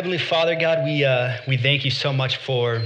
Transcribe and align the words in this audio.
Heavenly 0.00 0.16
Father, 0.16 0.54
God, 0.54 0.82
we, 0.82 1.04
uh, 1.04 1.36
we 1.46 1.58
thank 1.58 1.84
you 1.84 1.90
so 1.90 2.10
much 2.10 2.38
for 2.38 2.80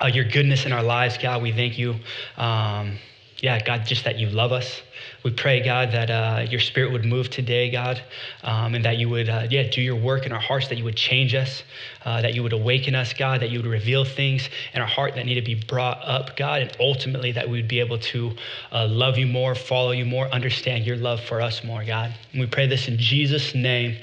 uh, 0.00 0.06
your 0.06 0.24
goodness 0.24 0.66
in 0.66 0.72
our 0.72 0.84
lives, 0.84 1.18
God. 1.18 1.42
We 1.42 1.50
thank 1.50 1.76
you, 1.76 1.96
um, 2.36 2.96
yeah, 3.40 3.62
God, 3.64 3.86
just 3.86 4.04
that 4.04 4.18
you 4.18 4.28
love 4.30 4.50
us. 4.50 4.82
We 5.22 5.30
pray, 5.30 5.62
God, 5.62 5.92
that 5.92 6.10
uh, 6.10 6.46
your 6.50 6.58
spirit 6.58 6.90
would 6.90 7.04
move 7.04 7.30
today, 7.30 7.70
God, 7.70 8.02
um, 8.42 8.74
and 8.74 8.84
that 8.84 8.98
you 8.98 9.08
would, 9.08 9.28
uh, 9.28 9.46
yeah, 9.48 9.62
do 9.70 9.80
your 9.80 9.94
work 9.94 10.26
in 10.26 10.32
our 10.32 10.40
hearts, 10.40 10.66
that 10.68 10.78
you 10.78 10.82
would 10.82 10.96
change 10.96 11.34
us, 11.34 11.62
uh, 12.04 12.20
that 12.20 12.34
you 12.34 12.42
would 12.42 12.52
awaken 12.52 12.96
us, 12.96 13.12
God, 13.12 13.40
that 13.40 13.50
you 13.50 13.60
would 13.60 13.70
reveal 13.70 14.04
things 14.04 14.48
in 14.74 14.80
our 14.80 14.88
heart 14.88 15.14
that 15.14 15.24
need 15.24 15.34
to 15.34 15.42
be 15.42 15.54
brought 15.54 15.98
up, 16.02 16.36
God, 16.36 16.62
and 16.62 16.76
ultimately 16.80 17.30
that 17.30 17.48
we 17.48 17.58
would 17.58 17.68
be 17.68 17.78
able 17.78 17.98
to 17.98 18.34
uh, 18.72 18.88
love 18.88 19.18
you 19.18 19.26
more, 19.26 19.54
follow 19.54 19.92
you 19.92 20.04
more, 20.04 20.26
understand 20.28 20.84
your 20.84 20.96
love 20.96 21.20
for 21.20 21.40
us 21.40 21.62
more, 21.62 21.84
God. 21.84 22.12
And 22.32 22.40
we 22.40 22.46
pray 22.48 22.66
this 22.66 22.88
in 22.88 22.98
Jesus' 22.98 23.54
name. 23.54 23.96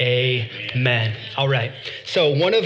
Amen. 0.00 0.70
Amen. 0.74 1.16
All 1.36 1.48
right. 1.48 1.72
So, 2.06 2.30
one 2.30 2.54
of 2.54 2.64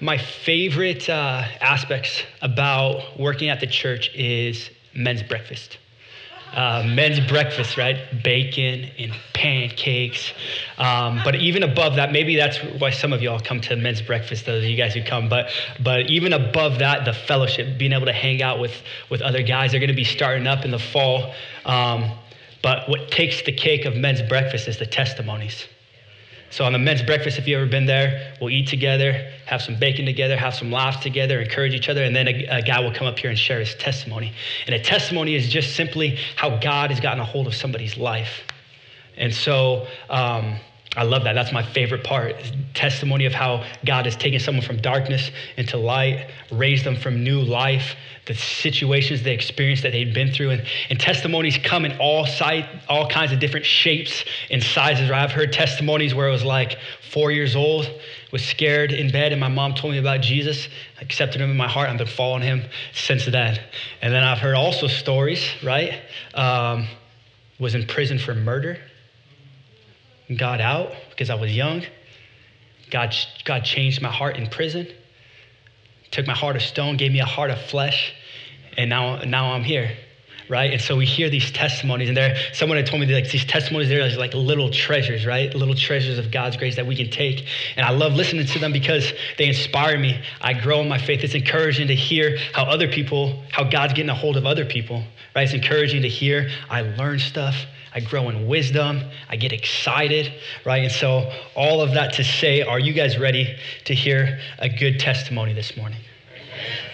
my 0.00 0.18
favorite 0.18 1.08
uh, 1.08 1.44
aspects 1.60 2.24
about 2.42 3.18
working 3.18 3.48
at 3.48 3.60
the 3.60 3.66
church 3.66 4.10
is 4.14 4.68
men's 4.94 5.22
breakfast 5.22 5.78
uh, 6.54 6.82
men's 6.86 7.20
breakfast, 7.20 7.76
right? 7.76 7.96
Bacon 8.22 8.90
and 8.98 9.12
pancakes. 9.32 10.32
Um, 10.78 11.20
but 11.24 11.36
even 11.36 11.62
above 11.62 11.96
that, 11.96 12.12
maybe 12.12 12.36
that's 12.36 12.58
why 12.78 12.90
some 12.90 13.12
of 13.12 13.22
y'all 13.22 13.40
come 13.40 13.60
to 13.62 13.76
men's 13.76 14.02
breakfast, 14.02 14.46
those 14.46 14.62
of 14.62 14.68
you 14.68 14.76
guys 14.76 14.94
who 14.94 15.02
come. 15.02 15.28
But 15.28 15.50
but 15.82 16.10
even 16.10 16.32
above 16.32 16.78
that, 16.80 17.04
the 17.04 17.14
fellowship, 17.14 17.78
being 17.78 17.92
able 17.92 18.06
to 18.06 18.12
hang 18.12 18.42
out 18.42 18.60
with 18.60 18.82
with 19.10 19.22
other 19.22 19.42
guys, 19.42 19.70
they're 19.70 19.80
going 19.80 19.88
to 19.88 19.96
be 19.96 20.04
starting 20.04 20.46
up 20.46 20.64
in 20.64 20.70
the 20.70 20.78
fall. 20.78 21.34
Um, 21.64 22.10
but 22.62 22.88
what 22.88 23.10
takes 23.10 23.42
the 23.42 23.52
cake 23.52 23.86
of 23.86 23.96
men's 23.96 24.22
breakfast 24.22 24.68
is 24.68 24.78
the 24.78 24.86
testimonies. 24.86 25.66
So 26.52 26.66
on 26.66 26.74
the 26.74 26.78
men's 26.78 27.00
breakfast, 27.00 27.38
if 27.38 27.48
you've 27.48 27.62
ever 27.62 27.70
been 27.70 27.86
there, 27.86 28.34
we'll 28.38 28.50
eat 28.50 28.68
together, 28.68 29.32
have 29.46 29.62
some 29.62 29.74
bacon 29.78 30.04
together, 30.04 30.36
have 30.36 30.54
some 30.54 30.70
laughs 30.70 31.02
together, 31.02 31.40
encourage 31.40 31.72
each 31.72 31.88
other, 31.88 32.04
and 32.04 32.14
then 32.14 32.28
a, 32.28 32.46
a, 32.58 32.62
guy 32.62 32.78
will 32.78 32.92
come 32.92 33.06
up 33.06 33.18
here 33.18 33.30
and 33.30 33.38
share 33.38 33.58
his 33.58 33.74
testimony. 33.76 34.34
And 34.66 34.74
a 34.74 34.78
testimony 34.78 35.34
is 35.34 35.48
just 35.48 35.74
simply 35.74 36.18
how 36.36 36.58
God 36.58 36.90
has 36.90 37.00
gotten 37.00 37.20
a 37.20 37.24
hold 37.24 37.46
of 37.46 37.54
somebody's 37.54 37.96
life. 37.96 38.42
And 39.16 39.34
so 39.34 39.86
um, 40.10 40.56
I 40.94 41.04
love 41.04 41.24
that. 41.24 41.32
That's 41.32 41.52
my 41.52 41.62
favorite 41.62 42.04
part. 42.04 42.34
Testimony 42.74 43.24
of 43.24 43.32
how 43.32 43.64
God 43.86 44.04
has 44.04 44.14
taken 44.14 44.38
someone 44.38 44.62
from 44.62 44.76
darkness 44.76 45.30
into 45.56 45.78
light, 45.78 46.28
raised 46.50 46.84
them 46.84 46.96
from 46.96 47.24
new 47.24 47.40
life, 47.40 47.96
the 48.26 48.34
situations 48.34 49.22
they 49.22 49.32
experienced 49.32 49.84
that 49.84 49.92
they'd 49.92 50.12
been 50.12 50.30
through. 50.32 50.50
And, 50.50 50.66
and 50.90 51.00
testimonies 51.00 51.56
come 51.56 51.86
in 51.86 51.96
all 51.98 52.26
size, 52.26 52.66
all 52.90 53.08
kinds 53.08 53.32
of 53.32 53.40
different 53.40 53.64
shapes 53.64 54.22
and 54.50 54.62
sizes. 54.62 55.10
I've 55.10 55.32
heard 55.32 55.50
testimonies 55.50 56.14
where 56.14 56.28
it 56.28 56.32
was 56.32 56.44
like 56.44 56.76
four 57.10 57.30
years 57.30 57.56
old, 57.56 57.88
was 58.30 58.44
scared 58.44 58.92
in 58.92 59.10
bed, 59.10 59.32
and 59.32 59.40
my 59.40 59.48
mom 59.48 59.74
told 59.74 59.94
me 59.94 59.98
about 59.98 60.20
Jesus. 60.20 60.68
Accepted 61.00 61.40
him 61.40 61.50
in 61.50 61.56
my 61.56 61.68
heart. 61.68 61.88
I've 61.88 61.96
been 61.96 62.06
following 62.06 62.42
him 62.42 62.64
since 62.92 63.24
then. 63.24 63.58
And 64.02 64.12
then 64.12 64.24
I've 64.24 64.38
heard 64.38 64.54
also 64.54 64.88
stories, 64.88 65.42
right? 65.62 66.02
Um, 66.34 66.86
was 67.58 67.74
in 67.74 67.86
prison 67.86 68.18
for 68.18 68.34
murder 68.34 68.78
got 70.36 70.60
out 70.60 70.92
because 71.10 71.30
I 71.30 71.34
was 71.34 71.54
young. 71.54 71.84
God, 72.90 73.14
God 73.44 73.64
changed 73.64 74.02
my 74.02 74.10
heart 74.10 74.36
in 74.36 74.48
prison, 74.48 74.86
took 76.10 76.26
my 76.26 76.34
heart 76.34 76.56
of 76.56 76.62
stone, 76.62 76.98
gave 76.98 77.10
me 77.10 77.20
a 77.20 77.24
heart 77.24 77.50
of 77.50 77.58
flesh, 77.58 78.12
and 78.76 78.90
now, 78.90 79.22
now 79.22 79.52
I'm 79.52 79.64
here, 79.64 79.96
right? 80.48 80.72
And 80.72 80.80
so 80.80 80.96
we 80.96 81.06
hear 81.06 81.30
these 81.30 81.50
testimonies, 81.50 82.08
and 82.08 82.16
there, 82.16 82.36
someone 82.52 82.76
had 82.76 82.86
told 82.86 83.00
me 83.00 83.06
that 83.06 83.14
like 83.14 83.30
these 83.30 83.46
testimonies, 83.46 83.88
they're 83.88 84.14
like 84.18 84.34
little 84.34 84.70
treasures, 84.70 85.24
right? 85.24 85.54
Little 85.54 85.74
treasures 85.74 86.18
of 86.18 86.30
God's 86.30 86.58
grace 86.58 86.76
that 86.76 86.86
we 86.86 86.94
can 86.94 87.10
take. 87.10 87.46
And 87.76 87.86
I 87.86 87.92
love 87.92 88.12
listening 88.12 88.44
to 88.44 88.58
them 88.58 88.72
because 88.72 89.10
they 89.38 89.46
inspire 89.46 89.98
me. 89.98 90.20
I 90.42 90.52
grow 90.52 90.80
in 90.80 90.88
my 90.88 90.98
faith. 90.98 91.24
It's 91.24 91.34
encouraging 91.34 91.88
to 91.88 91.94
hear 91.94 92.36
how 92.52 92.64
other 92.64 92.88
people, 92.88 93.42
how 93.50 93.64
God's 93.64 93.94
getting 93.94 94.10
a 94.10 94.14
hold 94.14 94.36
of 94.36 94.44
other 94.44 94.66
people, 94.66 95.02
right? 95.34 95.44
It's 95.44 95.54
encouraging 95.54 96.02
to 96.02 96.08
hear 96.08 96.50
I 96.68 96.82
learn 96.82 97.18
stuff 97.20 97.56
I 97.94 98.00
grow 98.00 98.28
in 98.28 98.46
wisdom, 98.46 99.02
I 99.28 99.36
get 99.36 99.52
excited, 99.52 100.32
right? 100.64 100.82
And 100.84 100.92
so, 100.92 101.30
all 101.54 101.80
of 101.80 101.92
that 101.94 102.14
to 102.14 102.24
say, 102.24 102.62
are 102.62 102.78
you 102.78 102.92
guys 102.92 103.18
ready 103.18 103.56
to 103.84 103.94
hear 103.94 104.40
a 104.58 104.68
good 104.68 104.98
testimony 104.98 105.52
this 105.52 105.76
morning? 105.76 105.98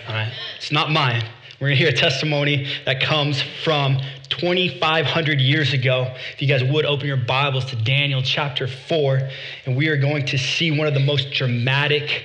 All 0.09 0.15
right, 0.15 0.33
it's 0.57 0.73
not 0.73 0.91
mine. 0.91 1.23
We're 1.61 1.69
gonna 1.69 1.77
hear 1.77 1.89
a 1.89 1.93
testimony 1.93 2.69
that 2.85 3.01
comes 3.01 3.43
from 3.65 4.01
2,500 4.29 5.41
years 5.41 5.73
ago. 5.73 6.15
If 6.33 6.41
you 6.41 6.47
guys 6.47 6.63
would 6.63 6.85
open 6.85 7.07
your 7.07 7.17
Bibles 7.17 7.65
to 7.67 7.77
Daniel 7.77 8.23
chapter 8.23 8.69
4, 8.69 9.29
and 9.67 9.77
we 9.77 9.89
are 9.89 9.97
going 9.97 10.25
to 10.27 10.39
see 10.39 10.71
one 10.71 10.87
of 10.87 10.95
the 10.95 11.01
most 11.01 11.33
dramatic 11.33 12.25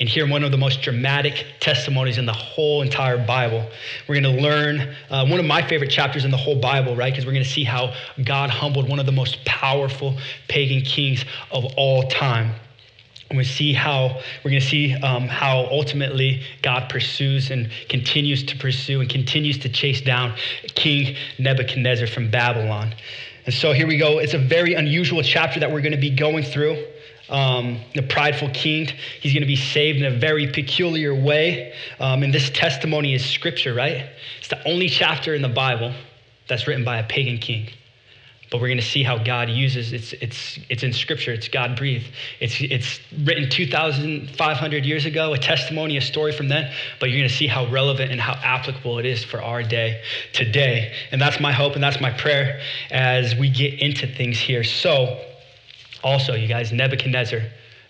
and 0.00 0.08
hear 0.08 0.28
one 0.28 0.42
of 0.42 0.50
the 0.50 0.58
most 0.58 0.82
dramatic 0.82 1.46
testimonies 1.60 2.18
in 2.18 2.26
the 2.26 2.32
whole 2.32 2.82
entire 2.82 3.24
Bible. 3.24 3.68
We're 4.08 4.20
going 4.20 4.36
to 4.36 4.42
learn 4.42 4.94
uh, 5.10 5.26
one 5.26 5.38
of 5.38 5.46
my 5.46 5.66
favorite 5.66 5.90
chapters 5.90 6.24
in 6.24 6.30
the 6.30 6.36
whole 6.36 6.60
Bible, 6.60 6.96
right? 6.96 7.12
Because 7.12 7.26
we're 7.26 7.32
going 7.32 7.44
to 7.44 7.50
see 7.50 7.64
how 7.64 7.94
God 8.24 8.50
humbled 8.50 8.88
one 8.88 8.98
of 8.98 9.06
the 9.06 9.12
most 9.12 9.44
powerful 9.44 10.18
pagan 10.48 10.82
kings 10.82 11.24
of 11.52 11.64
all 11.76 12.08
time. 12.08 12.54
And 13.30 13.38
we 13.38 13.44
see 13.44 13.72
how 13.72 14.20
we're 14.44 14.50
going 14.50 14.62
to 14.62 14.68
see 14.68 14.94
um, 14.94 15.28
how 15.28 15.66
ultimately 15.70 16.42
God 16.62 16.90
pursues 16.90 17.50
and 17.50 17.70
continues 17.88 18.44
to 18.44 18.56
pursue 18.56 19.00
and 19.00 19.08
continues 19.08 19.58
to 19.58 19.68
chase 19.68 20.00
down 20.00 20.34
King 20.74 21.16
Nebuchadnezzar 21.38 22.06
from 22.06 22.30
Babylon. 22.30 22.94
And 23.46 23.54
so 23.54 23.72
here 23.72 23.86
we 23.86 23.96
go. 23.96 24.18
It's 24.18 24.34
a 24.34 24.38
very 24.38 24.74
unusual 24.74 25.22
chapter 25.22 25.60
that 25.60 25.70
we're 25.70 25.80
going 25.80 25.92
to 25.92 25.98
be 25.98 26.10
going 26.10 26.44
through 26.44 26.84
um, 27.28 27.80
the 27.94 28.02
prideful 28.02 28.50
king. 28.50 28.86
He's 29.20 29.32
going 29.32 29.42
to 29.42 29.46
be 29.46 29.56
saved 29.56 29.98
in 29.98 30.04
a 30.04 30.16
very 30.16 30.46
peculiar 30.46 31.14
way. 31.14 31.74
Um, 31.98 32.22
and 32.22 32.32
this 32.32 32.50
testimony 32.50 33.14
is 33.14 33.24
scripture, 33.24 33.74
right? 33.74 34.06
It's 34.38 34.48
the 34.48 34.66
only 34.68 34.88
chapter 34.88 35.34
in 35.34 35.42
the 35.42 35.48
Bible 35.48 35.94
that's 36.48 36.66
written 36.66 36.84
by 36.84 36.98
a 36.98 37.04
pagan 37.04 37.38
king. 37.38 37.68
But 38.50 38.60
we're 38.60 38.68
going 38.68 38.78
to 38.78 38.84
see 38.84 39.02
how 39.02 39.18
God 39.18 39.48
uses 39.48 39.92
it's 39.92 40.12
it's 40.12 40.60
it's 40.68 40.82
in 40.84 40.92
scripture. 40.92 41.32
It's 41.32 41.48
God 41.48 41.76
breathed. 41.76 42.06
It's 42.38 42.60
it's 42.60 43.00
written 43.24 43.50
2,500 43.50 44.84
years 44.84 45.06
ago, 45.06 45.32
a 45.32 45.38
testimony, 45.38 45.96
a 45.96 46.00
story 46.00 46.30
from 46.30 46.48
then. 46.48 46.72
But 47.00 47.08
you're 47.08 47.18
going 47.18 47.28
to 47.28 47.34
see 47.34 47.48
how 47.48 47.66
relevant 47.66 48.12
and 48.12 48.20
how 48.20 48.34
applicable 48.34 48.98
it 49.00 49.06
is 49.06 49.24
for 49.24 49.42
our 49.42 49.62
day 49.64 50.02
today. 50.32 50.94
And 51.10 51.20
that's 51.20 51.40
my 51.40 51.50
hope 51.50 51.74
and 51.74 51.82
that's 51.82 52.00
my 52.00 52.10
prayer 52.10 52.60
as 52.92 53.34
we 53.34 53.48
get 53.48 53.80
into 53.80 54.06
things 54.06 54.38
here. 54.38 54.62
So 54.62 55.20
also, 56.04 56.34
you 56.34 56.46
guys, 56.46 56.72
Nebuchadnezzar. 56.72 57.40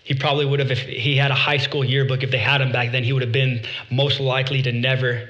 He 0.03 0.13
probably 0.13 0.45
would 0.45 0.59
have, 0.59 0.71
if 0.71 0.79
he 0.79 1.17
had 1.17 1.31
a 1.31 1.35
high 1.35 1.57
school 1.57 1.83
yearbook, 1.83 2.23
if 2.23 2.31
they 2.31 2.37
had 2.37 2.61
him 2.61 2.71
back 2.71 2.91
then, 2.91 3.03
he 3.03 3.11
would 3.11 3.23
have 3.23 3.31
been 3.31 3.63
most 3.91 4.19
likely 4.19 4.61
to 4.61 4.71
never 4.71 5.29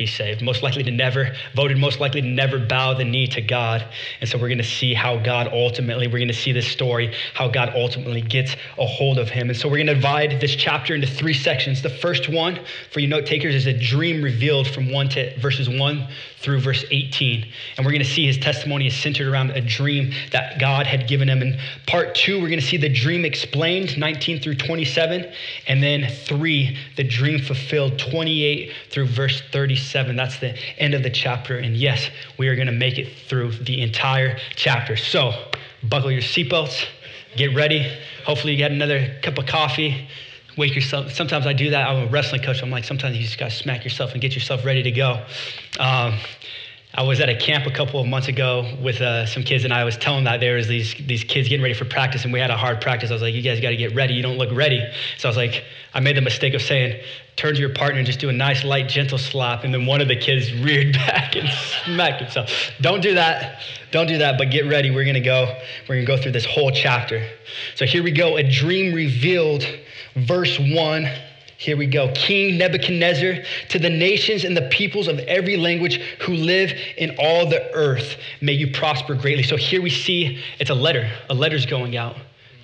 be 0.00 0.06
saved, 0.06 0.40
most 0.40 0.62
likely 0.62 0.82
to 0.82 0.90
never, 0.90 1.30
voted 1.54 1.76
most 1.76 2.00
likely 2.00 2.22
to 2.22 2.26
never 2.26 2.58
bow 2.58 2.94
the 2.94 3.04
knee 3.04 3.26
to 3.26 3.42
God. 3.42 3.86
And 4.20 4.28
so 4.28 4.38
we're 4.38 4.48
going 4.48 4.58
to 4.58 4.64
see 4.64 4.94
how 4.94 5.18
God 5.18 5.48
ultimately, 5.52 6.06
we're 6.06 6.18
going 6.18 6.28
to 6.28 6.34
see 6.34 6.52
this 6.52 6.66
story, 6.66 7.14
how 7.34 7.48
God 7.48 7.72
ultimately 7.74 8.22
gets 8.22 8.56
a 8.78 8.86
hold 8.86 9.18
of 9.18 9.28
him. 9.28 9.50
And 9.50 9.58
so 9.58 9.68
we're 9.68 9.76
going 9.76 9.88
to 9.88 9.94
divide 9.94 10.40
this 10.40 10.56
chapter 10.56 10.94
into 10.94 11.06
three 11.06 11.34
sections. 11.34 11.82
The 11.82 11.90
first 11.90 12.30
one, 12.30 12.58
for 12.90 13.00
you 13.00 13.08
note 13.08 13.26
takers, 13.26 13.54
is 13.54 13.66
a 13.66 13.74
dream 13.74 14.22
revealed 14.22 14.68
from 14.68 14.90
1 14.90 15.08
to 15.10 15.38
verses 15.38 15.68
1 15.68 16.08
through 16.40 16.60
verse 16.60 16.84
18. 16.90 17.46
And 17.76 17.84
we're 17.84 17.92
going 17.92 18.02
to 18.02 18.08
see 18.08 18.26
his 18.26 18.38
testimony 18.38 18.86
is 18.86 18.96
centered 18.96 19.28
around 19.28 19.50
a 19.50 19.60
dream 19.60 20.12
that 20.32 20.58
God 20.58 20.86
had 20.86 21.06
given 21.06 21.28
him. 21.28 21.42
In 21.42 21.60
part 21.86 22.14
two, 22.14 22.40
we're 22.40 22.48
going 22.48 22.60
to 22.60 22.66
see 22.66 22.78
the 22.78 22.88
dream 22.88 23.26
explained, 23.26 23.98
19 23.98 24.40
through 24.40 24.54
27. 24.54 25.30
And 25.68 25.82
then 25.82 26.10
three, 26.24 26.78
the 26.96 27.04
dream 27.04 27.40
fulfilled, 27.40 27.98
28 27.98 28.72
through 28.88 29.08
verse 29.08 29.42
37. 29.52 29.89
7. 29.90 30.16
That's 30.16 30.38
the 30.38 30.56
end 30.78 30.94
of 30.94 31.02
the 31.02 31.10
chapter. 31.10 31.56
And 31.56 31.76
yes, 31.76 32.10
we 32.38 32.48
are 32.48 32.54
going 32.54 32.66
to 32.66 32.72
make 32.72 32.98
it 32.98 33.12
through 33.28 33.52
the 33.52 33.82
entire 33.82 34.38
chapter. 34.56 34.96
So 34.96 35.32
buckle 35.82 36.10
your 36.10 36.22
seatbelts, 36.22 36.84
get 37.36 37.54
ready. 37.54 37.90
Hopefully, 38.24 38.52
you 38.52 38.58
get 38.58 38.70
another 38.72 39.18
cup 39.22 39.38
of 39.38 39.46
coffee. 39.46 40.08
Wake 40.56 40.74
yourself. 40.74 41.12
Sometimes 41.12 41.46
I 41.46 41.52
do 41.52 41.70
that. 41.70 41.88
I'm 41.88 42.08
a 42.08 42.10
wrestling 42.10 42.42
coach. 42.42 42.62
I'm 42.62 42.70
like, 42.70 42.84
sometimes 42.84 43.16
you 43.16 43.22
just 43.22 43.38
got 43.38 43.50
to 43.50 43.56
smack 43.56 43.84
yourself 43.84 44.12
and 44.12 44.20
get 44.20 44.34
yourself 44.34 44.64
ready 44.64 44.82
to 44.82 44.90
go. 44.90 45.24
Um, 45.78 46.18
I 46.92 47.04
was 47.04 47.20
at 47.20 47.28
a 47.28 47.36
camp 47.36 47.66
a 47.66 47.70
couple 47.70 48.00
of 48.00 48.08
months 48.08 48.26
ago 48.26 48.76
with 48.82 49.00
uh, 49.00 49.24
some 49.24 49.44
kids, 49.44 49.62
and 49.62 49.72
I 49.72 49.84
was 49.84 49.96
telling 49.96 50.24
that 50.24 50.40
there 50.40 50.56
was 50.56 50.66
these 50.66 50.92
these 51.06 51.22
kids 51.22 51.48
getting 51.48 51.62
ready 51.62 51.74
for 51.74 51.84
practice, 51.84 52.24
and 52.24 52.32
we 52.32 52.40
had 52.40 52.50
a 52.50 52.56
hard 52.56 52.80
practice. 52.80 53.10
I 53.10 53.12
was 53.12 53.22
like, 53.22 53.32
"You 53.32 53.42
guys 53.42 53.60
got 53.60 53.70
to 53.70 53.76
get 53.76 53.94
ready. 53.94 54.14
You 54.14 54.22
don't 54.22 54.38
look 54.38 54.52
ready." 54.52 54.84
So 55.16 55.28
I 55.28 55.30
was 55.30 55.36
like, 55.36 55.62
I 55.94 56.00
made 56.00 56.16
the 56.16 56.20
mistake 56.20 56.52
of 56.52 56.62
saying, 56.62 57.00
"Turn 57.40 57.54
to 57.54 57.60
your 57.60 57.72
partner 57.72 57.98
and 57.98 58.06
just 58.06 58.20
do 58.20 58.28
a 58.28 58.32
nice, 58.32 58.64
light, 58.64 58.86
gentle 58.86 59.16
slap." 59.16 59.64
And 59.64 59.72
then 59.72 59.86
one 59.86 60.02
of 60.02 60.08
the 60.08 60.16
kids 60.16 60.52
reared 60.62 60.92
back 60.92 61.36
and 61.36 61.48
smacked 61.84 62.20
himself. 62.20 62.50
Don't 62.82 63.00
do 63.00 63.14
that. 63.14 63.62
Don't 63.90 64.06
do 64.06 64.18
that. 64.18 64.36
But 64.36 64.50
get 64.50 64.68
ready. 64.68 64.90
We're 64.90 65.06
gonna 65.06 65.20
go. 65.20 65.58
We're 65.88 65.96
gonna 65.96 66.06
go 66.06 66.22
through 66.22 66.32
this 66.32 66.44
whole 66.44 66.70
chapter. 66.70 67.26
So 67.76 67.86
here 67.86 68.02
we 68.02 68.10
go. 68.10 68.36
A 68.36 68.42
dream 68.42 68.94
revealed, 68.94 69.64
verse 70.14 70.58
one. 70.58 71.08
Here 71.56 71.76
we 71.76 71.86
go. 71.86 72.10
King 72.14 72.56
Nebuchadnezzar, 72.56 73.44
to 73.68 73.78
the 73.78 73.90
nations 73.90 74.44
and 74.44 74.56
the 74.56 74.68
peoples 74.70 75.08
of 75.08 75.18
every 75.20 75.58
language 75.58 75.96
who 76.22 76.32
live 76.32 76.72
in 76.96 77.16
all 77.18 77.48
the 77.48 77.70
earth, 77.74 78.16
may 78.40 78.52
you 78.52 78.70
prosper 78.72 79.14
greatly. 79.14 79.42
So 79.42 79.56
here 79.56 79.82
we 79.82 79.90
see 79.90 80.42
it's 80.58 80.70
a 80.70 80.74
letter. 80.74 81.10
A 81.28 81.34
letter's 81.34 81.66
going 81.66 81.98
out. 81.98 82.16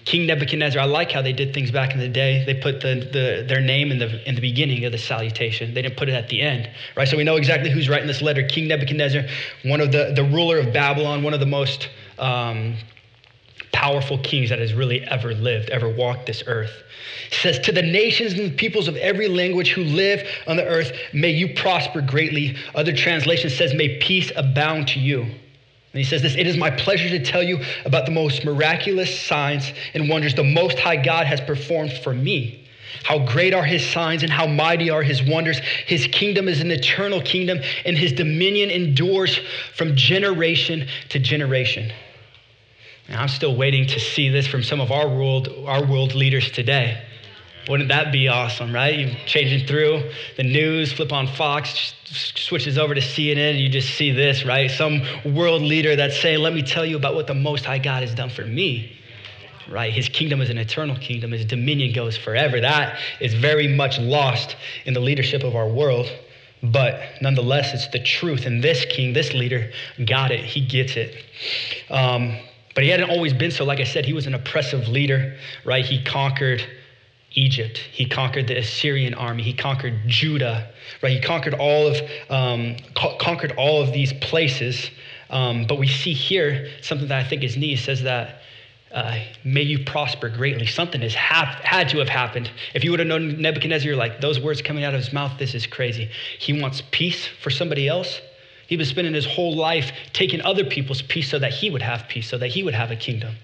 King 0.07 0.27
Nebuchadnezzar, 0.27 0.81
I 0.81 0.85
like 0.85 1.11
how 1.11 1.21
they 1.21 1.33
did 1.33 1.53
things 1.53 1.73
back 1.73 1.93
in 1.93 1.99
the 1.99 2.09
day. 2.09 2.45
They 2.45 2.55
put 2.55 2.81
the, 2.81 3.09
the, 3.13 3.45
their 3.47 3.61
name 3.61 3.91
in 3.91 3.99
the, 3.99 4.27
in 4.27 4.37
the 4.37 4.41
beginning 4.41 4.85
of 4.85 4.93
the 4.93 4.99
salutation. 4.99 5.75
They 5.75 5.83
didn't 5.83 5.97
put 5.97 6.09
it 6.09 6.13
at 6.13 6.29
the 6.29 6.43
end, 6.43 6.71
right? 6.97 7.09
So 7.09 7.17
we 7.17 7.25
know 7.25 7.35
exactly 7.35 7.71
who's 7.71 7.89
writing 7.89 8.07
this 8.07 8.23
letter. 8.23 8.45
King 8.45 8.69
Nebuchadnezzar, 8.69 9.25
one 9.65 9.81
of 9.81 9.91
the, 9.91 10.13
the 10.15 10.23
ruler 10.23 10.59
of 10.59 10.73
Babylon, 10.73 11.25
one 11.25 11.35
of 11.35 11.41
the 11.41 11.47
most 11.47 11.89
um, 12.21 12.77
powerful 13.73 14.17
kings 14.19 14.49
that 14.51 14.61
has 14.61 14.75
really 14.75 15.03
ever 15.03 15.35
lived, 15.35 15.71
ever 15.71 15.89
walked 15.89 16.27
this 16.27 16.45
earth. 16.47 16.85
says, 17.33 17.59
To 17.59 17.73
the 17.73 17.83
nations 17.83 18.35
and 18.35 18.57
peoples 18.57 18.87
of 18.87 18.95
every 18.99 19.27
language 19.27 19.71
who 19.71 19.83
live 19.83 20.25
on 20.47 20.57
the 20.57 20.65
earth, 20.65 20.93
may 21.13 21.31
you 21.31 21.53
prosper 21.53 22.01
greatly. 22.01 22.57
Other 22.77 22.93
translation 22.93 23.51
says, 23.51 23.75
May 23.75 23.99
peace 23.99 24.31
abound 24.37 24.87
to 24.89 25.01
you. 25.01 25.27
And 25.97 26.05
he 26.05 26.11
says 26.11 26.21
this 26.21 26.37
It 26.37 26.47
is 26.47 26.59
my 26.59 26.71
pleasure 26.71 27.09
to 27.09 27.19
tell 27.19 27.43
you 27.43 27.65
about 27.87 28.05
the 28.05 28.13
most 28.13 28.45
miraculous 28.45 29.19
signs 29.19 29.73
and 29.95 30.11
wonders 30.11 30.35
the 30.35 30.45
Most 30.45 30.79
High 30.79 30.97
God 30.97 31.27
has 31.27 31.41
performed 31.41 31.91
for 31.91 32.13
me. 32.13 32.69
How 33.03 33.21
great 33.21 33.55
are 33.55 33.65
his 33.65 33.83
signs 33.83 34.23
and 34.23 34.31
how 34.31 34.47
mighty 34.47 34.91
are 34.91 35.03
his 35.03 35.23
wonders. 35.23 35.59
His 35.87 36.07
kingdom 36.09 36.49
is 36.49 36.61
an 36.61 36.71
eternal 36.71 37.23
kingdom, 37.23 37.61
and 37.87 37.97
his 37.97 38.13
dominion 38.13 38.69
endures 38.69 39.41
from 39.75 39.97
generation 39.97 40.87
to 41.09 41.19
generation. 41.19 41.91
And 43.09 43.19
I'm 43.19 43.29
still 43.29 43.57
waiting 43.57 43.87
to 43.87 43.99
see 43.99 44.29
this 44.29 44.47
from 44.47 44.63
some 44.63 44.83
of 44.83 44.93
our 44.93 45.09
world, 45.09 45.49
our 45.65 45.83
world 45.83 46.15
leaders 46.15 46.51
today. 46.51 47.03
Wouldn't 47.69 47.89
that 47.89 48.13
be 48.13 48.29
awesome, 48.29 48.73
right? 48.73 48.97
You 48.97 49.17
changing 49.27 49.67
through 49.67 50.11
the 50.37 50.45
news, 50.45 50.93
flip 50.93 51.13
on 51.13 51.27
Fox, 51.27 51.95
switches 52.05 52.79
over 52.79 52.95
to 52.95 53.01
CNN, 53.01 53.51
and 53.51 53.59
you 53.59 53.69
just 53.69 53.95
see 53.95 54.13
this, 54.13 54.45
right? 54.45 54.71
Some 54.71 55.03
world 55.25 55.63
leader 55.63 55.97
that's 55.97 56.21
saying, 56.21 56.39
Let 56.39 56.55
me 56.55 56.63
tell 56.63 56.87
you 56.87 56.97
about 56.97 57.15
what 57.15 57.27
the 57.27 57.35
Most 57.35 57.65
High 57.65 57.79
God 57.79 58.03
has 58.03 58.15
done 58.15 58.31
for 58.31 58.45
me, 58.45 58.97
right? 59.69 59.93
His 59.93 60.09
kingdom 60.09 60.41
is 60.41 60.49
an 60.49 60.59
eternal 60.59 60.97
kingdom, 60.97 61.33
His 61.33 61.45
dominion 61.45 61.93
goes 61.93 62.17
forever. 62.17 62.61
That 62.61 62.99
is 63.21 63.35
very 63.35 63.67
much 63.67 63.99
lost 63.99 64.57
in 64.85 64.95
the 64.95 65.01
leadership 65.01 65.43
of 65.43 65.57
our 65.57 65.69
world. 65.69 66.09
But 66.63 67.01
nonetheless, 67.21 67.75
it's 67.75 67.89
the 67.89 68.03
truth. 68.03 68.47
And 68.47 68.63
this 68.63 68.85
king, 68.87 69.13
this 69.13 69.35
leader, 69.35 69.71
got 70.07 70.31
it. 70.31 70.41
He 70.41 70.65
gets 70.65 70.97
it. 70.97 71.15
Um, 71.91 72.39
but 72.75 72.85
he 72.85 72.91
hadn't 72.91 73.11
always 73.11 73.33
been 73.33 73.51
so. 73.51 73.65
Like 73.65 73.81
I 73.81 73.85
said, 73.85 74.05
he 74.05 74.13
was 74.13 74.27
an 74.27 74.35
oppressive 74.35 74.89
leader, 74.89 75.37
right? 75.65 75.85
He 75.85 76.03
conquered 76.03 76.65
Egypt. 77.37 77.79
He 77.79 78.07
conquered 78.07 78.49
the 78.49 78.59
Assyrian 78.59 79.15
army. 79.15 79.43
He 79.43 79.53
conquered 79.53 80.01
Judah, 80.07 80.71
right? 81.03 81.13
He 81.13 81.21
conquered 81.21 81.55
all 81.55 81.87
of 81.87 81.97
um, 82.31 82.77
co- 82.95 83.17
conquered 83.19 83.53
all 83.53 83.83
of 83.83 83.93
these 83.93 84.13
places. 84.15 84.91
Um, 85.31 85.67
but 85.67 85.79
we 85.79 85.87
see 85.87 86.13
here 86.13 86.69
something 86.83 87.09
that 87.09 87.25
I 87.25 87.29
think 87.29 87.45
is 87.45 87.57
neat. 87.57 87.79
It 87.79 87.83
says 87.83 88.03
that 88.03 88.41
uh, 88.93 89.19
may 89.45 89.63
you 89.63 89.85
prosper 89.85 90.29
greatly. 90.29 90.67
Something 90.67 91.03
has 91.03 91.15
hap- 91.15 91.63
had 91.63 91.89
to 91.91 91.99
have 91.99 92.09
happened. 92.09 92.51
If 92.75 92.85
you 92.85 92.91
would 92.91 93.01
have 93.01 93.09
known 93.09 93.41
Nebuchadnezzar, 93.41 93.87
you're 93.87 93.97
like, 93.97 94.21
those 94.21 94.41
words 94.41 94.63
coming 94.63 94.85
out 94.85 94.95
of 94.95 95.01
his 95.01 95.13
mouth, 95.13 95.39
this 95.39 95.55
is 95.55 95.67
crazy. 95.67 96.09
He 96.39 96.59
wants 96.59 96.83
peace 96.93 97.27
for 97.43 97.51
somebody 97.51 97.89
else. 97.89 98.21
He 98.69 98.77
was 98.77 98.89
spending 98.89 99.15
his 99.15 99.27
whole 99.27 99.55
life 99.55 99.93
taking 100.13 100.41
other 100.41 100.65
people's 100.65 101.03
peace 101.03 101.29
so 101.31 101.39
that 101.39 101.53
he 101.53 101.69
would 101.71 101.83
have 101.83 102.09
peace, 102.09 102.29
so 102.29 102.39
that 102.39 102.49
he 102.49 102.63
would 102.63 102.75
have 102.75 102.91
a 102.91 102.97
kingdom. 102.97 103.35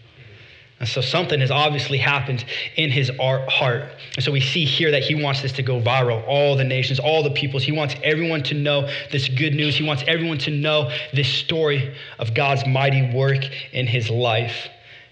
And 0.82 0.88
so 0.88 1.00
something 1.00 1.38
has 1.38 1.52
obviously 1.52 1.96
happened 1.96 2.44
in 2.74 2.90
his 2.90 3.08
heart. 3.16 3.88
And 4.16 4.24
so 4.24 4.32
we 4.32 4.40
see 4.40 4.64
here 4.64 4.90
that 4.90 5.04
he 5.04 5.14
wants 5.14 5.40
this 5.40 5.52
to 5.52 5.62
go 5.62 5.80
viral. 5.80 6.26
All 6.26 6.56
the 6.56 6.64
nations, 6.64 6.98
all 6.98 7.22
the 7.22 7.30
peoples. 7.30 7.62
He 7.62 7.70
wants 7.70 7.94
everyone 8.02 8.42
to 8.42 8.54
know 8.54 8.90
this 9.12 9.28
good 9.28 9.54
news. 9.54 9.76
He 9.76 9.84
wants 9.84 10.02
everyone 10.08 10.38
to 10.38 10.50
know 10.50 10.90
this 11.14 11.28
story 11.28 11.94
of 12.18 12.34
God's 12.34 12.66
mighty 12.66 13.14
work 13.14 13.44
in 13.72 13.86
his 13.86 14.10
life. 14.10 14.68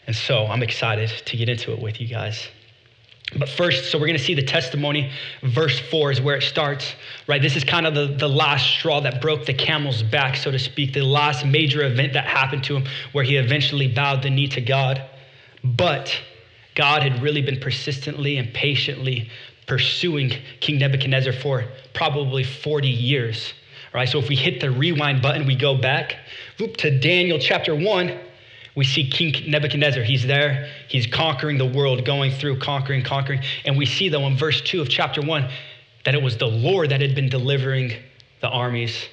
And 0.09 0.17
so 0.17 0.45
I'm 0.47 0.65
excited 0.65 1.09
to 1.27 1.37
get 1.37 1.49
into 1.49 1.73
it 1.73 1.81
with 1.81 2.01
you 2.01 2.09
guys. 2.09 2.49
But 3.39 3.49
first, 3.49 3.93
so 3.93 3.99
we're 3.99 4.09
going 4.09 4.19
to 4.19 4.25
see 4.25 4.35
the 4.35 4.43
testimony. 4.43 5.13
Verse 5.45 5.79
4 5.79 6.11
is 6.11 6.21
where 6.21 6.35
it 6.35 6.43
starts, 6.43 6.97
right? 7.29 7.41
This 7.41 7.55
is 7.55 7.63
kind 7.63 7.87
of 7.87 7.95
the, 7.95 8.09
the 8.09 8.29
last 8.29 8.67
straw 8.67 8.99
that 9.03 9.23
broke 9.23 9.47
the 9.47 9.55
camel's 9.55 10.03
back, 10.03 10.35
so 10.35 10.51
to 10.51 10.59
speak, 10.59 10.95
the 10.95 11.03
last 11.03 11.47
major 11.47 11.85
event 11.85 12.15
that 12.15 12.25
happened 12.25 12.65
to 12.65 12.79
him 12.79 12.89
where 13.13 13.23
he 13.23 13.37
eventually 13.37 13.87
bowed 13.87 14.25
the 14.25 14.31
knee 14.31 14.49
to 14.49 14.61
God. 14.61 15.07
But 15.63 16.15
God 16.75 17.03
had 17.03 17.23
really 17.23 17.43
been 17.43 17.61
persistently 17.61 18.39
and 18.39 18.53
patiently 18.55 19.31
pursuing 19.67 20.33
King 20.61 20.79
Nebuchadnezzar 20.79 21.33
for 21.33 21.65
probably 21.93 22.45
40 22.45 22.89
years, 22.89 23.53
All 23.93 24.01
right, 24.01 24.09
So 24.09 24.19
if 24.19 24.29
we 24.29 24.37
hit 24.37 24.61
the 24.61 24.71
rewind 24.71 25.23
button, 25.23 25.47
we 25.47 25.55
go 25.55 25.77
back 25.77 26.17
whoop, 26.59 26.77
to 26.79 26.99
Daniel 26.99 27.39
chapter 27.39 27.75
1 27.75 28.19
we 28.77 28.85
see 28.85 29.09
King 29.09 29.51
Nebuchadnezzar. 29.51 30.03
He's 30.03 30.27
there. 30.27 30.71
He's 30.89 31.07
conquering 31.07 31.59
the 31.59 31.67
world, 31.67 32.05
going 32.05 32.31
through, 32.31 32.61
conquering, 32.61 33.03
conquering. 33.03 33.43
And 33.65 33.77
we 33.77 33.87
see, 33.87 34.09
though, 34.09 34.27
in 34.27 34.37
verse 34.37 34.61
2 34.61 34.81
of 34.81 34.89
chapter 34.89 35.21
1, 35.21 35.51
that 36.05 36.15
it 36.15 36.23
was 36.23 36.37
the 36.37 36.47
Lord 36.47 36.91
that 36.91 37.01
had 37.01 37.15
been 37.15 37.29
delivering 37.29 37.93
the 38.41 38.49
armies 38.49 39.07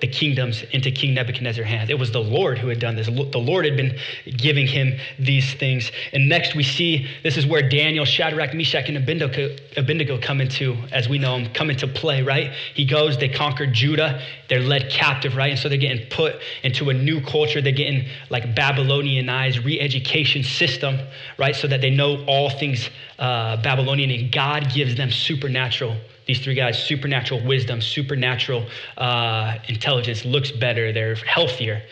the 0.00 0.06
kingdoms 0.06 0.62
into 0.72 0.90
King 0.90 1.14
Nebuchadnezzar's 1.14 1.66
hands. 1.66 1.90
It 1.90 1.98
was 1.98 2.10
the 2.10 2.20
Lord 2.20 2.58
who 2.58 2.68
had 2.68 2.78
done 2.78 2.96
this. 2.96 3.06
The 3.06 3.38
Lord 3.38 3.64
had 3.64 3.76
been 3.76 3.98
giving 4.24 4.66
him 4.66 4.98
these 5.18 5.54
things. 5.54 5.90
And 6.12 6.28
next 6.28 6.54
we 6.54 6.62
see 6.62 7.08
this 7.22 7.36
is 7.36 7.46
where 7.46 7.68
Daniel, 7.68 8.04
Shadrach, 8.04 8.54
Meshach, 8.54 8.88
and 8.88 8.96
Abednego, 8.96 9.56
Abednego 9.76 10.18
come 10.18 10.40
into, 10.40 10.76
as 10.92 11.08
we 11.08 11.18
know 11.18 11.38
them, 11.38 11.52
come 11.52 11.70
into 11.70 11.86
play, 11.86 12.22
right? 12.22 12.52
He 12.74 12.84
goes, 12.84 13.16
they 13.18 13.28
conquer 13.28 13.66
Judah, 13.66 14.20
they're 14.48 14.60
led 14.60 14.90
captive, 14.90 15.36
right? 15.36 15.50
And 15.50 15.58
so 15.58 15.68
they're 15.68 15.78
getting 15.78 16.06
put 16.08 16.36
into 16.62 16.90
a 16.90 16.94
new 16.94 17.20
culture. 17.20 17.62
They're 17.62 17.72
getting 17.72 18.08
like 18.30 18.54
Babylonianized 18.54 19.64
re-education 19.64 20.42
system, 20.42 20.98
right? 21.38 21.54
So 21.54 21.68
that 21.68 21.80
they 21.80 21.90
know 21.90 22.24
all 22.26 22.50
things 22.50 22.90
uh, 23.18 23.62
Babylonian 23.62 24.10
and 24.10 24.32
God 24.32 24.72
gives 24.72 24.96
them 24.96 25.10
supernatural 25.10 25.96
these 26.26 26.40
three 26.40 26.54
guys 26.54 26.82
supernatural 26.82 27.44
wisdom 27.44 27.80
supernatural 27.80 28.66
uh, 28.96 29.56
intelligence 29.68 30.24
looks 30.24 30.50
better 30.50 30.92
they're 30.92 31.14
healthier. 31.16 31.82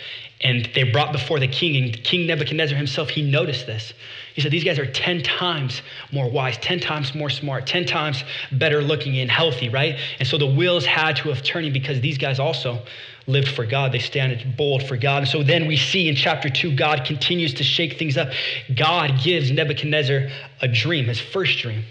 And 0.44 0.68
they 0.74 0.82
brought 0.82 1.12
before 1.12 1.38
the 1.38 1.46
king 1.46 1.76
and 1.76 2.02
king 2.02 2.26
nebuchadnezzar 2.26 2.76
himself 2.76 3.10
he 3.10 3.22
noticed 3.22 3.66
this. 3.66 3.92
He 4.34 4.40
said 4.40 4.50
these 4.50 4.64
guys 4.64 4.78
are 4.78 4.90
10 4.90 5.22
times 5.22 5.82
more 6.10 6.28
wise 6.28 6.56
10 6.58 6.80
times 6.80 7.14
more 7.14 7.30
smart 7.30 7.66
10 7.66 7.86
times 7.86 8.24
better 8.52 8.82
looking 8.82 9.18
and 9.18 9.30
healthy 9.30 9.68
right? 9.68 9.98
And 10.18 10.26
so 10.26 10.38
the 10.38 10.46
wheels 10.46 10.84
had 10.84 11.16
to 11.16 11.28
have 11.28 11.42
turning 11.42 11.72
because 11.72 12.00
these 12.00 12.18
guys 12.18 12.40
also 12.40 12.82
lived 13.28 13.48
for 13.48 13.64
god. 13.64 13.92
They 13.92 14.00
stand 14.00 14.56
bold 14.56 14.82
for 14.82 14.96
god. 14.96 15.18
And 15.18 15.28
so 15.28 15.44
then 15.44 15.68
we 15.68 15.76
see 15.76 16.08
in 16.08 16.16
chapter 16.16 16.48
2 16.48 16.74
god 16.74 17.04
continues 17.04 17.54
to 17.54 17.62
shake 17.62 17.98
things 17.98 18.16
up. 18.16 18.30
God 18.74 19.20
gives 19.22 19.52
nebuchadnezzar 19.52 20.28
a 20.60 20.66
dream 20.66 21.06
his 21.06 21.20
first 21.20 21.58
dream 21.58 21.84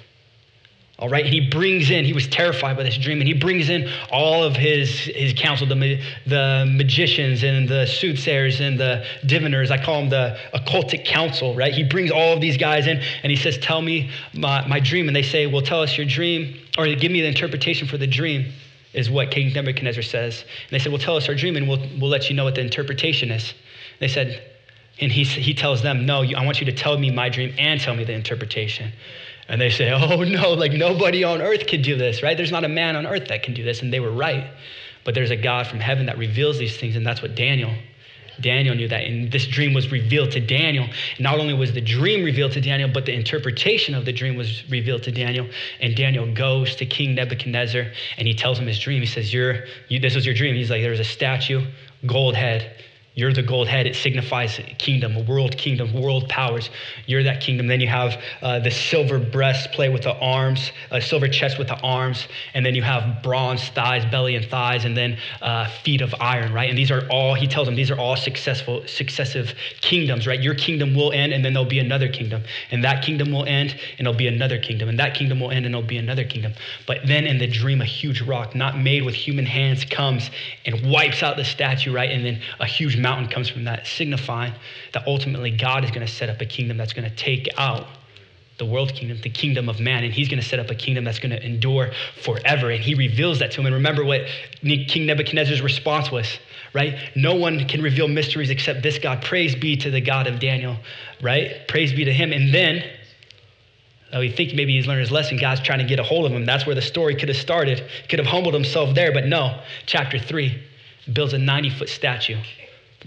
all 1.02 1.10
right, 1.10 1.26
he 1.26 1.40
brings 1.40 1.90
in, 1.90 2.06
he 2.06 2.14
was 2.14 2.28
terrified 2.28 2.78
by 2.78 2.84
this 2.84 2.96
dream, 2.96 3.22
and 3.22 3.28
he 3.28 3.34
brings 3.34 3.72
in 3.72 3.90
all 4.12 4.44
of 4.44 4.56
his, 4.56 4.92
his 5.00 5.34
counsel, 5.34 5.66
the, 5.66 6.00
the 6.28 6.72
magicians 6.72 7.42
and 7.42 7.68
the 7.68 7.88
soothsayers 7.88 8.62
and 8.62 8.80
the 8.80 9.04
diviners. 9.26 9.72
I 9.72 9.84
call 9.84 10.02
them 10.02 10.10
the 10.12 10.38
occultic 10.54 11.04
council, 11.04 11.56
right? 11.56 11.74
He 11.74 11.84
brings 11.84 12.12
all 12.12 12.34
of 12.34 12.40
these 12.40 12.56
guys 12.56 12.86
in 12.86 13.02
and 13.24 13.32
he 13.32 13.36
says, 13.36 13.58
Tell 13.58 13.82
me 13.82 14.12
my, 14.36 14.66
my 14.68 14.80
dream. 14.80 15.08
And 15.08 15.16
they 15.16 15.24
say, 15.24 15.48
Well, 15.48 15.64
tell 15.64 15.82
us 15.82 15.98
your 15.98 16.06
dream, 16.06 16.56
or 16.78 16.86
give 16.86 17.12
me 17.12 17.22
the 17.22 17.28
interpretation 17.28 17.88
for 17.88 17.98
the 17.98 18.06
dream, 18.06 18.54
is 18.94 19.10
what 19.10 19.32
King 19.32 19.52
Nebuchadnezzar 19.54 20.04
says. 20.04 20.42
And 20.42 20.70
they 20.70 20.78
said, 20.78 20.92
Well, 20.92 21.02
tell 21.02 21.18
us 21.18 21.28
our 21.28 21.34
dream 21.34 21.56
and 21.56 21.68
we'll, 21.68 21.80
we'll 22.00 22.12
let 22.12 22.30
you 22.30 22.36
know 22.36 22.44
what 22.44 22.54
the 22.54 22.62
interpretation 22.62 23.32
is. 23.32 23.56
They 24.00 24.08
said, 24.08 24.40
and 25.00 25.12
he, 25.12 25.24
he 25.24 25.56
tells 25.56 25.82
them, 25.82 26.06
No, 26.06 26.22
I 26.22 26.46
want 26.46 26.60
you 26.60 26.68
to 26.68 26.74
tell 26.74 26.96
me 27.00 27.10
my 27.10 27.28
dream 27.30 27.56
and 27.58 27.82
tell 27.82 27.96
me 27.96 28.04
the 28.04 28.14
interpretation. 28.14 28.92
And 29.52 29.60
they 29.60 29.70
say, 29.70 29.92
oh 29.92 30.24
no, 30.24 30.54
like 30.54 30.72
nobody 30.72 31.26
on 31.26 31.42
earth 31.42 31.68
could 31.68 31.82
do 31.82 31.98
this, 31.98 32.24
right? 32.24 32.38
There's 32.38 32.54
not 32.54 32.64
a 32.64 32.70
man 32.70 32.96
on 32.96 33.06
earth 33.06 33.28
that 33.28 33.44
can 33.44 33.54
do 33.54 33.64
this. 33.64 33.82
And 33.82 33.92
they 33.92 34.00
were 34.00 34.12
right. 34.12 34.50
But 35.04 35.14
there's 35.14 35.30
a 35.30 35.36
God 35.36 35.68
from 35.68 35.82
heaven 35.82 36.06
that 36.06 36.18
reveals 36.18 36.58
these 36.58 36.78
things. 36.78 36.96
And 36.96 37.06
that's 37.06 37.22
what 37.22 37.36
Daniel, 37.36 37.76
Daniel 38.40 38.76
knew 38.76 38.88
that. 38.88 39.04
And 39.04 39.30
this 39.30 39.46
dream 39.46 39.74
was 39.74 39.92
revealed 39.92 40.32
to 40.32 40.40
Daniel. 40.40 40.88
Not 41.20 41.38
only 41.38 41.54
was 41.54 41.74
the 41.74 41.82
dream 41.82 42.24
revealed 42.24 42.54
to 42.54 42.62
Daniel, 42.62 42.90
but 42.94 43.06
the 43.06 43.14
interpretation 43.14 43.94
of 43.94 44.06
the 44.06 44.14
dream 44.14 44.38
was 44.38 44.64
revealed 44.70 45.04
to 45.04 45.12
Daniel. 45.12 45.50
And 45.82 45.98
Daniel 45.98 46.34
goes 46.34 46.78
to 46.78 46.86
King 46.86 47.16
Nebuchadnezzar 47.16 47.88
and 48.18 48.28
he 48.30 48.34
tells 48.34 48.58
him 48.58 48.68
his 48.68 48.80
dream. 48.80 49.02
He 49.02 49.06
says, 49.06 49.34
You're, 49.34 49.66
you, 49.90 50.00
This 50.00 50.16
was 50.16 50.26
your 50.26 50.36
dream. 50.36 50.56
He's 50.56 50.70
like, 50.70 50.82
There's 50.82 51.02
a 51.02 51.04
statue, 51.04 51.66
gold 52.06 52.36
head 52.36 52.74
you're 53.22 53.32
the 53.32 53.44
gold 53.44 53.68
head. 53.68 53.86
It 53.86 53.96
signifies 53.96 54.60
kingdom, 54.80 55.16
a 55.16 55.22
world 55.22 55.56
kingdom, 55.56 55.94
world 55.94 56.28
powers. 56.28 56.72
You're 57.06 57.22
that 57.22 57.40
kingdom. 57.40 57.68
Then 57.68 57.80
you 57.80 57.88
have 57.88 58.20
uh, 58.42 58.58
the 58.58 58.72
silver 58.72 59.20
breastplate 59.20 59.94
with 59.94 60.02
the 60.02 60.16
arms, 60.16 60.72
a 60.90 61.00
silver 61.00 61.28
chest 61.28 61.60
with 61.60 61.68
the 61.68 61.80
arms, 61.82 62.28
and 62.56 62.66
then 62.66 62.74
you 62.74 62.82
have 62.82 63.22
bronze 63.22 63.70
thighs, 63.70 64.04
belly 64.06 64.36
and 64.36 64.44
thighs, 64.46 64.86
and 64.86 64.98
then 64.98 65.20
uh, 65.44 65.70
feet 65.84 66.02
of 66.02 66.16
iron, 66.20 66.52
right? 66.52 66.68
And 66.68 66.76
these 66.76 66.90
are 66.90 67.08
all, 67.10 67.36
he 67.36 67.46
tells 67.46 67.68
them, 67.68 67.76
these 67.76 67.92
are 67.92 68.00
all 68.00 68.16
successful, 68.16 68.82
successive 68.88 69.54
kingdoms, 69.82 70.26
right? 70.26 70.42
Your 70.42 70.56
kingdom 70.56 70.96
will 70.96 71.12
end, 71.12 71.32
and 71.32 71.46
then 71.46 71.54
there'll 71.54 71.70
be 71.70 71.78
another 71.78 72.10
kingdom. 72.10 72.42
And 72.72 72.84
that 72.84 73.04
kingdom 73.04 73.32
will 73.32 73.46
end, 73.46 73.76
and 74.00 74.08
there'll 74.08 74.18
be 74.18 74.28
another 74.28 74.58
kingdom. 74.58 74.90
And 74.90 74.98
that 74.98 75.14
kingdom 75.14 75.40
will 75.40 75.52
end, 75.52 75.68
and 75.68 75.76
there'll 75.76 75.88
be 75.88 76.00
another 76.00 76.24
kingdom. 76.24 76.54
But 76.88 77.06
then 77.06 77.28
in 77.28 77.38
the 77.38 77.46
dream, 77.46 77.82
a 77.82 77.86
huge 77.86 78.22
rock, 78.22 78.56
not 78.56 78.80
made 78.80 79.04
with 79.04 79.14
human 79.14 79.46
hands, 79.46 79.86
comes 79.86 80.32
and 80.66 80.92
wipes 80.92 81.22
out 81.22 81.38
the 81.38 81.46
statue, 81.46 81.94
right? 81.94 82.10
And 82.10 82.26
then 82.26 82.42
a 82.60 82.66
huge 82.66 82.98
mountain 82.98 83.11
mountain 83.12 83.30
comes 83.30 83.50
from 83.50 83.66
that, 83.66 83.86
signifying 83.86 84.54
that 84.94 85.06
ultimately 85.06 85.52
God 85.52 85.84
is 85.84 85.92
going 85.92 86.06
to 86.06 86.12
set 86.12 86.30
up 86.30 86.40
a 86.40 86.46
kingdom 86.46 86.78
that's 86.78 86.94
going 86.94 87.10
to 87.10 87.16
take 87.16 87.50
out 87.58 87.86
the 88.58 88.66
world 88.66 88.94
kingdom, 88.94 89.20
the 89.22 89.30
kingdom 89.30 89.68
of 89.68 89.80
man, 89.80 90.04
and 90.04 90.14
he's 90.14 90.30
going 90.30 90.42
to 90.42 90.48
set 90.48 90.60
up 90.60 90.70
a 90.70 90.76
kingdom 90.76 91.04
that's 91.04 91.20
going 91.20 91.32
to 91.32 91.44
endure 91.44 91.92
forever. 92.22 92.70
And 92.70 92.82
he 92.82 92.94
reveals 92.94 93.40
that 93.40 93.52
to 93.52 93.60
him. 93.60 93.66
And 93.66 93.76
remember 93.76 94.06
what 94.06 94.22
King 94.62 95.06
Nebuchadnezzar's 95.08 95.62
response 95.62 96.12
was, 96.12 96.28
right? 96.74 96.96
No 97.16 97.36
one 97.36 97.68
can 97.68 97.82
reveal 97.82 98.08
mysteries 98.08 98.50
except 98.50 98.82
this 98.82 98.98
God. 98.98 99.22
Praise 99.24 99.56
be 99.56 99.76
to 99.78 99.90
the 99.90 100.00
God 100.00 100.28
of 100.28 100.40
Daniel, 100.40 100.78
right? 101.22 101.68
Praise 101.68 101.92
be 101.92 102.06
to 102.06 102.14
him. 102.14 102.32
And 102.32 102.54
then, 102.54 102.84
oh, 104.14 104.20
we 104.20 104.32
think 104.32 104.54
maybe 104.54 104.74
he's 104.78 104.88
learned 104.88 105.02
his 105.02 105.12
lesson. 105.12 105.38
God's 105.38 105.62
trying 105.62 105.80
to 105.80 105.86
get 105.86 106.00
a 106.00 106.04
hold 106.04 106.26
of 106.28 106.32
him. 106.32 106.46
That's 106.46 106.66
where 106.66 106.76
the 106.76 106.84
story 106.84 107.16
could 107.16 107.30
have 107.30 107.38
started. 107.38 107.84
Could 108.10 108.20
have 108.20 108.28
humbled 108.28 108.54
himself 108.54 108.96
there, 108.96 109.12
but 109.12 109.26
no. 109.26 109.60
Chapter 109.86 110.20
three 110.20 110.64
builds 111.12 111.34
a 111.34 111.40
90 111.40 111.72
foot 111.72 111.90
statue 111.90 112.38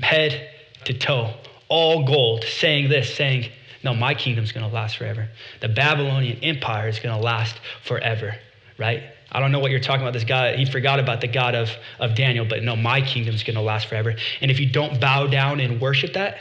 head 0.00 0.50
to 0.84 0.94
toe, 0.94 1.34
all 1.68 2.04
gold, 2.04 2.44
saying 2.44 2.88
this, 2.88 3.14
saying, 3.14 3.50
no, 3.82 3.94
my 3.94 4.14
kingdom's 4.14 4.52
going 4.52 4.68
to 4.68 4.74
last 4.74 4.96
forever. 4.96 5.28
The 5.60 5.68
Babylonian 5.68 6.38
Empire 6.42 6.88
is 6.88 6.98
going 6.98 7.14
to 7.14 7.22
last 7.22 7.56
forever, 7.84 8.34
right? 8.78 9.02
I 9.30 9.40
don't 9.40 9.52
know 9.52 9.58
what 9.58 9.70
you're 9.70 9.80
talking 9.80 10.02
about. 10.02 10.12
This 10.12 10.24
guy, 10.24 10.56
he 10.56 10.64
forgot 10.64 11.00
about 11.00 11.20
the 11.20 11.28
God 11.28 11.54
of, 11.54 11.70
of 11.98 12.14
Daniel, 12.14 12.46
but 12.48 12.62
no, 12.62 12.76
my 12.76 13.00
kingdom's 13.00 13.42
going 13.42 13.56
to 13.56 13.62
last 13.62 13.88
forever. 13.88 14.14
And 14.40 14.50
if 14.50 14.60
you 14.60 14.70
don't 14.70 15.00
bow 15.00 15.26
down 15.26 15.60
and 15.60 15.80
worship 15.80 16.14
that, 16.14 16.36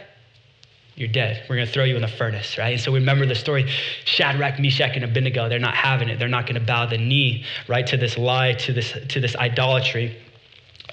you're 0.95 1.09
dead. 1.09 1.43
We're 1.49 1.55
going 1.55 1.67
to 1.67 1.73
throw 1.73 1.85
you 1.85 1.95
in 1.95 2.03
the 2.03 2.07
furnace, 2.07 2.57
right? 2.57 2.73
And 2.73 2.81
so 2.81 2.93
remember 2.93 3.25
the 3.25 3.35
story 3.35 3.67
Shadrach, 4.05 4.59
Meshach, 4.59 4.95
and 4.95 5.03
Abednego, 5.03 5.49
they're 5.49 5.57
not 5.57 5.75
having 5.75 6.07
it. 6.07 6.19
They're 6.19 6.27
not 6.27 6.45
going 6.45 6.59
to 6.59 6.65
bow 6.65 6.85
the 6.85 6.99
knee, 6.99 7.45
right, 7.67 7.85
to 7.87 7.97
this 7.97 8.15
lie, 8.15 8.53
to 8.53 8.73
this, 8.73 8.95
to 9.09 9.19
this 9.19 9.35
idolatry. 9.35 10.15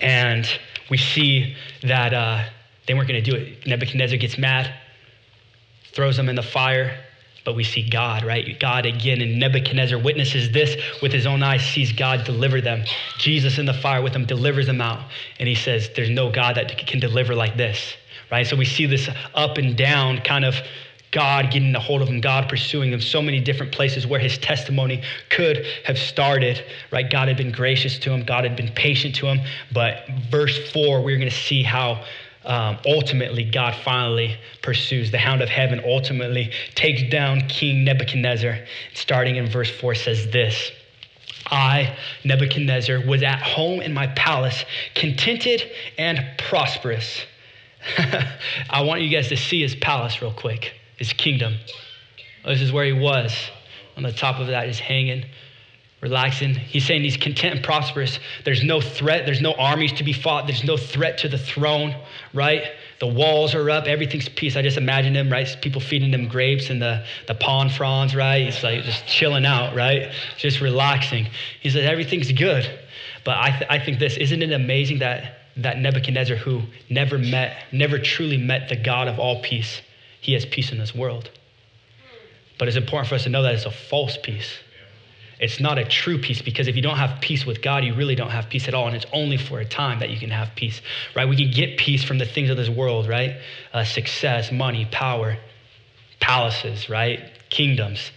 And 0.01 0.49
we 0.91 0.97
see 0.97 1.57
that 1.83 2.13
uh, 2.13 2.45
they 2.87 2.95
weren't 2.95 3.09
going 3.09 3.23
to 3.23 3.31
do 3.31 3.37
it. 3.37 3.67
Nebuchadnezzar 3.67 4.19
gets 4.19 4.37
mad 4.37 4.73
throws 5.93 6.17
them 6.17 6.29
in 6.29 6.37
the 6.37 6.43
fire. 6.43 6.99
But 7.43 7.57
we 7.57 7.65
see 7.65 7.89
God, 7.89 8.23
right? 8.23 8.61
God 8.61 8.85
again, 8.85 9.23
and 9.23 9.39
Nebuchadnezzar 9.39 9.99
witnesses 9.99 10.53
this 10.53 10.77
with 11.01 11.11
his 11.11 11.27
own 11.27 11.43
eyes, 11.43 11.65
sees 11.65 11.91
God 11.91 12.25
deliver 12.25 12.61
them. 12.61 12.85
Jesus 13.17 13.59
in 13.59 13.65
the 13.65 13.73
fire 13.73 14.03
with 14.03 14.13
them 14.13 14.27
delivers 14.27 14.67
them 14.67 14.83
out. 14.83 15.09
And 15.39 15.49
he 15.49 15.55
says, 15.55 15.89
There's 15.97 16.11
no 16.11 16.31
God 16.31 16.57
that 16.57 16.77
can 16.87 17.01
deliver 17.01 17.35
like 17.35 17.57
this, 17.57 17.95
right? 18.31 18.47
So 18.47 18.57
we 18.57 18.67
see 18.67 18.85
this 18.85 19.09
up 19.35 19.57
and 19.57 19.75
down 19.75 20.19
kind 20.19 20.45
of 20.45 20.55
God 21.13 21.51
getting 21.51 21.75
a 21.75 21.81
hold 21.81 22.03
of 22.03 22.09
him, 22.09 22.21
God 22.21 22.49
pursuing 22.49 22.93
him, 22.93 23.01
so 23.01 23.21
many 23.21 23.41
different 23.41 23.73
places 23.73 24.07
where 24.07 24.21
his 24.21 24.39
testimony 24.39 25.03
could 25.29 25.67
have 25.85 25.99
started, 25.99 26.65
right? 26.93 27.11
God 27.11 27.29
had 27.29 27.37
been 27.37 27.53
gracious 27.53 27.99
to 28.01 28.13
him, 28.13 28.25
God 28.25 28.45
had 28.45 28.57
been 28.57 28.73
patient 28.73 29.15
to 29.17 29.27
him. 29.27 29.41
But 29.73 30.07
verse 30.31 30.71
four, 30.71 31.03
we're 31.03 31.19
going 31.19 31.31
to 31.31 31.37
see 31.37 31.63
how 31.63 32.05
um, 32.45 32.79
ultimately, 32.87 33.45
God 33.45 33.75
finally 33.85 34.37
pursues. 34.63 35.11
The 35.11 35.19
hound 35.19 35.43
of 35.43 35.49
heaven 35.49 35.81
ultimately 35.85 36.53
takes 36.75 37.03
down 37.11 37.43
King 37.49 37.85
Nebuchadnezzar. 37.85 38.59
Starting 38.95 39.37
in 39.37 39.47
verse 39.47 39.71
4 39.71 39.95
says 39.95 40.31
this 40.31 40.73
I, 41.51 41.97
Nebuchadnezzar, 42.25 43.07
was 43.07 43.23
at 43.23 43.43
home 43.43 43.81
in 43.81 43.93
my 43.93 44.07
palace, 44.09 44.65
contented 44.95 45.71
and 45.99 46.25
prosperous. 46.39 47.21
I 48.71 48.83
want 48.83 49.03
you 49.03 49.11
guys 49.11 49.29
to 49.29 49.37
see 49.37 49.61
his 49.61 49.75
palace 49.75 50.23
real 50.23 50.33
quick, 50.33 50.75
his 51.01 51.13
kingdom. 51.13 51.57
Oh, 52.45 52.51
this 52.51 52.61
is 52.61 52.71
where 52.71 52.85
he 52.85 52.93
was. 52.93 53.37
On 53.97 54.05
the 54.05 54.13
top 54.13 54.39
of 54.39 54.47
that, 54.47 54.69
is 54.69 54.79
hanging 54.79 55.25
relaxing. 56.01 56.55
He's 56.55 56.87
saying 56.87 57.03
he's 57.03 57.17
content 57.17 57.57
and 57.57 57.65
prosperous. 57.65 58.19
There's 58.45 58.63
no 58.63 58.81
threat. 58.81 59.27
There's 59.27 59.43
no 59.43 59.53
armies 59.55 59.93
to 59.95 60.05
be 60.05 60.13
fought. 60.13 60.47
There's 60.47 60.65
no 60.65 60.77
threat 60.77 61.19
to 61.19 61.29
the 61.29 61.39
throne, 61.39 61.95
right? 62.33 62.65
The 63.01 63.07
walls 63.07 63.55
are 63.55 63.69
up. 63.71 63.87
Everything's 63.87 64.29
peace. 64.29 64.57
I 64.57 64.63
just 64.63 64.79
imagine 64.79 65.15
him, 65.15 65.31
right? 65.31 65.47
People 65.61 65.81
feeding 65.81 66.13
him 66.13 66.29
grapes 66.29 66.71
and 66.71 66.81
the, 66.81 67.05
the 67.27 67.35
palm 67.35 67.69
fronds, 67.69 68.15
right? 68.15 68.47
He's 68.47 68.63
like 68.63 68.83
just 68.85 69.07
chilling 69.07 69.45
out, 69.45 69.75
right? 69.77 70.13
Just 70.39 70.61
relaxing. 70.61 71.27
He 71.61 71.71
says 71.71 71.85
everything's 71.85 72.33
good. 72.33 72.69
But 73.25 73.37
I, 73.37 73.51
th- 73.51 73.71
I 73.71 73.79
think 73.79 73.99
this, 73.99 74.17
isn't 74.17 74.43
it 74.43 74.53
amazing 74.53 75.01
that, 75.01 75.41
that 75.59 75.79
Nebuchadnezzar, 75.79 76.37
who 76.37 76.63
never 76.89 77.19
met, 77.19 77.65
never 77.73 77.99
truly 77.99 78.39
met 78.39 78.71
the 78.71 78.77
God 78.77 79.09
of 79.09 79.19
all 79.19 79.43
peace, 79.43 79.83
he 80.21 80.33
has 80.35 80.47
peace 80.47 80.73
in 80.73 80.79
this 80.79 80.95
world. 80.95 81.31
But 82.59 82.69
it's 82.69 82.77
important 82.77 83.09
for 83.09 83.15
us 83.15 83.25
to 83.25 83.31
know 83.31 83.43
that 83.43 83.55
it's 83.55 83.67
a 83.67 83.71
false 83.71 84.19
peace 84.23 84.59
it's 85.41 85.59
not 85.59 85.79
a 85.79 85.85
true 85.87 86.19
peace 86.19 86.43
because 86.43 86.69
if 86.69 86.77
you 86.77 86.83
don't 86.83 86.99
have 86.99 87.23
peace 87.23 87.47
with 87.47 87.63
God, 87.63 87.83
you 87.83 87.95
really 87.95 88.15
don't 88.15 88.31
have 88.31 88.51
peace 88.51 88.69
at 88.69 88.75
all. 88.75 88.87
And 88.87 88.95
it's 88.95 89.07
only 89.11 89.39
for 89.39 89.59
a 89.59 89.65
time 89.65 90.01
that 90.01 90.11
you 90.11 90.19
can 90.19 90.31
have 90.31 90.55
peace, 90.55 90.83
right? 91.17 91.27
We 91.27 91.35
can 91.35 91.51
get 91.51 91.79
peace 91.79 92.05
from 92.05 92.19
the 92.19 92.27
things 92.27 92.51
of 92.51 92.59
this 92.59 92.69
world, 92.69 93.09
right? 93.09 93.41
Uh, 93.73 93.85
success, 93.85 94.53
money, 94.53 94.87
power, 94.93 95.39
palaces, 96.21 96.91
right? 96.91 97.31
Kingdoms, 97.49 98.13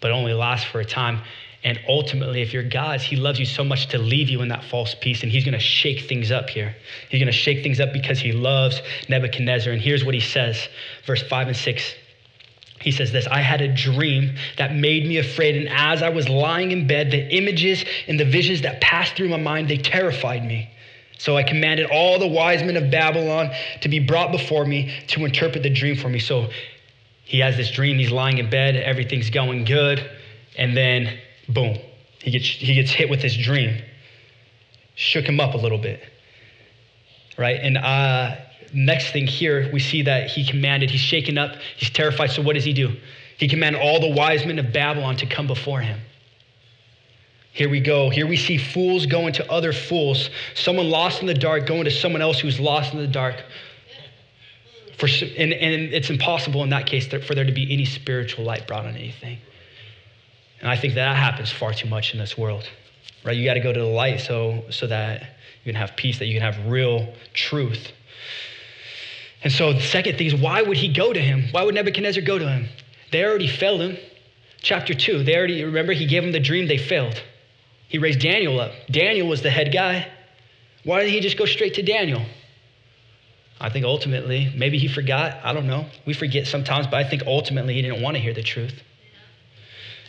but 0.00 0.12
only 0.12 0.32
lasts 0.32 0.70
for 0.70 0.78
a 0.78 0.84
time. 0.84 1.22
And 1.62 1.78
ultimately, 1.88 2.40
if 2.40 2.52
you're 2.52 2.62
God's, 2.62 3.02
He 3.02 3.16
loves 3.16 3.38
you 3.38 3.44
so 3.44 3.62
much 3.62 3.88
to 3.88 3.98
leave 3.98 4.30
you 4.30 4.40
in 4.40 4.48
that 4.48 4.64
false 4.64 4.94
peace, 4.94 5.22
and 5.22 5.30
He's 5.30 5.44
going 5.44 5.52
to 5.52 5.58
shake 5.58 6.08
things 6.08 6.30
up 6.30 6.48
here. 6.48 6.74
He's 7.10 7.20
going 7.20 7.32
to 7.32 7.38
shake 7.38 7.62
things 7.62 7.80
up 7.80 7.92
because 7.92 8.18
He 8.18 8.32
loves 8.32 8.80
Nebuchadnezzar. 9.08 9.72
And 9.72 9.82
here's 9.82 10.04
what 10.04 10.14
He 10.14 10.20
says, 10.20 10.68
verse 11.06 11.22
5 11.22 11.48
and 11.48 11.56
6 11.56 11.94
he 12.80 12.90
says 12.90 13.12
this 13.12 13.26
I 13.26 13.40
had 13.40 13.60
a 13.60 13.68
dream 13.68 14.36
that 14.56 14.74
made 14.74 15.06
me 15.06 15.18
afraid, 15.18 15.56
and 15.56 15.68
as 15.68 16.02
I 16.02 16.08
was 16.08 16.28
lying 16.28 16.72
in 16.72 16.86
bed, 16.86 17.10
the 17.10 17.28
images 17.36 17.84
and 18.08 18.18
the 18.18 18.24
visions 18.24 18.62
that 18.62 18.80
passed 18.80 19.14
through 19.16 19.28
my 19.28 19.36
mind, 19.36 19.68
they 19.68 19.76
terrified 19.76 20.44
me. 20.44 20.70
So 21.18 21.36
I 21.36 21.42
commanded 21.42 21.90
all 21.90 22.18
the 22.18 22.26
wise 22.26 22.62
men 22.62 22.78
of 22.78 22.90
Babylon 22.90 23.50
to 23.82 23.88
be 23.90 23.98
brought 23.98 24.32
before 24.32 24.64
me 24.64 24.94
to 25.08 25.26
interpret 25.26 25.62
the 25.62 25.68
dream 25.68 25.94
for 25.94 26.08
me. 26.08 26.18
So 26.18 26.48
he 27.24 27.40
has 27.40 27.58
this 27.58 27.70
dream, 27.70 27.98
he's 27.98 28.10
lying 28.10 28.38
in 28.38 28.48
bed, 28.48 28.74
everything's 28.76 29.28
going 29.28 29.64
good, 29.64 30.02
and 30.56 30.74
then 30.74 31.18
boom, 31.52 31.78
he 32.22 32.30
gets, 32.30 32.46
he 32.46 32.74
gets 32.74 32.90
hit 32.90 33.08
with 33.08 33.22
this 33.22 33.36
dream. 33.36 33.82
Shook 34.94 35.24
him 35.24 35.40
up 35.40 35.54
a 35.54 35.58
little 35.58 35.78
bit. 35.78 36.02
Right? 37.38 37.60
And 37.60 37.78
uh, 37.78 38.36
next 38.74 39.12
thing 39.12 39.26
here, 39.26 39.70
we 39.72 39.80
see 39.80 40.02
that 40.02 40.30
he 40.30 40.44
commanded, 40.44 40.90
he's 40.90 41.00
shaken 41.00 41.38
up, 41.38 41.56
he's 41.76 41.90
terrified. 41.90 42.30
So 42.30 42.42
what 42.42 42.54
does 42.54 42.64
he 42.64 42.72
do? 42.72 42.96
He 43.38 43.48
commanded 43.48 43.80
all 43.80 44.00
the 44.00 44.10
wise 44.10 44.44
men 44.44 44.58
of 44.58 44.72
Babylon 44.72 45.16
to 45.16 45.26
come 45.26 45.46
before 45.46 45.80
him. 45.80 45.98
Here 47.52 47.68
we 47.68 47.80
go. 47.80 48.10
Here 48.10 48.26
we 48.26 48.36
see 48.36 48.58
fools 48.58 49.06
going 49.06 49.32
to 49.34 49.50
other 49.50 49.72
fools. 49.72 50.30
Someone 50.54 50.88
lost 50.88 51.20
in 51.20 51.26
the 51.26 51.34
dark 51.34 51.66
going 51.66 51.84
to 51.84 51.90
someone 51.90 52.22
else 52.22 52.38
who's 52.38 52.60
lost 52.60 52.92
in 52.92 53.00
the 53.00 53.08
dark. 53.08 53.42
For, 54.98 55.06
and, 55.06 55.52
and 55.52 55.94
it's 55.94 56.10
impossible 56.10 56.62
in 56.62 56.70
that 56.70 56.86
case 56.86 57.08
for 57.08 57.34
there 57.34 57.44
to 57.44 57.52
be 57.52 57.72
any 57.72 57.86
spiritual 57.86 58.44
light 58.44 58.66
brought 58.66 58.84
on 58.84 58.94
anything. 58.94 59.38
And 60.60 60.70
I 60.70 60.76
think 60.76 60.94
that 60.94 61.16
happens 61.16 61.50
far 61.50 61.72
too 61.72 61.88
much 61.88 62.12
in 62.12 62.18
this 62.18 62.36
world. 62.36 62.68
Right? 63.24 63.36
You 63.36 63.44
got 63.44 63.54
to 63.54 63.60
go 63.60 63.72
to 63.72 63.80
the 63.80 63.86
light 63.86 64.20
so, 64.20 64.64
so 64.70 64.86
that 64.86 65.22
you 65.64 65.72
can 65.72 65.74
have 65.74 65.96
peace, 65.96 66.18
that 66.18 66.26
you 66.26 66.38
can 66.38 66.52
have 66.52 66.70
real 66.70 67.12
truth. 67.34 67.92
And 69.42 69.52
so 69.52 69.72
the 69.72 69.80
second 69.80 70.18
thing 70.18 70.26
is 70.26 70.34
why 70.34 70.62
would 70.62 70.76
he 70.76 70.92
go 70.92 71.12
to 71.12 71.20
him? 71.20 71.44
Why 71.50 71.62
would 71.62 71.74
Nebuchadnezzar 71.74 72.22
go 72.22 72.38
to 72.38 72.48
him? 72.48 72.68
They 73.10 73.24
already 73.24 73.48
failed 73.48 73.80
him. 73.80 73.96
Chapter 74.62 74.92
2, 74.92 75.24
they 75.24 75.36
already, 75.36 75.64
remember, 75.64 75.92
he 75.92 76.06
gave 76.06 76.22
him 76.22 76.32
the 76.32 76.40
dream, 76.40 76.68
they 76.68 76.76
failed. 76.76 77.22
He 77.88 77.98
raised 77.98 78.20
Daniel 78.20 78.60
up. 78.60 78.72
Daniel 78.90 79.26
was 79.26 79.40
the 79.40 79.50
head 79.50 79.72
guy. 79.72 80.06
Why 80.84 81.00
didn't 81.00 81.12
he 81.12 81.20
just 81.20 81.38
go 81.38 81.46
straight 81.46 81.74
to 81.74 81.82
Daniel? 81.82 82.22
I 83.58 83.70
think 83.70 83.84
ultimately, 83.84 84.52
maybe 84.56 84.78
he 84.78 84.88
forgot. 84.88 85.38
I 85.42 85.52
don't 85.52 85.66
know. 85.66 85.86
We 86.06 86.14
forget 86.14 86.46
sometimes, 86.46 86.86
but 86.86 86.94
I 86.94 87.08
think 87.08 87.22
ultimately 87.26 87.74
he 87.74 87.82
didn't 87.82 88.02
want 88.02 88.16
to 88.16 88.22
hear 88.22 88.32
the 88.32 88.42
truth. 88.42 88.82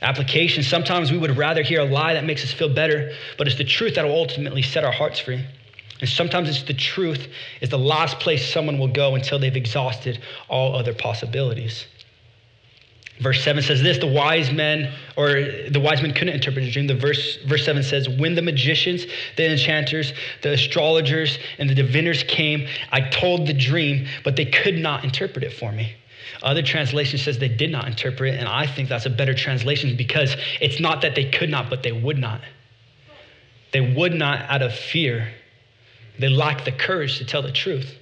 Application 0.01 0.63
sometimes 0.63 1.11
we 1.11 1.17
would 1.17 1.37
rather 1.37 1.61
hear 1.61 1.81
a 1.81 1.85
lie 1.85 2.13
that 2.15 2.25
makes 2.25 2.43
us 2.43 2.51
feel 2.51 2.73
better, 2.73 3.11
but 3.37 3.47
it's 3.47 3.57
the 3.57 3.63
truth 3.63 3.95
that 3.95 4.05
will 4.05 4.15
ultimately 4.15 4.61
set 4.63 4.83
our 4.83 4.91
hearts 4.91 5.19
free. 5.19 5.45
And 5.99 6.09
sometimes 6.09 6.49
it's 6.49 6.63
the 6.63 6.73
truth 6.73 7.27
is 7.61 7.69
the 7.69 7.77
last 7.77 8.19
place 8.19 8.51
someone 8.51 8.79
will 8.79 8.87
go 8.87 9.13
until 9.13 9.37
they've 9.37 9.55
exhausted 9.55 10.19
all 10.49 10.75
other 10.75 10.93
possibilities. 10.93 11.85
Verse 13.19 13.43
7 13.43 13.61
says 13.61 13.83
this 13.83 13.99
the 13.99 14.07
wise 14.07 14.51
men, 14.51 14.91
or 15.15 15.29
the 15.69 15.79
wise 15.79 16.01
men 16.01 16.11
couldn't 16.11 16.33
interpret 16.33 16.65
the 16.65 16.71
dream. 16.71 16.87
The 16.87 16.95
verse, 16.95 17.37
verse 17.45 17.63
7 17.63 17.83
says, 17.83 18.09
When 18.09 18.33
the 18.33 18.41
magicians, 18.41 19.05
the 19.37 19.51
enchanters, 19.51 20.13
the 20.41 20.53
astrologers, 20.53 21.37
and 21.59 21.69
the 21.69 21.75
diviners 21.75 22.23
came, 22.23 22.67
I 22.91 23.01
told 23.01 23.45
the 23.45 23.53
dream, 23.53 24.07
but 24.23 24.35
they 24.35 24.45
could 24.45 24.79
not 24.79 25.03
interpret 25.03 25.43
it 25.43 25.53
for 25.53 25.71
me. 25.71 25.93
Other 26.43 26.63
translation 26.63 27.19
says 27.19 27.37
they 27.37 27.47
did 27.47 27.71
not 27.71 27.87
interpret 27.87 28.35
and 28.35 28.47
I 28.47 28.65
think 28.65 28.89
that's 28.89 29.05
a 29.05 29.09
better 29.09 29.33
translation 29.33 29.95
because 29.95 30.35
it's 30.59 30.79
not 30.79 31.01
that 31.01 31.15
they 31.15 31.29
could 31.29 31.49
not, 31.49 31.69
but 31.69 31.83
they 31.83 31.91
would 31.91 32.17
not. 32.17 32.41
They 33.71 33.93
would 33.93 34.13
not 34.13 34.41
out 34.49 34.61
of 34.61 34.73
fear 34.73 35.27
they 36.19 36.29
lack 36.29 36.65
the 36.65 36.71
courage 36.71 37.17
to 37.17 37.25
tell 37.25 37.41
the 37.41 37.51
truth. 37.51 37.97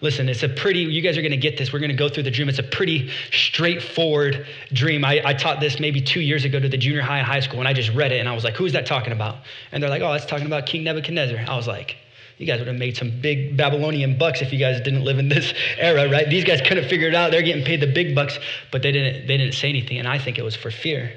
Listen, 0.00 0.28
it's 0.28 0.42
a 0.42 0.48
pretty, 0.48 0.80
you 0.80 1.00
guys 1.00 1.16
are 1.16 1.22
going 1.22 1.32
to 1.32 1.36
get 1.36 1.56
this. 1.56 1.72
We're 1.72 1.78
going 1.78 1.90
to 1.90 1.96
go 1.96 2.08
through 2.08 2.24
the 2.24 2.30
dream. 2.30 2.48
It's 2.48 2.58
a 2.58 2.62
pretty 2.64 3.10
straightforward 3.30 4.46
dream. 4.72 5.04
I, 5.04 5.22
I, 5.24 5.34
taught 5.34 5.60
this 5.60 5.80
maybe 5.80 6.00
two 6.00 6.20
years 6.20 6.44
ago 6.44 6.60
to 6.60 6.68
the 6.68 6.76
junior 6.76 7.00
high 7.00 7.18
and 7.18 7.26
high 7.26 7.40
school, 7.40 7.60
and 7.60 7.68
I 7.68 7.72
just 7.72 7.90
read 7.90 8.12
it, 8.12 8.18
and 8.18 8.28
I 8.28 8.34
was 8.34 8.44
like, 8.44 8.54
who's 8.54 8.72
that 8.72 8.86
talking 8.86 9.12
about? 9.12 9.36
And 9.72 9.82
they're 9.82 9.88
like, 9.88 10.02
oh, 10.02 10.12
that's 10.12 10.26
talking 10.26 10.46
about 10.46 10.66
King 10.66 10.84
Nebuchadnezzar. 10.84 11.44
I 11.48 11.56
was 11.56 11.66
like, 11.66 11.96
You 12.38 12.46
guys 12.46 12.58
would 12.58 12.66
have 12.66 12.76
made 12.76 12.96
some 12.96 13.20
big 13.20 13.56
Babylonian 13.56 14.18
bucks 14.18 14.42
if 14.42 14.52
you 14.52 14.58
guys 14.58 14.80
didn't 14.80 15.04
live 15.04 15.18
in 15.18 15.28
this 15.28 15.54
era, 15.78 16.08
right? 16.10 16.28
These 16.28 16.44
guys 16.44 16.60
couldn't 16.60 16.88
figure 16.88 17.08
it 17.08 17.14
out. 17.14 17.30
They're 17.30 17.42
getting 17.42 17.64
paid 17.64 17.80
the 17.80 17.92
big 17.92 18.14
bucks, 18.14 18.38
but 18.72 18.82
they 18.82 18.90
didn't, 18.90 19.26
they 19.26 19.36
didn't 19.36 19.54
say 19.54 19.68
anything. 19.68 19.98
And 19.98 20.08
I 20.08 20.18
think 20.18 20.38
it 20.38 20.42
was 20.42 20.56
for 20.56 20.70
fear. 20.70 21.12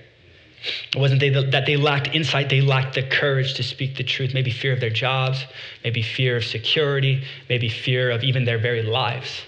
It 0.93 0.99
wasn't 0.99 1.19
they, 1.19 1.29
that 1.29 1.65
they 1.65 1.77
lacked 1.77 2.07
insight, 2.15 2.49
they 2.49 2.61
lacked 2.61 2.95
the 2.95 3.03
courage 3.03 3.53
to 3.55 3.63
speak 3.63 3.95
the 3.95 4.03
truth. 4.03 4.33
Maybe 4.33 4.51
fear 4.51 4.73
of 4.73 4.79
their 4.79 4.89
jobs, 4.89 5.45
maybe 5.83 6.01
fear 6.01 6.37
of 6.37 6.45
security, 6.45 7.23
maybe 7.49 7.69
fear 7.69 8.09
of 8.09 8.23
even 8.23 8.45
their 8.45 8.57
very 8.57 8.81
lives. 8.81 9.41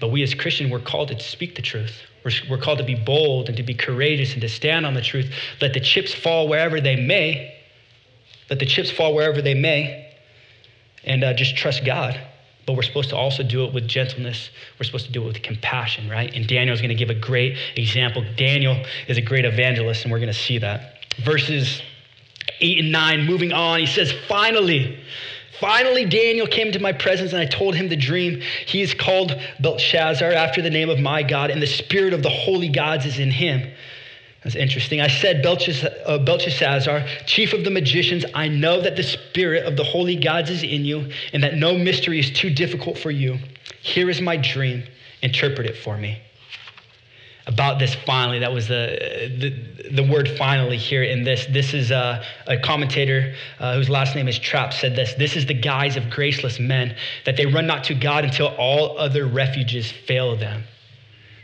But 0.00 0.08
we 0.08 0.22
as 0.22 0.34
Christians, 0.34 0.70
we're 0.70 0.80
called 0.80 1.08
to 1.08 1.20
speak 1.20 1.54
the 1.54 1.62
truth. 1.62 2.02
We're, 2.24 2.32
we're 2.50 2.58
called 2.58 2.78
to 2.78 2.84
be 2.84 2.96
bold 2.96 3.48
and 3.48 3.56
to 3.56 3.62
be 3.62 3.74
courageous 3.74 4.32
and 4.32 4.42
to 4.42 4.48
stand 4.48 4.84
on 4.84 4.94
the 4.94 5.00
truth. 5.00 5.32
Let 5.60 5.72
the 5.72 5.80
chips 5.80 6.12
fall 6.12 6.48
wherever 6.48 6.80
they 6.80 6.96
may. 6.96 7.54
Let 8.50 8.58
the 8.58 8.66
chips 8.66 8.90
fall 8.90 9.14
wherever 9.14 9.40
they 9.40 9.54
may. 9.54 10.05
And 11.06 11.24
uh, 11.24 11.34
just 11.34 11.56
trust 11.56 11.84
God. 11.84 12.20
But 12.66 12.74
we're 12.74 12.82
supposed 12.82 13.10
to 13.10 13.16
also 13.16 13.44
do 13.44 13.64
it 13.64 13.72
with 13.72 13.86
gentleness. 13.86 14.50
We're 14.78 14.84
supposed 14.84 15.06
to 15.06 15.12
do 15.12 15.22
it 15.22 15.26
with 15.26 15.42
compassion, 15.42 16.10
right? 16.10 16.34
And 16.34 16.48
Daniel 16.48 16.74
is 16.74 16.80
going 16.80 16.88
to 16.88 16.96
give 16.96 17.10
a 17.10 17.14
great 17.14 17.56
example. 17.76 18.24
Daniel 18.36 18.84
is 19.06 19.16
a 19.16 19.22
great 19.22 19.44
evangelist, 19.44 20.02
and 20.02 20.10
we're 20.10 20.18
going 20.18 20.32
to 20.32 20.34
see 20.34 20.58
that. 20.58 21.04
Verses 21.18 21.80
8 22.60 22.78
and 22.80 22.92
9, 22.92 23.24
moving 23.24 23.52
on, 23.52 23.78
he 23.78 23.86
says, 23.86 24.12
Finally, 24.28 24.98
Finally, 25.60 26.04
Daniel 26.04 26.46
came 26.46 26.70
to 26.72 26.78
my 26.78 26.92
presence 26.92 27.32
and 27.32 27.40
I 27.40 27.46
told 27.46 27.74
him 27.74 27.88
the 27.88 27.96
dream. 27.96 28.42
He 28.66 28.82
is 28.82 28.92
called 28.92 29.34
Belshazzar 29.60 30.30
after 30.30 30.60
the 30.60 30.68
name 30.68 30.90
of 30.90 31.00
my 31.00 31.22
God, 31.22 31.50
and 31.50 31.62
the 31.62 31.66
spirit 31.66 32.12
of 32.12 32.22
the 32.22 32.28
holy 32.28 32.68
gods 32.68 33.06
is 33.06 33.18
in 33.18 33.30
him. 33.30 33.70
That's 34.46 34.54
interesting. 34.54 35.00
I 35.00 35.08
said, 35.08 35.44
uh, 35.44 36.18
Belteshazzar, 36.18 37.04
chief 37.26 37.52
of 37.52 37.64
the 37.64 37.70
magicians, 37.72 38.24
I 38.32 38.46
know 38.46 38.80
that 38.80 38.94
the 38.94 39.02
spirit 39.02 39.66
of 39.66 39.76
the 39.76 39.82
holy 39.82 40.14
gods 40.14 40.50
is 40.50 40.62
in 40.62 40.84
you 40.84 41.10
and 41.32 41.42
that 41.42 41.56
no 41.56 41.76
mystery 41.76 42.20
is 42.20 42.30
too 42.30 42.50
difficult 42.50 42.96
for 42.96 43.10
you. 43.10 43.40
Here 43.80 44.08
is 44.08 44.20
my 44.20 44.36
dream. 44.36 44.84
Interpret 45.20 45.66
it 45.66 45.76
for 45.78 45.98
me 45.98 46.20
about 47.48 47.80
this 47.80 47.96
finally. 48.06 48.38
That 48.38 48.52
was 48.52 48.68
the, 48.68 49.32
the, 49.36 49.90
the 49.90 50.02
word 50.04 50.28
finally 50.38 50.76
here 50.76 51.02
in 51.02 51.24
this. 51.24 51.46
This 51.46 51.74
is 51.74 51.90
a, 51.90 52.24
a 52.46 52.56
commentator 52.56 53.34
uh, 53.58 53.74
whose 53.74 53.88
last 53.88 54.14
name 54.14 54.28
is 54.28 54.38
Trapp 54.38 54.72
said 54.72 54.94
this. 54.94 55.14
This 55.14 55.34
is 55.34 55.46
the 55.46 55.54
guise 55.54 55.96
of 55.96 56.08
graceless 56.08 56.60
men, 56.60 56.94
that 57.24 57.36
they 57.36 57.46
run 57.46 57.66
not 57.66 57.82
to 57.84 57.94
God 57.94 58.24
until 58.24 58.54
all 58.58 58.96
other 58.96 59.26
refuges 59.26 59.90
fail 59.90 60.36
them. 60.36 60.62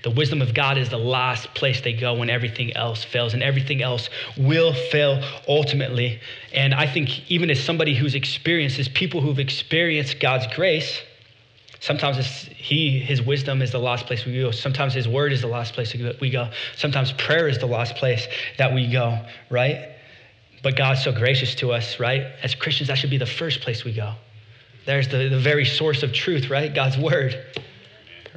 The 0.02 0.10
wisdom 0.10 0.42
of 0.42 0.52
God 0.52 0.78
is 0.78 0.88
the 0.88 0.98
last 0.98 1.54
place 1.54 1.80
they 1.80 1.92
go 1.92 2.14
when 2.14 2.28
everything 2.28 2.76
else 2.76 3.04
fails, 3.04 3.34
and 3.34 3.42
everything 3.42 3.82
else 3.82 4.08
will 4.36 4.74
fail 4.74 5.22
ultimately. 5.46 6.20
And 6.52 6.74
I 6.74 6.86
think, 6.86 7.30
even 7.30 7.50
as 7.50 7.62
somebody 7.62 7.94
who's 7.94 8.14
experienced, 8.14 8.78
as 8.78 8.88
people 8.88 9.20
who've 9.20 9.38
experienced 9.38 10.18
God's 10.20 10.46
grace, 10.54 11.00
Sometimes 11.82 12.24
he, 12.56 13.00
his 13.00 13.20
wisdom 13.20 13.60
is 13.60 13.72
the 13.72 13.80
last 13.80 14.06
place 14.06 14.24
we 14.24 14.40
go. 14.40 14.52
Sometimes 14.52 14.94
his 14.94 15.08
word 15.08 15.32
is 15.32 15.40
the 15.40 15.48
last 15.48 15.74
place 15.74 15.92
we 16.20 16.30
go. 16.30 16.48
Sometimes 16.76 17.10
prayer 17.10 17.48
is 17.48 17.58
the 17.58 17.66
last 17.66 17.96
place 17.96 18.28
that 18.56 18.72
we 18.72 18.86
go, 18.86 19.18
right? 19.50 19.88
But 20.62 20.76
God's 20.76 21.02
so 21.02 21.10
gracious 21.10 21.56
to 21.56 21.72
us, 21.72 21.98
right? 21.98 22.22
As 22.40 22.54
Christians, 22.54 22.86
that 22.86 22.98
should 22.98 23.10
be 23.10 23.18
the 23.18 23.26
first 23.26 23.62
place 23.62 23.82
we 23.82 23.92
go. 23.92 24.14
There's 24.86 25.08
the, 25.08 25.28
the 25.28 25.40
very 25.40 25.64
source 25.64 26.04
of 26.04 26.12
truth, 26.12 26.50
right? 26.50 26.72
God's 26.72 26.96
word 26.96 27.44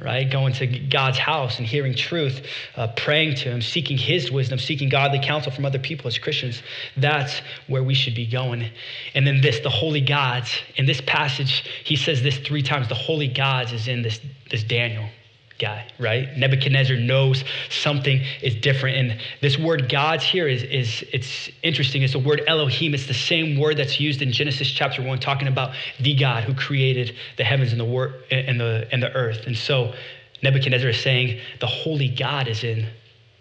right? 0.02 0.30
Going 0.30 0.52
to 0.54 0.66
God's 0.66 1.18
house 1.18 1.58
and 1.58 1.66
hearing 1.66 1.94
truth, 1.94 2.46
uh, 2.76 2.88
praying 2.88 3.36
to 3.36 3.50
Him, 3.50 3.62
seeking 3.62 3.98
His 3.98 4.30
wisdom, 4.30 4.58
seeking 4.58 4.88
godly 4.88 5.20
counsel 5.20 5.52
from 5.52 5.64
other 5.64 5.78
people 5.78 6.08
as 6.08 6.18
Christians. 6.18 6.62
That's 6.96 7.40
where 7.66 7.82
we 7.82 7.94
should 7.94 8.14
be 8.14 8.26
going. 8.26 8.70
And 9.14 9.26
then 9.26 9.40
this, 9.40 9.60
the 9.60 9.70
holy 9.70 10.00
gods. 10.00 10.58
In 10.76 10.86
this 10.86 11.00
passage, 11.00 11.64
he 11.84 11.96
says 11.96 12.22
this 12.22 12.38
three 12.38 12.62
times. 12.62 12.88
The 12.88 12.94
holy 12.94 13.28
gods 13.28 13.72
is 13.72 13.88
in 13.88 14.02
this, 14.02 14.20
this 14.50 14.62
Daniel 14.62 15.08
guy, 15.58 15.86
right? 15.98 16.36
Nebuchadnezzar 16.36 16.96
knows 16.96 17.44
something 17.70 18.20
is 18.42 18.54
different. 18.56 18.96
And 18.96 19.20
this 19.40 19.58
word 19.58 19.88
gods 19.88 20.24
here 20.24 20.48
is, 20.48 20.62
is 20.62 21.04
it's 21.12 21.50
interesting. 21.62 22.02
It's 22.02 22.12
the 22.12 22.18
word 22.18 22.42
Elohim. 22.46 22.94
It's 22.94 23.06
the 23.06 23.14
same 23.14 23.58
word 23.58 23.76
that's 23.76 23.98
used 23.98 24.22
in 24.22 24.32
Genesis 24.32 24.70
chapter 24.70 25.02
one, 25.02 25.18
talking 25.18 25.48
about 25.48 25.74
the 26.00 26.14
God 26.14 26.44
who 26.44 26.54
created 26.54 27.16
the 27.36 27.44
heavens 27.44 27.72
and 27.72 27.80
the 27.80 27.84
wor- 27.84 28.14
and 28.30 28.60
the 28.60 28.88
and 28.92 29.02
the 29.02 29.12
earth. 29.12 29.46
And 29.46 29.56
so 29.56 29.94
Nebuchadnezzar 30.42 30.90
is 30.90 31.00
saying 31.00 31.40
the 31.60 31.66
holy 31.66 32.08
God 32.08 32.48
is 32.48 32.62
in 32.62 32.86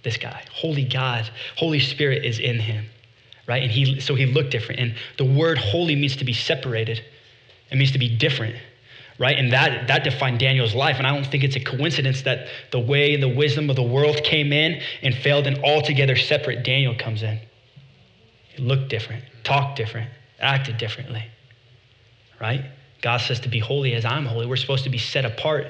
this 0.03 0.17
guy. 0.17 0.43
Holy 0.53 0.85
God, 0.85 1.29
Holy 1.57 1.79
Spirit 1.79 2.23
is 2.23 2.39
in 2.39 2.59
him. 2.59 2.85
Right? 3.47 3.61
And 3.61 3.71
he 3.71 3.99
so 3.99 4.15
he 4.15 4.25
looked 4.25 4.51
different. 4.51 4.79
And 4.79 4.95
the 5.17 5.25
word 5.25 5.57
holy 5.57 5.95
means 5.95 6.15
to 6.17 6.25
be 6.25 6.33
separated. 6.33 7.03
It 7.71 7.77
means 7.77 7.91
to 7.91 7.99
be 7.99 8.15
different 8.15 8.55
right? 9.17 9.37
And 9.37 9.53
that, 9.53 9.87
that 9.87 10.03
defined 10.03 10.39
Daniel's 10.39 10.75
life. 10.75 10.97
And 10.97 11.07
I 11.07 11.13
don't 11.13 11.25
think 11.25 11.43
it's 11.43 11.55
a 11.55 11.59
coincidence 11.59 12.23
that 12.23 12.47
the 12.71 12.79
way 12.79 13.13
and 13.13 13.23
the 13.23 13.29
wisdom 13.29 13.69
of 13.69 13.75
the 13.75 13.83
world 13.83 14.23
came 14.23 14.51
in 14.51 14.81
and 15.01 15.15
failed 15.15 15.47
and 15.47 15.57
altogether 15.63 16.15
separate 16.15 16.63
Daniel 16.63 16.95
comes 16.95 17.23
in. 17.23 17.39
He 18.49 18.61
looked 18.61 18.89
different, 18.89 19.23
talked 19.43 19.77
different, 19.77 20.09
acted 20.39 20.77
differently, 20.77 21.23
right? 22.41 22.65
God 23.01 23.17
says 23.17 23.39
to 23.41 23.49
be 23.49 23.59
holy 23.59 23.93
as 23.93 24.03
I'm 24.03 24.25
holy. 24.25 24.47
We're 24.47 24.55
supposed 24.55 24.83
to 24.85 24.89
be 24.89 24.97
set 24.97 25.25
apart 25.25 25.67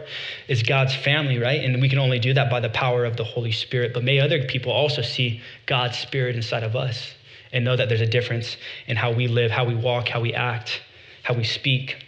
as 0.47 0.63
God's 0.63 0.95
family, 0.95 1.37
right? 1.37 1.63
And 1.63 1.81
we 1.81 1.89
can 1.89 1.99
only 1.99 2.17
do 2.17 2.33
that 2.33 2.49
by 2.49 2.59
the 2.59 2.69
power 2.69 3.03
of 3.03 3.17
the 3.17 3.23
Holy 3.23 3.51
Spirit. 3.51 3.93
But 3.93 4.03
may 4.03 4.19
other 4.19 4.43
people 4.43 4.71
also 4.71 5.01
see 5.01 5.41
God's 5.65 5.97
Spirit 5.97 6.35
inside 6.35 6.63
of 6.63 6.75
us 6.75 7.13
and 7.51 7.65
know 7.65 7.75
that 7.75 7.89
there's 7.89 8.01
a 8.01 8.07
difference 8.07 8.57
in 8.87 8.95
how 8.95 9.11
we 9.11 9.27
live, 9.27 9.51
how 9.51 9.65
we 9.65 9.75
walk, 9.75 10.07
how 10.07 10.21
we 10.21 10.33
act, 10.33 10.81
how 11.23 11.33
we 11.33 11.43
speak 11.43 12.04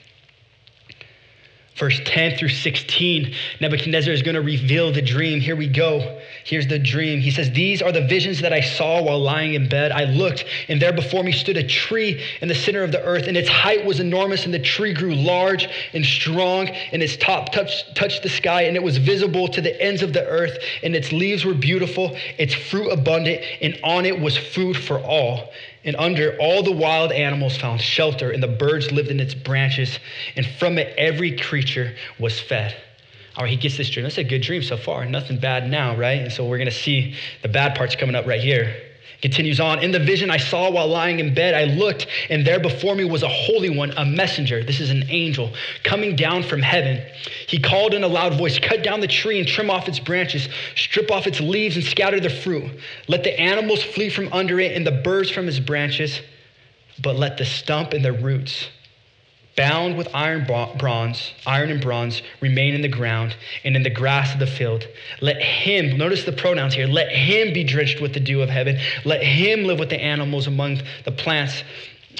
verse 1.77 2.01
10 2.05 2.37
through 2.37 2.49
16, 2.49 3.33
Nebuchadnezzar 3.61 4.11
is 4.11 4.23
going 4.23 4.35
to 4.35 4.41
reveal 4.41 4.91
the 4.91 5.01
dream. 5.01 5.39
Here 5.39 5.55
we 5.55 5.67
go. 5.67 6.19
Here's 6.43 6.65
the 6.65 6.79
dream. 6.79 7.19
He 7.19 7.29
says, 7.29 7.51
These 7.51 7.81
are 7.81 7.91
the 7.91 8.05
visions 8.07 8.41
that 8.41 8.51
I 8.51 8.61
saw 8.61 9.01
while 9.03 9.19
lying 9.19 9.53
in 9.53 9.69
bed. 9.69 9.91
I 9.91 10.05
looked, 10.05 10.45
and 10.69 10.81
there 10.81 10.93
before 10.93 11.23
me 11.23 11.31
stood 11.31 11.55
a 11.55 11.67
tree 11.67 12.23
in 12.41 12.47
the 12.47 12.55
center 12.55 12.83
of 12.83 12.91
the 12.91 13.03
earth, 13.03 13.27
and 13.27 13.37
its 13.37 13.49
height 13.49 13.85
was 13.85 13.99
enormous, 13.99 14.45
and 14.45 14.53
the 14.53 14.59
tree 14.59 14.93
grew 14.93 15.13
large 15.13 15.69
and 15.93 16.05
strong, 16.05 16.67
and 16.67 17.03
its 17.03 17.15
top 17.17 17.51
touched, 17.51 17.95
touched 17.95 18.23
the 18.23 18.29
sky, 18.29 18.63
and 18.63 18.75
it 18.75 18.83
was 18.83 18.97
visible 18.97 19.47
to 19.49 19.61
the 19.61 19.79
ends 19.81 20.01
of 20.01 20.13
the 20.13 20.25
earth, 20.25 20.57
and 20.81 20.95
its 20.95 21.11
leaves 21.11 21.45
were 21.45 21.53
beautiful, 21.53 22.17
its 22.39 22.53
fruit 22.53 22.89
abundant, 22.89 23.43
and 23.61 23.79
on 23.83 24.05
it 24.05 24.19
was 24.19 24.35
food 24.35 24.75
for 24.75 24.99
all 24.99 25.51
and 25.87 25.95
under 25.95 26.37
all 26.37 26.61
the 26.61 26.71
wild 26.71 27.11
animals 27.11 27.57
found 27.57 27.81
shelter, 27.81 28.29
and 28.29 28.43
the 28.43 28.47
birds 28.47 28.91
lived 28.91 29.09
in 29.09 29.19
its 29.19 29.33
branches, 29.33 29.97
and 30.35 30.45
from 30.45 30.77
it 30.77 30.93
every 30.97 31.35
creature 31.35 31.95
was 32.19 32.39
fed. 32.39 32.75
All 33.35 33.43
right, 33.43 33.49
he 33.49 33.55
gets 33.55 33.77
this 33.77 33.89
dream. 33.89 34.03
That's 34.03 34.17
a 34.17 34.23
good 34.23 34.41
dream 34.41 34.61
so 34.63 34.77
far. 34.77 35.05
Nothing 35.05 35.39
bad 35.39 35.69
now, 35.69 35.95
right? 35.95 36.21
And 36.21 36.31
so 36.31 36.45
we're 36.45 36.57
going 36.57 36.69
to 36.69 36.75
see 36.75 37.15
the 37.41 37.47
bad 37.47 37.75
parts 37.75 37.95
coming 37.95 38.15
up 38.15 38.25
right 38.25 38.41
here. 38.41 38.75
Continues 39.21 39.59
on. 39.59 39.79
In 39.79 39.91
the 39.91 39.99
vision 39.99 40.29
I 40.29 40.37
saw 40.37 40.69
while 40.69 40.87
lying 40.87 41.19
in 41.19 41.33
bed, 41.33 41.55
I 41.55 41.63
looked, 41.63 42.05
and 42.29 42.45
there 42.45 42.59
before 42.59 42.93
me 42.93 43.03
was 43.03 43.23
a 43.23 43.27
holy 43.27 43.69
one, 43.69 43.91
a 43.97 44.05
messenger. 44.05 44.63
This 44.63 44.79
is 44.79 44.91
an 44.91 45.05
angel 45.09 45.53
coming 45.83 46.15
down 46.15 46.43
from 46.43 46.61
heaven. 46.61 47.03
He 47.47 47.57
called 47.57 47.95
in 47.95 48.03
a 48.03 48.07
loud 48.07 48.35
voice 48.35 48.59
Cut 48.59 48.83
down 48.83 48.99
the 48.99 49.07
tree 49.07 49.39
and 49.39 49.47
trim 49.47 49.71
off 49.71 49.87
its 49.87 49.99
branches, 49.99 50.47
strip 50.75 51.09
off 51.09 51.25
its 51.25 51.39
leaves 51.39 51.75
and 51.75 51.83
scatter 51.83 52.19
the 52.19 52.29
fruit. 52.29 52.69
Let 53.07 53.23
the 53.23 53.39
animals 53.39 53.81
flee 53.81 54.09
from 54.09 54.31
under 54.31 54.59
it 54.59 54.75
and 54.77 54.85
the 54.85 54.91
birds 54.91 55.31
from 55.31 55.47
its 55.47 55.59
branches, 55.59 56.21
but 57.01 57.15
let 57.15 57.37
the 57.37 57.45
stump 57.45 57.93
and 57.93 58.05
the 58.05 58.13
roots 58.13 58.67
bound 59.57 59.97
with 59.97 60.07
iron 60.13 60.45
bronze, 60.45 61.33
iron 61.45 61.71
and 61.71 61.81
bronze, 61.81 62.21
remain 62.39 62.75
in 62.75 62.81
the 62.81 62.87
ground 62.87 63.35
and 63.65 63.75
in 63.75 63.83
the 63.83 63.89
grass 63.89 64.31
of 64.33 64.39
the 64.39 64.47
field. 64.47 64.87
Let 65.19 65.41
him, 65.41 65.97
notice 65.97 66.23
the 66.23 66.31
pronouns 66.31 66.75
here, 66.75 66.87
let 66.87 67.09
him 67.09 67.53
be 67.53 67.63
drenched 67.63 67.99
with 67.99 68.13
the 68.13 68.19
dew 68.19 68.41
of 68.41 68.49
heaven. 68.49 68.79
Let 69.03 69.23
him 69.23 69.65
live 69.65 69.79
with 69.79 69.89
the 69.89 69.99
animals 69.99 70.45
among 70.45 70.81
the 71.03 71.11
plants 71.11 71.63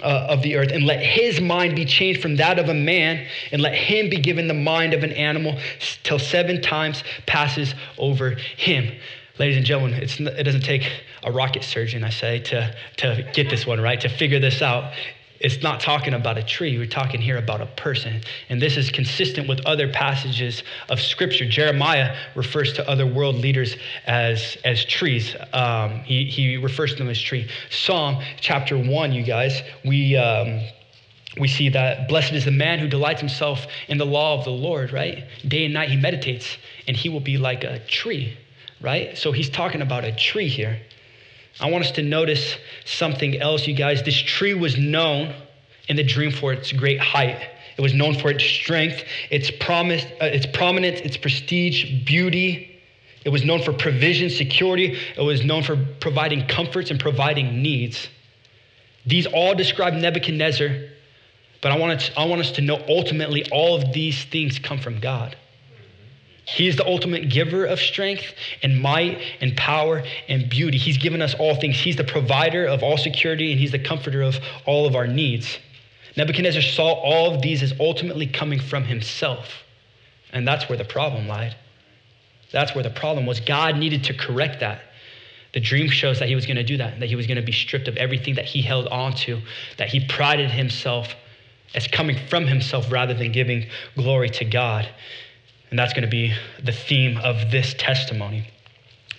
uh, 0.02 0.28
of 0.30 0.42
the 0.42 0.56
earth, 0.56 0.72
and 0.72 0.84
let 0.84 1.00
his 1.00 1.40
mind 1.40 1.76
be 1.76 1.86
changed 1.86 2.22
from 2.22 2.36
that 2.38 2.60
of 2.60 2.70
a 2.70 2.74
man, 2.74 3.26
and 3.52 3.62
let 3.62 3.74
him 3.74 4.10
be 4.10 4.18
given 4.18 4.48
the 4.48 4.54
mind 4.54 4.94
of 4.94 5.04
an 5.04 5.12
animal 5.12 5.60
till 6.04 6.20
seven 6.20 6.62
times 6.62 7.04
passes 7.28 7.74
over 7.98 8.32
him. 8.32 8.92
Ladies 9.40 9.58
and 9.58 9.66
gentlemen, 9.66 10.00
it 10.02 10.44
doesn't 10.44 10.62
take 10.64 10.90
a 11.24 11.32
rocket 11.32 11.64
surgeon, 11.64 12.04
I 12.04 12.10
say, 12.10 12.40
to, 12.40 12.76
to 12.98 13.30
get 13.34 13.50
this 13.52 13.68
one 13.68 13.80
right, 13.80 14.02
to 14.02 14.10
figure 14.10 14.40
this 14.40 14.64
out 14.64 14.94
it's 15.40 15.62
not 15.62 15.80
talking 15.80 16.14
about 16.14 16.38
a 16.38 16.44
tree. 16.44 16.78
We're 16.78 16.88
talking 16.88 17.22
here 17.22 17.38
about 17.38 17.62
a 17.62 17.66
person. 17.66 18.22
And 18.50 18.62
this 18.62 18.78
is 18.78 18.90
consistent 18.90 19.48
with 19.48 19.66
other 19.66 19.92
passages 19.92 20.64
of 20.90 21.00
Scripture. 21.00 21.48
Jeremiah 21.48 22.16
refers 22.36 22.74
to 22.74 22.90
other 22.90 23.06
world 23.06 23.36
leaders 23.36 23.76
as, 24.06 24.58
as 24.66 24.84
trees. 24.86 25.36
Um, 25.54 26.00
he, 26.00 26.26
he 26.26 26.58
refers 26.58 26.94
to 26.94 26.98
them 26.98 27.10
as 27.10 27.22
tree. 27.22 27.50
Psalm 27.70 28.24
chapter 28.40 28.78
1, 28.78 29.12
you 29.12 29.24
guys, 29.24 29.62
we, 29.86 30.16
um, 30.16 30.62
we 31.40 31.48
see 31.48 31.70
that 31.70 32.08
blessed 32.08 32.34
is 32.34 32.46
the 32.46 32.52
man 32.52 32.80
who 32.80 32.88
delights 32.88 33.20
himself 33.20 33.68
in 33.88 33.98
the 33.98 34.06
law 34.06 34.38
of 34.38 34.44
the 34.44 34.52
Lord, 34.52 34.92
right? 34.92 35.26
Day 35.48 35.66
and 35.66 35.74
night 35.74 35.90
he 35.90 35.98
meditates, 35.98 36.58
and 36.88 36.98
he 36.98 37.10
will 37.10 37.20
be 37.20 37.38
like 37.38 37.64
a 37.64 37.80
tree, 37.86 38.38
right? 38.82 39.18
So 39.18 39.32
he's 39.32 39.50
talking 39.50 39.82
about 39.82 40.04
a 40.04 40.12
tree 40.16 40.48
here. 40.48 40.80
I 41.60 41.70
want 41.70 41.86
us 41.86 41.92
to 41.92 42.04
notice 42.04 42.56
something 42.86 43.42
else, 43.42 43.68
you 43.68 43.74
guys. 43.74 44.04
This 44.04 44.18
tree 44.18 44.54
was 44.54 44.78
known 44.78 45.34
in 45.88 45.96
the 45.96 46.04
dream 46.04 46.32
for 46.32 46.54
its 46.54 46.72
great 46.72 47.00
height. 47.00 47.42
It 47.78 47.82
was 47.82 47.94
known 47.94 48.16
for 48.16 48.30
its 48.30 48.44
strength, 48.44 49.04
its 49.30 49.52
promise, 49.52 50.04
uh, 50.22 50.26
its 50.26 50.46
prominence, 50.46 51.00
its 51.02 51.18
prestige, 51.18 52.06
beauty. 52.06 52.80
It 53.24 53.30
was 53.30 53.44
known 53.44 53.62
for 53.62 53.74
provision, 53.74 54.30
security. 54.30 54.98
It 55.16 55.22
was 55.22 55.44
known 55.44 55.64
for 55.64 55.78
providing 56.00 56.48
comforts 56.48 56.92
and 56.92 57.00
providing 57.00 57.62
needs. 57.62 58.08
These 59.06 59.26
all 59.28 59.56
describe 59.56 59.94
Nebuchadnezzar, 59.94 60.70
but 61.62 61.72
I 61.72 61.78
want, 61.78 62.00
to, 62.00 62.20
I 62.20 62.26
want 62.26 62.42
us 62.42 62.52
to 62.54 62.62
know 62.62 62.84
ultimately 62.88 63.50
all 63.52 63.76
of 63.76 63.94
these 63.94 64.24
things 64.26 64.60
come 64.60 64.80
from 64.80 65.00
God. 65.00 65.36
He 66.48 66.70
is 66.70 66.78
the 66.78 66.88
ultimate 66.88 67.28
giver 67.28 67.66
of 67.66 67.78
strength 67.78 68.34
and 68.64 68.80
might 68.82 69.20
and 69.42 69.56
power 69.58 70.04
and 70.30 70.50
beauty. 70.50 70.78
He's 70.78 70.98
given 70.98 71.22
us 71.22 71.36
all 71.36 71.56
things. 71.56 71.78
He's 71.78 71.98
the 71.98 72.06
provider 72.06 72.66
of 72.66 72.84
all 72.84 72.98
security 72.98 73.52
and 73.52 73.60
he's 73.60 73.72
the 73.72 73.80
comforter 73.80 74.22
of 74.22 74.40
all 74.66 74.86
of 74.86 74.96
our 74.96 75.08
needs. 75.08 75.60
Nebuchadnezzar 76.16 76.62
saw 76.62 76.94
all 76.94 77.36
of 77.36 77.42
these 77.42 77.62
as 77.62 77.74
ultimately 77.82 78.28
coming 78.28 78.62
from 78.62 78.86
himself. 78.86 79.64
And 80.32 80.48
that's 80.48 80.70
where 80.70 80.78
the 80.78 80.86
problem 80.86 81.28
lied. 81.28 81.54
That's 82.52 82.74
where 82.74 82.84
the 82.84 82.92
problem 82.92 83.26
was. 83.26 83.42
God 83.42 83.78
needed 83.78 84.06
to 84.06 84.14
correct 84.14 84.62
that. 84.62 84.82
The 85.54 85.60
dream 85.60 85.90
shows 85.90 86.20
that 86.20 86.30
he 86.30 86.36
was 86.36 86.46
going 86.46 86.56
to 86.56 86.64
do 86.64 86.78
that, 86.78 86.98
that 87.02 87.10
he 87.10 87.18
was 87.18 87.28
going 87.28 87.38
to 87.38 87.46
be 87.46 87.52
stripped 87.52 87.90
of 87.90 87.98
everything 87.98 88.36
that 88.36 88.46
he 88.46 88.62
held 88.62 88.88
on 88.88 89.14
to, 89.16 89.42
that 89.76 89.90
he 89.90 90.06
prided 90.08 90.50
himself 90.50 91.14
as 91.76 91.88
coming 91.90 92.18
from 92.30 92.48
himself 92.48 92.90
rather 92.90 93.14
than 93.14 93.34
giving 93.34 93.66
glory 93.96 94.30
to 94.30 94.46
God. 94.46 94.88
And 95.70 95.78
that's 95.78 95.94
going 95.94 96.04
to 96.04 96.10
be 96.10 96.34
the 96.64 96.72
theme 96.72 97.18
of 97.18 97.52
this 97.52 97.74
testimony. 97.74 98.48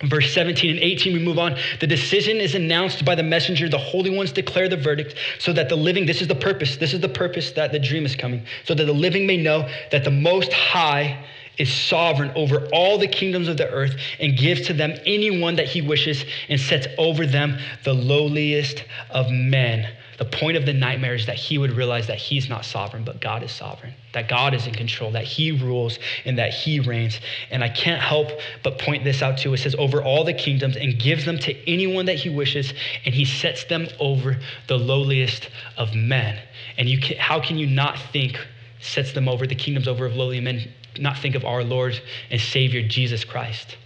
Verse 0.03 0.33
17 0.33 0.71
and 0.71 0.79
18, 0.79 1.13
we 1.13 1.19
move 1.19 1.37
on. 1.37 1.57
The 1.81 1.87
decision 1.87 2.37
is 2.37 2.55
announced 2.55 3.03
by 3.03 3.15
the 3.15 3.23
messenger. 3.23 3.67
The 3.67 3.77
holy 3.77 4.09
ones 4.09 4.31
declare 4.31 4.69
the 4.69 4.77
verdict 4.77 5.15
so 5.39 5.51
that 5.53 5.67
the 5.67 5.75
living, 5.75 6.05
this 6.05 6.21
is 6.21 6.27
the 6.29 6.35
purpose, 6.35 6.77
this 6.77 6.93
is 6.93 7.01
the 7.01 7.09
purpose 7.09 7.51
that 7.51 7.73
the 7.73 7.79
dream 7.79 8.05
is 8.05 8.15
coming, 8.15 8.45
so 8.63 8.73
that 8.73 8.85
the 8.85 8.93
living 8.93 9.27
may 9.27 9.35
know 9.35 9.69
that 9.91 10.05
the 10.05 10.11
Most 10.11 10.53
High 10.53 11.25
is 11.57 11.71
sovereign 11.71 12.31
over 12.35 12.69
all 12.71 12.97
the 12.97 13.07
kingdoms 13.07 13.49
of 13.49 13.57
the 13.57 13.69
earth 13.69 13.93
and 14.21 14.37
gives 14.37 14.65
to 14.67 14.73
them 14.73 14.97
anyone 15.05 15.57
that 15.57 15.67
he 15.67 15.81
wishes 15.81 16.23
and 16.47 16.59
sets 16.59 16.87
over 16.97 17.25
them 17.25 17.59
the 17.83 17.93
lowliest 17.93 18.85
of 19.09 19.29
men. 19.29 19.85
The 20.19 20.25
point 20.25 20.57
of 20.57 20.65
the 20.65 20.73
nightmare 20.73 21.15
is 21.15 21.25
that 21.27 21.37
he 21.37 21.57
would 21.57 21.71
realize 21.71 22.07
that 22.07 22.17
he's 22.17 22.49
not 22.49 22.65
sovereign, 22.65 23.05
but 23.05 23.21
God 23.21 23.41
is 23.41 23.53
sovereign, 23.53 23.93
that 24.13 24.27
God 24.27 24.53
is 24.53 24.67
in 24.67 24.73
control, 24.73 25.11
that 25.13 25.23
he 25.23 25.51
rules, 25.51 25.97
and 26.25 26.37
that 26.37 26.53
he 26.53 26.81
reigns. 26.81 27.21
And 27.49 27.63
I 27.63 27.69
can't 27.69 28.01
help 28.01 28.27
but 28.61 28.79
point 28.79 29.05
this 29.05 29.21
out 29.21 29.37
too. 29.37 29.53
It 29.53 29.59
says, 29.59 29.75
over 29.79 30.03
all 30.03 30.25
the 30.25 30.33
kingdoms 30.33 30.75
and 30.75 30.99
gives 30.99 31.23
them 31.23 31.39
to 31.39 31.55
anyone 31.71 32.05
that 32.07 32.17
he 32.17 32.27
wishes, 32.27 32.73
and 33.05 33.15
he 33.15 33.23
sets 33.23 33.63
them 33.63 33.87
over 33.97 34.37
the 34.67 34.77
lowliest 34.77 35.49
of 35.77 35.95
men. 35.95 36.37
And 36.77 36.89
you 36.89 36.99
can, 36.99 37.15
how 37.15 37.39
can 37.39 37.57
you 37.57 37.67
not 37.67 37.97
think, 38.11 38.37
sets 38.81 39.13
them 39.13 39.29
over 39.29 39.47
the 39.47 39.55
kingdoms 39.55 39.87
over 39.87 40.05
of 40.05 40.17
lowly 40.17 40.41
men, 40.41 40.69
not 40.99 41.17
think 41.17 41.35
of 41.35 41.45
our 41.45 41.63
Lord 41.63 41.97
and 42.29 42.41
Savior 42.41 42.85
Jesus 42.85 43.23
Christ, 43.23 43.77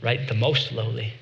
right? 0.00 0.28
The 0.28 0.34
most 0.34 0.70
lowly 0.70 1.12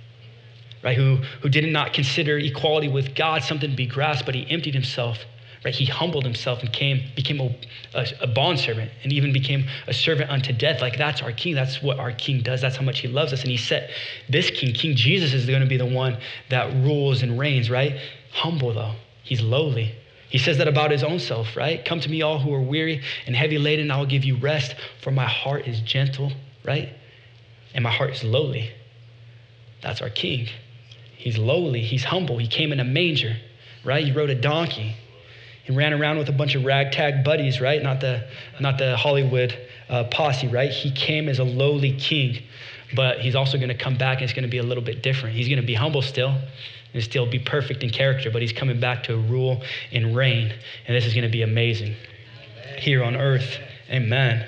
right? 0.84 0.96
Who, 0.96 1.16
who 1.40 1.48
did 1.48 1.64
not 1.72 1.94
consider 1.94 2.38
equality 2.38 2.88
with 2.88 3.14
God 3.14 3.42
something 3.42 3.70
to 3.70 3.76
be 3.76 3.86
grasped, 3.86 4.26
but 4.26 4.34
he 4.34 4.48
emptied 4.50 4.74
himself, 4.74 5.18
right? 5.64 5.74
He 5.74 5.86
humbled 5.86 6.24
himself 6.24 6.60
and 6.60 6.70
came, 6.72 7.02
became 7.16 7.40
a, 7.40 7.56
a, 7.94 8.06
a 8.20 8.26
bondservant 8.26 8.90
and 9.02 9.12
even 9.12 9.32
became 9.32 9.64
a 9.86 9.94
servant 9.94 10.30
unto 10.30 10.52
death. 10.52 10.82
Like 10.82 10.98
that's 10.98 11.22
our 11.22 11.32
king. 11.32 11.54
That's 11.54 11.82
what 11.82 11.98
our 11.98 12.12
king 12.12 12.42
does. 12.42 12.60
That's 12.60 12.76
how 12.76 12.84
much 12.84 13.00
he 13.00 13.08
loves 13.08 13.32
us. 13.32 13.40
And 13.40 13.50
he 13.50 13.56
set 13.56 13.90
this 14.28 14.50
king, 14.50 14.74
King 14.74 14.94
Jesus, 14.94 15.32
is 15.32 15.46
going 15.46 15.62
to 15.62 15.66
be 15.66 15.78
the 15.78 15.86
one 15.86 16.18
that 16.50 16.70
rules 16.84 17.22
and 17.22 17.38
reigns, 17.38 17.70
right? 17.70 17.98
Humble 18.32 18.74
though. 18.74 18.92
He's 19.22 19.40
lowly. 19.40 19.94
He 20.28 20.38
says 20.38 20.58
that 20.58 20.68
about 20.68 20.90
his 20.90 21.02
own 21.02 21.18
self, 21.18 21.56
right? 21.56 21.82
Come 21.84 22.00
to 22.00 22.10
me, 22.10 22.20
all 22.20 22.40
who 22.40 22.52
are 22.52 22.60
weary 22.60 23.02
and 23.26 23.34
heavy 23.34 23.56
laden, 23.56 23.90
I 23.90 23.96
will 23.96 24.06
give 24.06 24.24
you 24.24 24.36
rest, 24.36 24.74
for 25.00 25.12
my 25.12 25.26
heart 25.26 25.66
is 25.66 25.80
gentle, 25.80 26.32
right? 26.64 26.92
And 27.72 27.84
my 27.84 27.90
heart 27.90 28.10
is 28.10 28.24
lowly. 28.24 28.70
That's 29.80 30.02
our 30.02 30.10
king. 30.10 30.48
He's 31.24 31.38
lowly, 31.38 31.80
he's 31.80 32.04
humble. 32.04 32.36
He 32.36 32.46
came 32.46 32.70
in 32.70 32.80
a 32.80 32.84
manger, 32.84 33.34
right? 33.82 34.04
He 34.04 34.12
rode 34.12 34.28
a 34.28 34.34
donkey. 34.34 34.94
He 35.62 35.72
ran 35.72 35.94
around 35.94 36.18
with 36.18 36.28
a 36.28 36.32
bunch 36.32 36.54
of 36.54 36.66
ragtag 36.66 37.24
buddies, 37.24 37.62
right? 37.62 37.82
Not 37.82 38.02
the, 38.02 38.28
not 38.60 38.76
the 38.76 38.94
Hollywood 38.94 39.56
uh, 39.88 40.04
posse, 40.04 40.48
right? 40.48 40.70
He 40.70 40.90
came 40.90 41.30
as 41.30 41.38
a 41.38 41.44
lowly 41.44 41.96
king, 41.96 42.42
but 42.94 43.20
he's 43.20 43.34
also 43.34 43.56
going 43.56 43.70
to 43.70 43.74
come 43.74 43.96
back 43.96 44.18
and 44.18 44.24
it's 44.24 44.34
going 44.34 44.42
to 44.42 44.50
be 44.50 44.58
a 44.58 44.62
little 44.62 44.84
bit 44.84 45.02
different. 45.02 45.34
He's 45.34 45.48
going 45.48 45.62
to 45.62 45.66
be 45.66 45.72
humble 45.72 46.02
still 46.02 46.36
and 46.92 47.02
still 47.02 47.24
be 47.24 47.38
perfect 47.38 47.82
in 47.82 47.88
character, 47.88 48.30
but 48.30 48.42
he's 48.42 48.52
coming 48.52 48.78
back 48.78 49.04
to 49.04 49.16
rule 49.16 49.62
and 49.92 50.14
reign. 50.14 50.52
And 50.86 50.94
this 50.94 51.06
is 51.06 51.14
going 51.14 51.24
to 51.24 51.32
be 51.32 51.40
amazing 51.40 51.96
here 52.76 53.02
on 53.02 53.16
earth. 53.16 53.60
Amen. 53.88 54.46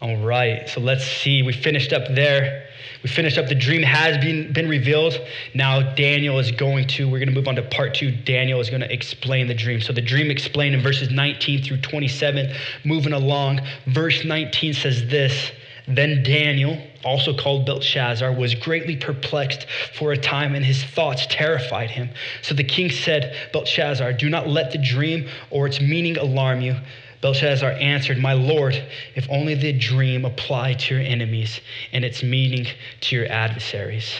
All 0.00 0.18
right, 0.18 0.68
so 0.68 0.80
let's 0.80 1.04
see. 1.04 1.42
We 1.42 1.52
finished 1.52 1.92
up 1.92 2.04
there. 2.14 2.65
We 3.02 3.08
finished 3.08 3.38
up 3.38 3.48
the 3.48 3.54
dream 3.54 3.82
has 3.82 4.18
been, 4.18 4.52
been 4.52 4.68
revealed. 4.68 5.18
Now 5.54 5.94
Daniel 5.94 6.38
is 6.38 6.50
going 6.50 6.86
to, 6.88 7.08
we're 7.08 7.18
going 7.18 7.28
to 7.28 7.34
move 7.34 7.48
on 7.48 7.56
to 7.56 7.62
part 7.62 7.94
two. 7.94 8.10
Daniel 8.10 8.60
is 8.60 8.70
going 8.70 8.80
to 8.80 8.92
explain 8.92 9.46
the 9.46 9.54
dream. 9.54 9.80
So 9.80 9.92
the 9.92 10.00
dream 10.00 10.30
explained 10.30 10.74
in 10.74 10.82
verses 10.82 11.10
19 11.10 11.62
through 11.62 11.78
27. 11.78 12.54
Moving 12.84 13.12
along, 13.12 13.60
verse 13.86 14.24
19 14.24 14.74
says 14.74 15.06
this 15.08 15.52
Then 15.86 16.22
Daniel, 16.22 16.80
also 17.04 17.36
called 17.36 17.66
Belshazzar, 17.66 18.32
was 18.32 18.54
greatly 18.54 18.96
perplexed 18.96 19.66
for 19.94 20.12
a 20.12 20.16
time, 20.16 20.54
and 20.54 20.64
his 20.64 20.82
thoughts 20.82 21.26
terrified 21.28 21.90
him. 21.90 22.10
So 22.42 22.54
the 22.54 22.64
king 22.64 22.90
said, 22.90 23.36
Belshazzar, 23.52 24.14
do 24.14 24.30
not 24.30 24.48
let 24.48 24.72
the 24.72 24.78
dream 24.78 25.28
or 25.50 25.66
its 25.66 25.80
meaning 25.80 26.16
alarm 26.16 26.60
you. 26.60 26.76
Belshazzar 27.20 27.72
answered, 27.72 28.18
My 28.18 28.32
Lord, 28.32 28.74
if 29.14 29.26
only 29.30 29.54
the 29.54 29.72
dream 29.72 30.24
applied 30.24 30.78
to 30.80 30.94
your 30.94 31.04
enemies 31.04 31.60
and 31.92 32.04
its 32.04 32.22
meaning 32.22 32.66
to 33.02 33.16
your 33.16 33.26
adversaries. 33.30 34.10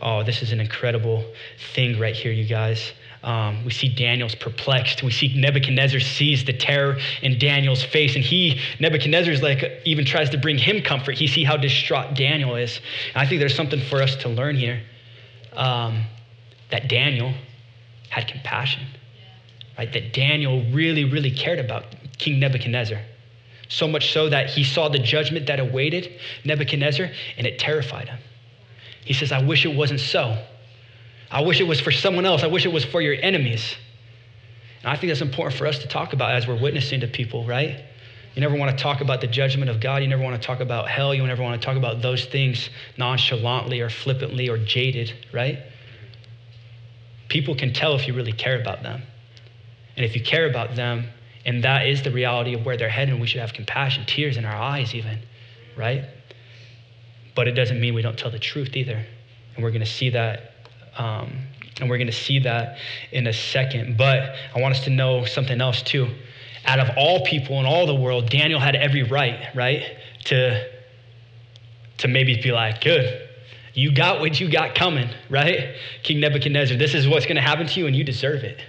Oh, 0.00 0.22
this 0.22 0.42
is 0.42 0.52
an 0.52 0.60
incredible 0.60 1.24
thing 1.74 1.98
right 1.98 2.14
here, 2.14 2.32
you 2.32 2.44
guys. 2.44 2.92
Um, 3.22 3.64
we 3.64 3.70
see 3.70 3.88
Daniel's 3.88 4.34
perplexed. 4.34 5.02
We 5.02 5.12
see 5.12 5.32
Nebuchadnezzar 5.38 6.00
sees 6.00 6.44
the 6.44 6.52
terror 6.52 6.98
in 7.22 7.38
Daniel's 7.38 7.84
face, 7.84 8.16
and 8.16 8.24
he, 8.24 8.60
Nebuchadnezzar, 8.80 9.32
is 9.32 9.42
like, 9.42 9.64
even 9.84 10.04
tries 10.04 10.28
to 10.30 10.38
bring 10.38 10.58
him 10.58 10.82
comfort. 10.82 11.16
He 11.16 11.28
see 11.28 11.44
how 11.44 11.56
distraught 11.56 12.14
Daniel 12.14 12.56
is. 12.56 12.80
And 13.14 13.22
I 13.22 13.26
think 13.26 13.38
there's 13.38 13.54
something 13.54 13.80
for 13.80 14.02
us 14.02 14.16
to 14.16 14.28
learn 14.28 14.56
here. 14.56 14.82
Um, 15.52 16.04
that 16.72 16.88
Daniel 16.88 17.32
had 18.08 18.26
compassion, 18.26 18.86
right? 19.78 19.92
That 19.92 20.12
Daniel 20.12 20.64
really, 20.72 21.04
really 21.04 21.30
cared 21.30 21.58
about 21.58 21.84
King 22.22 22.38
Nebuchadnezzar. 22.38 23.00
So 23.68 23.88
much 23.88 24.12
so 24.12 24.28
that 24.28 24.50
he 24.50 24.62
saw 24.62 24.88
the 24.88 24.98
judgment 24.98 25.46
that 25.46 25.58
awaited 25.58 26.20
Nebuchadnezzar 26.44 27.08
and 27.36 27.46
it 27.46 27.58
terrified 27.58 28.08
him. 28.08 28.18
He 29.04 29.12
says, 29.12 29.32
I 29.32 29.42
wish 29.42 29.66
it 29.66 29.74
wasn't 29.74 30.00
so. 30.00 30.40
I 31.30 31.40
wish 31.42 31.60
it 31.60 31.66
was 31.66 31.80
for 31.80 31.90
someone 31.90 32.24
else. 32.24 32.44
I 32.44 32.46
wish 32.46 32.64
it 32.64 32.72
was 32.72 32.84
for 32.84 33.00
your 33.00 33.16
enemies. 33.20 33.74
And 34.82 34.92
I 34.92 34.96
think 34.96 35.10
that's 35.10 35.20
important 35.20 35.58
for 35.58 35.66
us 35.66 35.80
to 35.80 35.88
talk 35.88 36.12
about 36.12 36.34
as 36.34 36.46
we're 36.46 36.60
witnessing 36.60 37.00
to 37.00 37.08
people, 37.08 37.44
right? 37.44 37.82
You 38.34 38.40
never 38.40 38.54
want 38.54 38.76
to 38.76 38.80
talk 38.80 39.00
about 39.00 39.20
the 39.20 39.26
judgment 39.26 39.68
of 39.68 39.80
God. 39.80 40.02
You 40.02 40.08
never 40.08 40.22
want 40.22 40.40
to 40.40 40.46
talk 40.46 40.60
about 40.60 40.88
hell. 40.88 41.12
You 41.14 41.26
never 41.26 41.42
want 41.42 41.60
to 41.60 41.64
talk 41.64 41.76
about 41.76 42.02
those 42.02 42.26
things 42.26 42.70
nonchalantly 42.96 43.80
or 43.80 43.90
flippantly 43.90 44.48
or 44.48 44.58
jaded, 44.58 45.12
right? 45.32 45.58
People 47.28 47.54
can 47.56 47.72
tell 47.72 47.94
if 47.94 48.06
you 48.06 48.14
really 48.14 48.32
care 48.32 48.60
about 48.60 48.82
them. 48.82 49.02
And 49.96 50.04
if 50.06 50.14
you 50.14 50.22
care 50.22 50.48
about 50.48 50.76
them, 50.76 51.06
and 51.44 51.64
that 51.64 51.86
is 51.86 52.02
the 52.02 52.10
reality 52.10 52.54
of 52.54 52.64
where 52.64 52.76
they're 52.76 52.88
headed. 52.88 53.20
We 53.20 53.26
should 53.26 53.40
have 53.40 53.52
compassion, 53.52 54.04
tears 54.06 54.36
in 54.36 54.44
our 54.44 54.54
eyes, 54.56 54.94
even, 54.94 55.18
right? 55.76 56.04
But 57.34 57.48
it 57.48 57.52
doesn't 57.52 57.80
mean 57.80 57.94
we 57.94 58.02
don't 58.02 58.18
tell 58.18 58.30
the 58.30 58.38
truth 58.38 58.76
either. 58.76 59.04
And 59.54 59.64
we're 59.64 59.70
going 59.70 59.84
to 59.84 59.90
see 59.90 60.10
that. 60.10 60.52
Um, 60.96 61.32
and 61.80 61.88
we're 61.88 61.96
going 61.96 62.06
to 62.06 62.12
see 62.12 62.38
that 62.40 62.78
in 63.10 63.26
a 63.26 63.32
second. 63.32 63.96
But 63.96 64.34
I 64.54 64.60
want 64.60 64.74
us 64.74 64.84
to 64.84 64.90
know 64.90 65.24
something 65.24 65.60
else 65.60 65.82
too. 65.82 66.08
Out 66.64 66.78
of 66.78 66.90
all 66.96 67.24
people 67.24 67.58
in 67.58 67.66
all 67.66 67.86
the 67.86 67.94
world, 67.94 68.30
Daniel 68.30 68.60
had 68.60 68.76
every 68.76 69.02
right, 69.02 69.48
right, 69.54 69.82
to, 70.26 70.64
to 71.98 72.08
maybe 72.08 72.40
be 72.40 72.52
like, 72.52 72.82
good, 72.82 73.28
you 73.74 73.92
got 73.92 74.20
what 74.20 74.38
you 74.38 74.50
got 74.50 74.74
coming, 74.74 75.08
right? 75.28 75.74
King 76.04 76.20
Nebuchadnezzar, 76.20 76.76
this 76.76 76.94
is 76.94 77.08
what's 77.08 77.26
going 77.26 77.36
to 77.36 77.42
happen 77.42 77.66
to 77.66 77.80
you 77.80 77.86
and 77.86 77.96
you 77.96 78.04
deserve 78.04 78.44
it. 78.44 78.60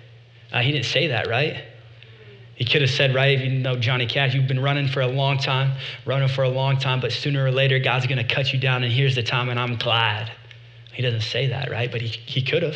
Uh, 0.52 0.62
he 0.62 0.72
didn't 0.72 0.86
say 0.86 1.08
that, 1.08 1.28
right? 1.28 1.64
He 2.56 2.66
could 2.66 2.82
have 2.82 2.92
said, 2.92 3.16
right, 3.16 3.40
you 3.40 3.50
know, 3.50 3.76
Johnny 3.76 4.06
Cash, 4.06 4.36
you've 4.36 4.48
been 4.48 4.62
running 4.62 4.88
for 4.88 5.02
a 5.02 5.08
long 5.08 5.38
time, 5.38 5.72
running 6.06 6.28
for 6.28 6.44
a 6.44 6.50
long 6.50 6.78
time, 6.78 7.00
but 7.00 7.12
sooner 7.12 7.44
or 7.44 7.52
later, 7.52 7.80
God's 7.80 8.06
going 8.06 8.26
to 8.26 8.36
cut 8.36 8.54
you 8.54 8.60
down, 8.60 8.84
and 8.84 8.94
here's 8.94 9.16
the 9.16 9.24
time, 9.24 9.50
and 9.50 9.60
I'm 9.60 9.76
glad. 9.76 10.32
He 10.94 11.02
doesn't 11.02 11.22
say 11.22 11.48
that, 11.48 11.72
right? 11.72 11.92
But 11.92 12.02
he, 12.02 12.08
he 12.08 12.42
could 12.44 12.62
have. 12.62 12.76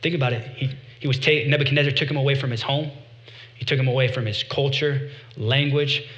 Think 0.00 0.14
about 0.14 0.32
it. 0.32 0.46
He, 0.56 0.70
he 1.00 1.08
was 1.08 1.18
ta- 1.18 1.44
Nebuchadnezzar 1.46 1.92
took 1.92 2.08
him 2.08 2.16
away 2.16 2.36
from 2.36 2.50
his 2.50 2.62
home. 2.62 2.90
He 3.56 3.64
took 3.64 3.78
him 3.78 3.88
away 3.88 4.12
from 4.12 4.26
his 4.26 4.44
culture, 4.44 5.10
language. 5.36 6.08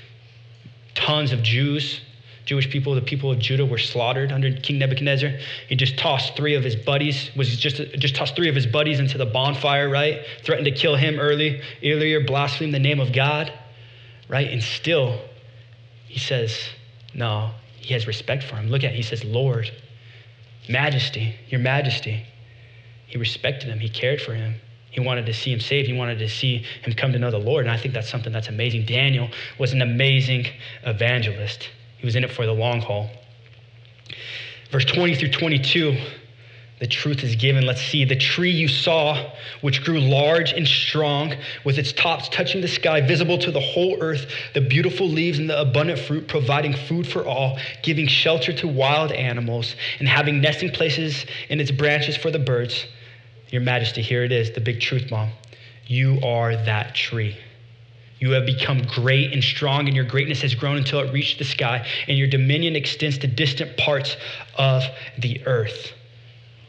Tons 0.94 1.32
of 1.32 1.42
Jews 1.42 2.00
Jewish 2.48 2.70
people, 2.70 2.94
the 2.94 3.02
people 3.02 3.30
of 3.30 3.38
Judah, 3.38 3.66
were 3.66 3.76
slaughtered 3.76 4.32
under 4.32 4.50
King 4.50 4.78
Nebuchadnezzar. 4.78 5.32
He 5.68 5.76
just 5.76 5.98
tossed 5.98 6.34
three 6.34 6.54
of 6.54 6.64
his 6.64 6.74
buddies, 6.74 7.30
was 7.36 7.54
just 7.54 7.76
just 7.98 8.16
tossed 8.16 8.34
three 8.34 8.48
of 8.48 8.54
his 8.54 8.66
buddies 8.66 9.00
into 9.00 9.18
the 9.18 9.26
bonfire, 9.26 9.90
right? 9.90 10.24
Threatened 10.44 10.64
to 10.64 10.70
kill 10.70 10.96
him 10.96 11.18
early, 11.20 11.60
earlier, 11.84 12.24
blasphemed 12.24 12.72
the 12.72 12.78
name 12.78 13.00
of 13.00 13.12
God, 13.12 13.52
right? 14.30 14.50
And 14.50 14.62
still, 14.62 15.20
he 16.06 16.18
says, 16.18 16.58
no, 17.12 17.50
he 17.76 17.92
has 17.92 18.06
respect 18.06 18.44
for 18.44 18.56
him. 18.56 18.68
Look 18.68 18.82
at 18.82 18.92
it. 18.92 18.96
He 18.96 19.02
says, 19.02 19.22
Lord, 19.24 19.70
majesty, 20.70 21.34
your 21.48 21.60
majesty. 21.60 22.24
He 23.08 23.18
respected 23.18 23.68
him, 23.68 23.78
he 23.78 23.90
cared 23.90 24.22
for 24.22 24.32
him. 24.32 24.54
He 24.90 25.00
wanted 25.00 25.26
to 25.26 25.34
see 25.34 25.52
him 25.52 25.60
saved. 25.60 25.86
He 25.86 25.92
wanted 25.92 26.18
to 26.20 26.30
see 26.30 26.64
him 26.82 26.94
come 26.94 27.12
to 27.12 27.18
know 27.18 27.30
the 27.30 27.36
Lord. 27.36 27.66
And 27.66 27.70
I 27.70 27.76
think 27.76 27.92
that's 27.92 28.08
something 28.08 28.32
that's 28.32 28.48
amazing. 28.48 28.86
Daniel 28.86 29.28
was 29.58 29.74
an 29.74 29.82
amazing 29.82 30.46
evangelist, 30.82 31.68
he 31.98 32.06
was 32.06 32.16
in 32.16 32.24
it 32.24 32.32
for 32.32 32.46
the 32.46 32.52
long 32.52 32.80
haul. 32.80 33.10
Verse 34.70 34.84
20 34.84 35.14
through 35.14 35.30
22 35.30 35.96
the 36.78 36.86
truth 36.86 37.24
is 37.24 37.34
given. 37.34 37.66
Let's 37.66 37.82
see. 37.82 38.04
The 38.04 38.16
tree 38.16 38.52
you 38.52 38.68
saw, 38.68 39.32
which 39.62 39.82
grew 39.82 40.00
large 40.00 40.52
and 40.52 40.66
strong, 40.66 41.34
with 41.64 41.76
its 41.76 41.92
tops 41.92 42.28
touching 42.28 42.60
the 42.60 42.68
sky, 42.68 43.00
visible 43.00 43.36
to 43.38 43.50
the 43.50 43.60
whole 43.60 43.98
earth, 44.00 44.30
the 44.54 44.60
beautiful 44.60 45.08
leaves 45.08 45.38
and 45.38 45.50
the 45.50 45.60
abundant 45.60 45.98
fruit, 45.98 46.28
providing 46.28 46.74
food 46.74 47.06
for 47.06 47.26
all, 47.26 47.58
giving 47.82 48.06
shelter 48.06 48.52
to 48.52 48.68
wild 48.68 49.10
animals, 49.10 49.74
and 49.98 50.08
having 50.08 50.40
nesting 50.40 50.70
places 50.70 51.26
in 51.48 51.58
its 51.58 51.72
branches 51.72 52.16
for 52.16 52.30
the 52.30 52.38
birds. 52.38 52.86
Your 53.50 53.62
Majesty, 53.62 54.02
here 54.02 54.22
it 54.22 54.30
is, 54.30 54.52
the 54.52 54.60
big 54.60 54.80
truth 54.80 55.10
Mom. 55.10 55.30
You 55.86 56.20
are 56.22 56.54
that 56.54 56.94
tree. 56.94 57.36
You 58.18 58.32
have 58.32 58.46
become 58.46 58.82
great 58.82 59.32
and 59.32 59.42
strong, 59.42 59.86
and 59.86 59.94
your 59.94 60.04
greatness 60.04 60.42
has 60.42 60.54
grown 60.54 60.76
until 60.76 61.00
it 61.00 61.12
reached 61.12 61.38
the 61.38 61.44
sky, 61.44 61.86
and 62.08 62.18
your 62.18 62.26
dominion 62.26 62.74
extends 62.74 63.18
to 63.18 63.26
distant 63.26 63.76
parts 63.76 64.16
of 64.56 64.84
the 65.18 65.40
earth. 65.46 65.92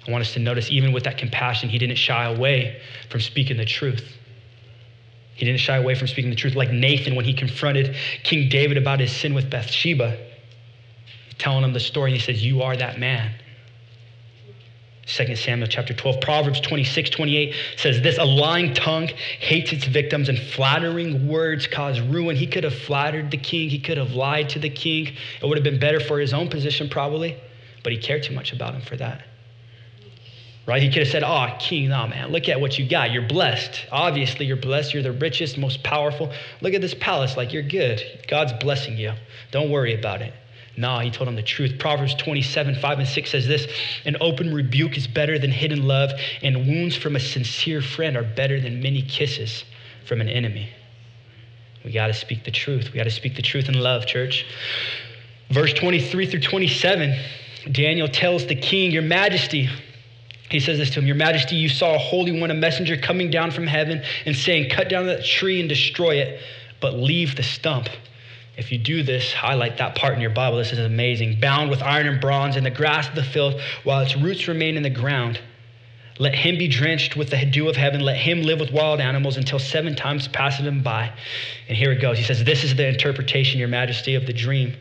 I 0.07 0.11
want 0.11 0.21
us 0.21 0.33
to 0.33 0.39
notice, 0.39 0.69
even 0.69 0.91
with 0.91 1.03
that 1.03 1.17
compassion, 1.17 1.69
he 1.69 1.77
didn't 1.77 1.97
shy 1.97 2.25
away 2.25 2.81
from 3.09 3.21
speaking 3.21 3.57
the 3.57 3.65
truth. 3.65 4.15
He 5.33 5.45
didn't 5.45 5.59
shy 5.61 5.77
away 5.77 5.95
from 5.95 6.07
speaking 6.07 6.29
the 6.29 6.35
truth, 6.35 6.55
like 6.55 6.71
Nathan 6.71 7.15
when 7.15 7.25
he 7.25 7.33
confronted 7.33 7.95
King 8.23 8.49
David 8.49 8.77
about 8.77 8.99
his 8.99 9.11
sin 9.11 9.33
with 9.33 9.49
Bathsheba, 9.49 10.17
telling 11.37 11.63
him 11.63 11.73
the 11.73 11.79
story. 11.79 12.11
He 12.11 12.19
says, 12.19 12.45
You 12.45 12.61
are 12.61 12.75
that 12.75 12.99
man. 12.99 13.33
2 15.09 15.35
Samuel 15.35 15.67
chapter 15.67 15.93
12. 15.93 16.21
Proverbs 16.21 16.61
26, 16.61 17.09
28 17.09 17.55
says 17.77 18.01
this 18.01 18.17
A 18.17 18.23
lying 18.23 18.73
tongue 18.73 19.07
hates 19.07 19.73
its 19.73 19.85
victims, 19.85 20.29
and 20.29 20.37
flattering 20.37 21.27
words 21.27 21.65
cause 21.67 21.99
ruin. 21.99 22.35
He 22.35 22.45
could 22.45 22.63
have 22.63 22.75
flattered 22.75 23.31
the 23.31 23.37
king, 23.37 23.69
he 23.69 23.79
could 23.79 23.97
have 23.97 24.11
lied 24.11 24.49
to 24.49 24.59
the 24.59 24.69
king. 24.69 25.07
It 25.41 25.45
would 25.45 25.57
have 25.57 25.63
been 25.63 25.79
better 25.79 25.99
for 25.99 26.19
his 26.19 26.33
own 26.33 26.49
position, 26.49 26.89
probably, 26.89 27.37
but 27.83 27.91
he 27.91 27.97
cared 27.97 28.23
too 28.23 28.33
much 28.33 28.53
about 28.53 28.75
him 28.75 28.81
for 28.81 28.95
that 28.97 29.23
right? 30.69 30.83
He 30.83 30.89
could 30.89 30.99
have 30.99 31.07
said, 31.07 31.23
Oh, 31.23 31.47
king, 31.59 31.89
no, 31.89 32.05
man, 32.05 32.31
look 32.31 32.47
at 32.47 32.61
what 32.61 32.77
you 32.77 32.87
got. 32.87 33.11
You're 33.11 33.27
blessed. 33.27 33.87
Obviously, 33.91 34.45
you're 34.45 34.55
blessed. 34.55 34.93
You're 34.93 35.01
the 35.01 35.11
richest, 35.11 35.57
most 35.57 35.83
powerful. 35.83 36.31
Look 36.61 36.75
at 36.75 36.81
this 36.81 36.93
palace. 36.93 37.35
Like, 37.35 37.51
you're 37.51 37.63
good. 37.63 38.01
God's 38.27 38.53
blessing 38.53 38.95
you. 38.95 39.13
Don't 39.49 39.71
worry 39.71 39.97
about 39.97 40.21
it. 40.21 40.31
No, 40.79 40.99
he 40.99 41.11
told 41.11 41.27
him 41.27 41.35
the 41.35 41.43
truth. 41.43 41.77
Proverbs 41.77 42.15
27, 42.15 42.75
5 42.75 42.99
and 42.99 43.07
6 43.07 43.29
says 43.29 43.45
this 43.45 43.67
An 44.05 44.15
open 44.21 44.53
rebuke 44.53 44.97
is 44.97 45.07
better 45.07 45.37
than 45.37 45.51
hidden 45.51 45.85
love, 45.85 46.11
and 46.41 46.65
wounds 46.65 46.95
from 46.95 47.17
a 47.17 47.19
sincere 47.19 47.81
friend 47.81 48.15
are 48.15 48.23
better 48.23 48.61
than 48.61 48.81
many 48.81 49.01
kisses 49.01 49.65
from 50.05 50.21
an 50.21 50.29
enemy. 50.29 50.69
We 51.83 51.91
got 51.91 52.07
to 52.07 52.13
speak 52.13 52.45
the 52.45 52.51
truth. 52.51 52.93
We 52.93 52.97
got 52.97 53.03
to 53.03 53.11
speak 53.11 53.35
the 53.35 53.41
truth 53.41 53.67
in 53.67 53.77
love, 53.77 54.05
church. 54.05 54.45
Verse 55.49 55.73
23 55.73 56.27
through 56.27 56.39
27, 56.39 57.19
Daniel 57.73 58.07
tells 58.07 58.45
the 58.45 58.55
king, 58.55 58.91
Your 58.91 59.01
majesty, 59.01 59.69
he 60.49 60.61
says 60.61 60.77
this 60.77 60.91
to 60.91 60.99
him 60.99 61.07
Your 61.07 61.17
Majesty, 61.17 61.57
you 61.57 61.67
saw 61.67 61.95
a 61.95 61.99
holy 61.99 62.39
one, 62.39 62.51
a 62.51 62.55
messenger 62.55 62.95
coming 62.95 63.29
down 63.29 63.51
from 63.51 63.67
heaven 63.67 64.01
and 64.25 64.33
saying, 64.33 64.69
Cut 64.69 64.87
down 64.87 65.07
that 65.07 65.25
tree 65.25 65.59
and 65.59 65.67
destroy 65.67 66.21
it, 66.21 66.41
but 66.79 66.93
leave 66.93 67.35
the 67.35 67.43
stump. 67.43 67.89
If 68.59 68.73
you 68.73 68.77
do 68.77 69.03
this, 69.03 69.31
highlight 69.31 69.77
that 69.77 69.95
part 69.95 70.15
in 70.15 70.21
your 70.21 70.31
Bible. 70.31 70.57
This 70.57 70.73
is 70.73 70.79
amazing. 70.79 71.39
Bound 71.39 71.69
with 71.69 71.81
iron 71.81 72.07
and 72.07 72.19
bronze 72.19 72.57
in 72.57 72.65
the 72.65 72.69
grass 72.69 73.07
of 73.07 73.15
the 73.15 73.23
field, 73.23 73.61
while 73.85 74.01
its 74.01 74.17
roots 74.17 74.49
remain 74.49 74.75
in 74.75 74.83
the 74.83 74.89
ground. 74.89 75.39
Let 76.19 76.35
him 76.35 76.57
be 76.57 76.67
drenched 76.67 77.15
with 77.15 77.29
the 77.29 77.45
dew 77.45 77.69
of 77.69 77.77
heaven. 77.77 78.01
Let 78.01 78.17
him 78.17 78.41
live 78.41 78.59
with 78.59 78.73
wild 78.73 78.99
animals 78.99 79.37
until 79.37 79.59
seven 79.59 79.95
times 79.95 80.27
passes 80.27 80.67
him 80.67 80.83
by. 80.83 81.13
And 81.69 81.77
here 81.77 81.93
it 81.93 82.01
goes. 82.01 82.17
He 82.17 82.25
says, 82.25 82.43
This 82.43 82.65
is 82.65 82.75
the 82.75 82.85
interpretation, 82.85 83.59
Your 83.59 83.69
Majesty, 83.69 84.15
of 84.15 84.25
the 84.25 84.33
dream. 84.33 84.75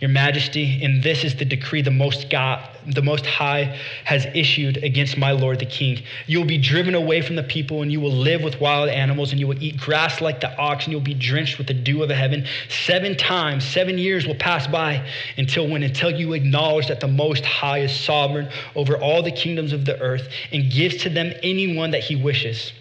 Your 0.00 0.10
Majesty, 0.10 0.82
and 0.82 1.02
this 1.02 1.24
is 1.24 1.36
the 1.36 1.44
decree 1.44 1.80
the 1.80 1.90
most 1.90 2.28
God, 2.28 2.68
the 2.86 3.02
Most 3.02 3.24
High 3.24 3.78
has 4.04 4.26
issued 4.34 4.78
against 4.78 5.16
my 5.16 5.30
Lord 5.30 5.60
the 5.60 5.66
King. 5.66 6.02
You 6.26 6.38
will 6.38 6.46
be 6.46 6.58
driven 6.58 6.94
away 6.94 7.22
from 7.22 7.36
the 7.36 7.42
people, 7.42 7.82
and 7.82 7.92
you 7.92 8.00
will 8.00 8.12
live 8.12 8.42
with 8.42 8.60
wild 8.60 8.88
animals, 8.88 9.30
and 9.30 9.40
you 9.40 9.46
will 9.46 9.62
eat 9.62 9.76
grass 9.76 10.20
like 10.20 10.40
the 10.40 10.54
ox, 10.58 10.84
and 10.84 10.92
you'll 10.92 11.00
be 11.00 11.14
drenched 11.14 11.58
with 11.58 11.68
the 11.68 11.74
dew 11.74 12.02
of 12.02 12.08
the 12.08 12.14
heaven. 12.14 12.44
Seven 12.68 13.16
times, 13.16 13.64
seven 13.64 13.96
years 13.96 14.26
will 14.26 14.34
pass 14.34 14.66
by 14.66 15.06
until 15.36 15.68
when? 15.68 15.82
Until 15.82 16.10
you 16.10 16.32
acknowledge 16.32 16.88
that 16.88 17.00
the 17.00 17.08
Most 17.08 17.44
High 17.44 17.78
is 17.78 17.94
sovereign 17.94 18.48
over 18.74 18.96
all 18.96 19.22
the 19.22 19.32
kingdoms 19.32 19.72
of 19.72 19.84
the 19.84 19.98
earth 20.00 20.28
and 20.52 20.70
gives 20.70 20.96
to 20.98 21.08
them 21.08 21.32
anyone 21.42 21.92
that 21.92 22.02
he 22.02 22.16
wishes. 22.16 22.72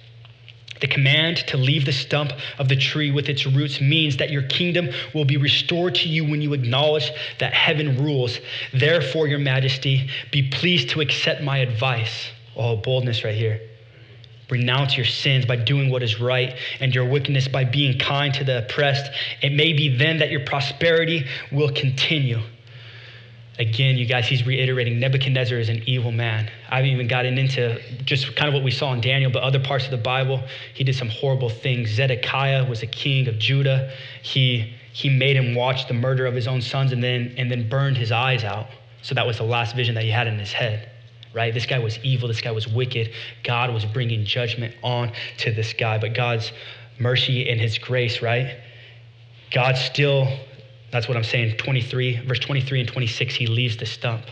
The 0.84 0.90
command 0.90 1.38
to 1.48 1.56
leave 1.56 1.86
the 1.86 1.94
stump 1.94 2.34
of 2.60 2.68
the 2.68 2.76
tree 2.76 3.10
with 3.10 3.30
its 3.30 3.48
roots 3.48 3.80
means 3.80 4.18
that 4.18 4.32
your 4.32 4.42
kingdom 4.44 4.90
will 5.14 5.24
be 5.24 5.38
restored 5.38 5.96
to 5.96 6.10
you 6.10 6.26
when 6.26 6.42
you 6.42 6.52
acknowledge 6.52 7.10
that 7.40 7.54
heaven 7.54 8.04
rules. 8.04 8.38
Therefore, 8.74 9.26
your 9.26 9.40
majesty, 9.40 10.10
be 10.30 10.50
pleased 10.50 10.90
to 10.90 11.00
accept 11.00 11.42
my 11.42 11.60
advice. 11.60 12.28
Oh, 12.58 12.76
boldness 12.76 13.24
right 13.24 13.34
here. 13.34 13.62
Renounce 14.50 14.98
your 14.98 15.06
sins 15.06 15.46
by 15.46 15.56
doing 15.56 15.90
what 15.90 16.04
is 16.04 16.20
right 16.20 16.54
and 16.82 16.94
your 16.94 17.06
wickedness 17.06 17.48
by 17.48 17.64
being 17.64 17.98
kind 17.98 18.34
to 18.34 18.44
the 18.44 18.66
oppressed. 18.66 19.10
It 19.42 19.54
may 19.54 19.72
be 19.72 19.88
then 19.88 20.18
that 20.18 20.32
your 20.32 20.44
prosperity 20.46 21.26
will 21.50 21.72
continue. 21.72 22.42
Again, 23.60 23.98
you 23.98 24.08
guys, 24.08 24.28
he's 24.28 24.48
reiterating 24.48 25.00
Nebuchadnezzar 25.00 25.60
is 25.60 25.70
an 25.70 25.84
evil 25.86 26.12
man. 26.12 26.50
I 26.72 26.78
haven't 26.78 26.90
even 26.90 27.08
gotten 27.08 27.38
into 27.38 27.80
just 28.04 28.36
kind 28.36 28.48
of 28.48 28.56
what 28.56 28.64
we 28.64 28.72
saw 28.72 28.94
in 28.94 29.02
Daniel, 29.02 29.32
but 29.32 29.44
other 29.44 29.60
parts 29.60 29.86
of 29.86 29.92
the 29.92 29.98
Bible, 29.98 30.42
he 30.74 30.84
did 30.84 30.96
some 30.96 31.10
horrible 31.10 31.50
things. 31.50 31.92
Zedekiah 31.92 32.68
was 32.68 32.82
a 32.82 32.88
king 32.88 33.28
of 33.28 33.38
Judah. 33.38 33.94
He, 34.24 34.74
he 34.92 35.08
made 35.08 35.36
him 35.36 35.54
watch 35.54 35.88
the 35.88 35.94
murder 35.94 36.26
of 36.26 36.34
his 36.34 36.48
own 36.48 36.62
sons 36.62 36.92
and 36.92 37.04
then, 37.04 37.36
and 37.38 37.52
then 37.52 37.70
burned 37.70 37.96
his 37.96 38.12
eyes 38.12 38.44
out. 38.44 38.68
So 39.04 39.14
that 39.14 39.28
was 39.28 39.38
the 39.38 39.44
last 39.44 39.76
vision 39.76 39.94
that 39.96 40.04
he 40.04 40.10
had 40.10 40.26
in 40.26 40.40
his 40.40 40.52
head, 40.52 40.90
right? 41.36 41.54
This 41.54 41.68
guy 41.68 41.78
was 41.78 42.00
evil. 42.00 42.28
This 42.28 42.42
guy 42.42 42.52
was 42.52 42.68
wicked. 42.68 43.12
God 43.44 43.72
was 43.72 43.86
bringing 43.86 44.26
judgment 44.26 44.74
on 44.82 45.12
to 45.40 45.52
this 45.52 45.74
guy. 45.74 46.00
But 46.00 46.16
God's 46.16 46.52
mercy 46.98 47.48
and 47.50 47.62
his 47.62 47.78
grace, 47.78 48.22
right? 48.24 48.58
God 49.52 49.78
still 49.78 50.28
that's 50.94 51.08
what 51.08 51.18
I'm 51.18 51.24
saying. 51.24 51.58
23, 51.58 52.26
verse 52.26 52.40
23 52.40 52.82
and 52.82 52.90
26, 52.90 53.36
he 53.36 53.48
leaves 53.48 53.78
the 53.78 53.86
stump. 53.86 54.24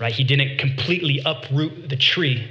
Right? 0.00 0.12
He 0.12 0.24
didn't 0.24 0.58
completely 0.58 1.20
uproot 1.24 1.88
the 1.88 1.96
tree. 1.96 2.50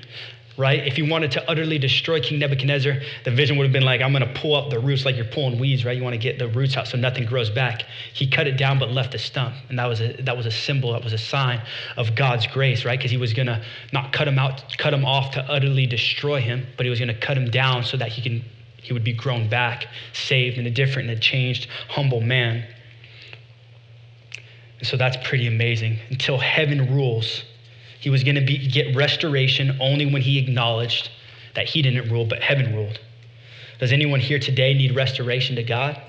Right? 0.58 0.86
If 0.86 0.95
he 0.95 1.02
wanted 1.02 1.32
to 1.32 1.50
utterly 1.50 1.80
destroy 1.80 2.21
King 2.21 2.38
Nebuchadnezzar, 2.38 3.00
the 3.24 3.32
vision 3.32 3.58
would 3.58 3.63
have 3.63 3.74
been 3.74 3.84
like, 3.84 4.02
I'm 4.02 4.12
going 4.12 4.28
to 4.28 4.39
pull 4.39 4.56
up 4.56 4.69
the 4.69 4.80
roots 4.80 5.06
like 5.06 5.15
you're 5.15 5.26
pulling 5.26 5.60
weeds, 5.60 5.86
right? 5.86 5.97
You 5.97 6.04
want 6.04 6.13
to 6.13 6.19
get 6.19 6.38
the 6.38 6.50
roots 6.50 6.78
out 6.78 6.88
so 6.88 6.97
nothing 6.97 7.26
grows 7.26 7.50
back. 7.50 7.84
He 8.13 8.30
cut 8.30 8.45
it 8.47 8.58
down 8.58 8.78
but 8.78 8.91
left 8.91 9.13
the 9.13 9.17
stump. 9.17 9.56
And 9.69 9.80
that 9.80 9.86
was 9.86 10.02
a, 10.02 10.13
that 10.21 10.38
was 10.38 10.45
a 10.45 10.52
symbol, 10.52 10.91
that 10.91 11.04
was 11.04 11.13
a 11.13 11.17
sign 11.17 11.63
of 11.97 12.15
God's 12.15 12.45
grace, 12.45 12.86
right? 12.86 13.00
Because 13.00 13.12
he 13.12 13.17
was 13.17 13.34
going 13.34 13.47
to 13.47 13.63
not 13.91 14.13
cut 14.13 14.28
him 14.28 14.38
out, 14.38 14.78
cut 14.78 14.93
him 14.93 15.04
off 15.04 15.32
to 15.32 15.41
utterly 15.50 15.88
destroy 15.88 16.41
him, 16.41 16.67
but 16.78 16.86
he 16.86 16.89
was 16.91 17.00
going 17.00 17.13
to 17.13 17.19
cut 17.19 17.38
him 17.38 17.50
down 17.50 17.84
so 17.84 17.97
that 17.97 18.10
he 18.10 18.21
can 18.21 18.43
he 18.82 18.94
would 18.94 19.04
be 19.04 19.13
grown 19.13 19.48
back, 19.50 19.88
saved 20.13 20.58
and 20.58 20.67
a 20.67 20.72
different 20.72 21.10
and 21.10 21.17
a 21.17 21.22
changed, 21.22 21.67
humble 21.89 22.22
man. 22.22 22.65
And 24.80 24.88
so 24.88 24.98
that's 24.98 25.17
pretty 25.28 25.48
amazing. 25.48 26.00
Until 26.10 26.39
heaven 26.39 26.94
rules, 26.94 27.44
he 28.00 28.10
was 28.10 28.24
going 28.24 28.36
to 28.36 28.41
get 28.41 28.96
restoration 28.96 29.78
only 29.80 30.12
when 30.12 30.24
he 30.24 30.39
acknowledged 30.39 31.10
that 31.54 31.67
he 31.67 31.82
didn't 31.82 32.10
rule, 32.10 32.26
but 32.26 32.41
heaven 32.41 32.74
ruled. 32.74 33.00
Does 33.80 33.91
anyone 33.91 34.20
here 34.20 34.39
today 34.39 34.74
need 34.74 34.96
restoration 34.96 35.56
to 35.56 35.63
God? 35.63 36.02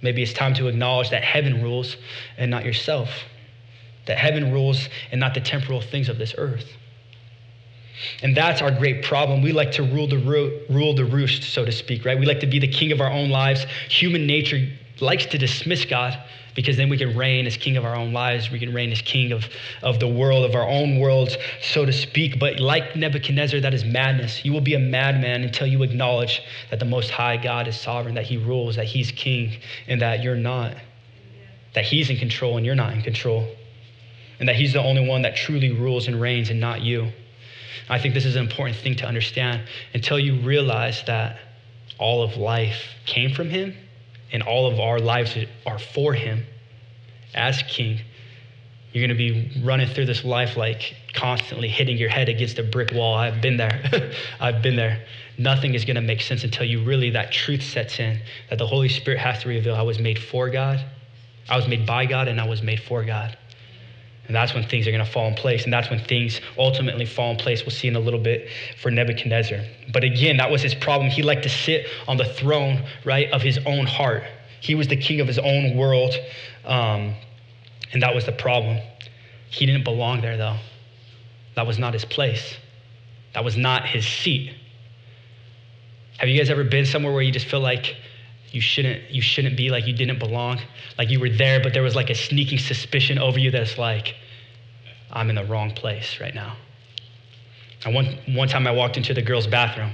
Maybe 0.00 0.22
it's 0.22 0.32
time 0.32 0.54
to 0.54 0.68
acknowledge 0.68 1.10
that 1.10 1.24
heaven 1.24 1.62
rules 1.62 1.96
and 2.36 2.50
not 2.50 2.64
yourself, 2.64 3.08
that 4.06 4.16
heaven 4.16 4.52
rules 4.52 4.88
and 5.10 5.18
not 5.20 5.34
the 5.34 5.40
temporal 5.40 5.80
things 5.80 6.08
of 6.08 6.18
this 6.18 6.34
earth. 6.38 6.68
And 8.22 8.36
that's 8.36 8.62
our 8.62 8.70
great 8.70 9.04
problem. 9.04 9.42
We 9.42 9.52
like 9.52 9.72
to 9.72 9.82
rule 9.82 10.06
the, 10.06 10.18
ro- 10.18 10.60
rule 10.68 10.94
the 10.94 11.04
roost, 11.04 11.42
so 11.42 11.64
to 11.64 11.72
speak, 11.72 12.04
right? 12.04 12.18
We 12.18 12.26
like 12.26 12.40
to 12.40 12.46
be 12.46 12.58
the 12.58 12.68
king 12.68 12.92
of 12.92 13.00
our 13.00 13.10
own 13.10 13.30
lives. 13.30 13.66
Human 13.88 14.26
nature 14.26 14.68
likes 15.00 15.26
to 15.26 15.38
dismiss 15.38 15.84
God 15.84 16.18
because 16.58 16.76
then 16.76 16.88
we 16.88 16.98
can 16.98 17.16
reign 17.16 17.46
as 17.46 17.56
king 17.56 17.76
of 17.76 17.84
our 17.84 17.94
own 17.94 18.12
lives. 18.12 18.50
We 18.50 18.58
can 18.58 18.74
reign 18.74 18.90
as 18.90 19.00
king 19.00 19.30
of, 19.30 19.46
of 19.82 20.00
the 20.00 20.08
world, 20.08 20.44
of 20.44 20.56
our 20.56 20.68
own 20.68 20.98
worlds, 20.98 21.36
so 21.62 21.84
to 21.84 21.92
speak. 21.92 22.40
But 22.40 22.58
like 22.58 22.96
Nebuchadnezzar, 22.96 23.60
that 23.60 23.72
is 23.72 23.84
madness. 23.84 24.44
You 24.44 24.52
will 24.52 24.60
be 24.60 24.74
a 24.74 24.78
madman 24.80 25.44
until 25.44 25.68
you 25.68 25.84
acknowledge 25.84 26.42
that 26.70 26.80
the 26.80 26.84
Most 26.84 27.10
High 27.10 27.36
God 27.36 27.68
is 27.68 27.78
sovereign, 27.80 28.16
that 28.16 28.24
He 28.24 28.38
rules, 28.38 28.74
that 28.74 28.86
He's 28.86 29.12
king, 29.12 29.60
and 29.86 30.02
that 30.02 30.24
you're 30.24 30.34
not. 30.34 30.74
That 31.74 31.84
He's 31.84 32.10
in 32.10 32.16
control 32.16 32.56
and 32.56 32.66
you're 32.66 32.74
not 32.74 32.92
in 32.92 33.02
control. 33.02 33.48
And 34.40 34.48
that 34.48 34.56
He's 34.56 34.72
the 34.72 34.82
only 34.82 35.06
one 35.06 35.22
that 35.22 35.36
truly 35.36 35.70
rules 35.70 36.08
and 36.08 36.20
reigns 36.20 36.50
and 36.50 36.58
not 36.58 36.80
you. 36.80 37.12
I 37.88 37.98
think 37.98 38.14
this 38.14 38.24
is 38.24 38.36
an 38.36 38.44
important 38.44 38.78
thing 38.78 38.96
to 38.96 39.06
understand 39.06 39.62
until 39.94 40.18
you 40.18 40.40
realize 40.40 41.02
that 41.06 41.38
all 41.98 42.22
of 42.22 42.36
life 42.36 42.94
came 43.06 43.32
from 43.34 43.50
him 43.50 43.74
and 44.32 44.42
all 44.42 44.70
of 44.70 44.78
our 44.78 44.98
lives 44.98 45.36
are 45.66 45.78
for 45.78 46.12
him 46.12 46.44
as 47.34 47.62
king, 47.62 48.00
you're 48.92 49.06
going 49.06 49.16
to 49.16 49.32
be 49.32 49.62
running 49.62 49.86
through 49.86 50.06
this 50.06 50.24
life 50.24 50.56
like 50.56 50.94
constantly 51.14 51.68
hitting 51.68 51.96
your 51.98 52.08
head 52.08 52.28
against 52.28 52.58
a 52.58 52.62
brick 52.62 52.92
wall. 52.92 53.14
I've 53.14 53.40
been 53.40 53.56
there. 53.56 54.12
I've 54.40 54.62
been 54.62 54.76
there. 54.76 55.04
Nothing 55.36 55.74
is 55.74 55.84
going 55.84 55.96
to 55.96 56.02
make 56.02 56.20
sense 56.20 56.42
until 56.42 56.64
you 56.64 56.82
really, 56.82 57.10
that 57.10 57.30
truth 57.30 57.62
sets 57.62 58.00
in, 58.00 58.20
that 58.50 58.58
the 58.58 58.66
Holy 58.66 58.88
Spirit 58.88 59.20
has 59.20 59.42
to 59.42 59.48
reveal 59.48 59.74
I 59.74 59.82
was 59.82 59.98
made 59.98 60.18
for 60.18 60.48
God, 60.48 60.84
I 61.48 61.56
was 61.56 61.68
made 61.68 61.86
by 61.86 62.06
God, 62.06 62.28
and 62.28 62.40
I 62.40 62.46
was 62.46 62.62
made 62.62 62.80
for 62.80 63.04
God. 63.04 63.36
And 64.28 64.36
that's 64.36 64.54
when 64.54 64.62
things 64.62 64.86
are 64.86 64.92
going 64.92 65.04
to 65.04 65.10
fall 65.10 65.26
in 65.26 65.34
place. 65.34 65.64
And 65.64 65.72
that's 65.72 65.90
when 65.90 65.98
things 65.98 66.40
ultimately 66.58 67.06
fall 67.06 67.32
in 67.32 67.38
place. 67.38 67.62
We'll 67.62 67.74
see 67.74 67.88
in 67.88 67.96
a 67.96 68.00
little 68.00 68.20
bit 68.20 68.48
for 68.80 68.90
Nebuchadnezzar. 68.90 69.58
But 69.92 70.04
again, 70.04 70.36
that 70.36 70.50
was 70.50 70.62
his 70.62 70.74
problem. 70.74 71.10
He 71.10 71.22
liked 71.22 71.42
to 71.44 71.48
sit 71.48 71.86
on 72.06 72.18
the 72.18 72.26
throne, 72.26 72.84
right, 73.04 73.30
of 73.32 73.42
his 73.42 73.58
own 73.64 73.86
heart. 73.86 74.22
He 74.60 74.74
was 74.74 74.86
the 74.86 74.96
king 74.96 75.20
of 75.20 75.26
his 75.26 75.38
own 75.38 75.76
world. 75.76 76.14
Um, 76.64 77.14
and 77.92 78.02
that 78.02 78.14
was 78.14 78.26
the 78.26 78.32
problem. 78.32 78.78
He 79.50 79.64
didn't 79.66 79.84
belong 79.84 80.20
there, 80.20 80.36
though. 80.36 80.58
That 81.54 81.66
was 81.66 81.78
not 81.78 81.94
his 81.94 82.04
place, 82.04 82.56
that 83.34 83.44
was 83.44 83.56
not 83.56 83.84
his 83.86 84.06
seat. 84.06 84.54
Have 86.18 86.28
you 86.28 86.36
guys 86.38 86.50
ever 86.50 86.64
been 86.64 86.86
somewhere 86.86 87.12
where 87.12 87.22
you 87.22 87.32
just 87.32 87.46
feel 87.46 87.60
like 87.60 87.96
you 88.52 88.60
shouldn't 88.60 89.10
you 89.10 89.20
shouldn't 89.20 89.56
be 89.56 89.70
like 89.70 89.86
you 89.86 89.92
didn't 89.92 90.18
belong. 90.18 90.60
Like 90.96 91.10
you 91.10 91.20
were 91.20 91.30
there 91.30 91.62
but 91.62 91.72
there 91.74 91.82
was 91.82 91.94
like 91.94 92.10
a 92.10 92.14
sneaking 92.14 92.58
suspicion 92.58 93.18
over 93.18 93.38
you 93.38 93.50
that's 93.50 93.78
like 93.78 94.14
i'm 95.10 95.30
in 95.30 95.36
the 95.36 95.44
wrong 95.44 95.70
place 95.72 96.20
right 96.20 96.34
now. 96.34 96.56
And 97.84 97.94
one, 97.94 98.18
one 98.28 98.48
time 98.48 98.66
i 98.66 98.70
walked 98.70 98.96
into 98.96 99.14
the 99.14 99.22
girls 99.22 99.46
bathroom. 99.46 99.92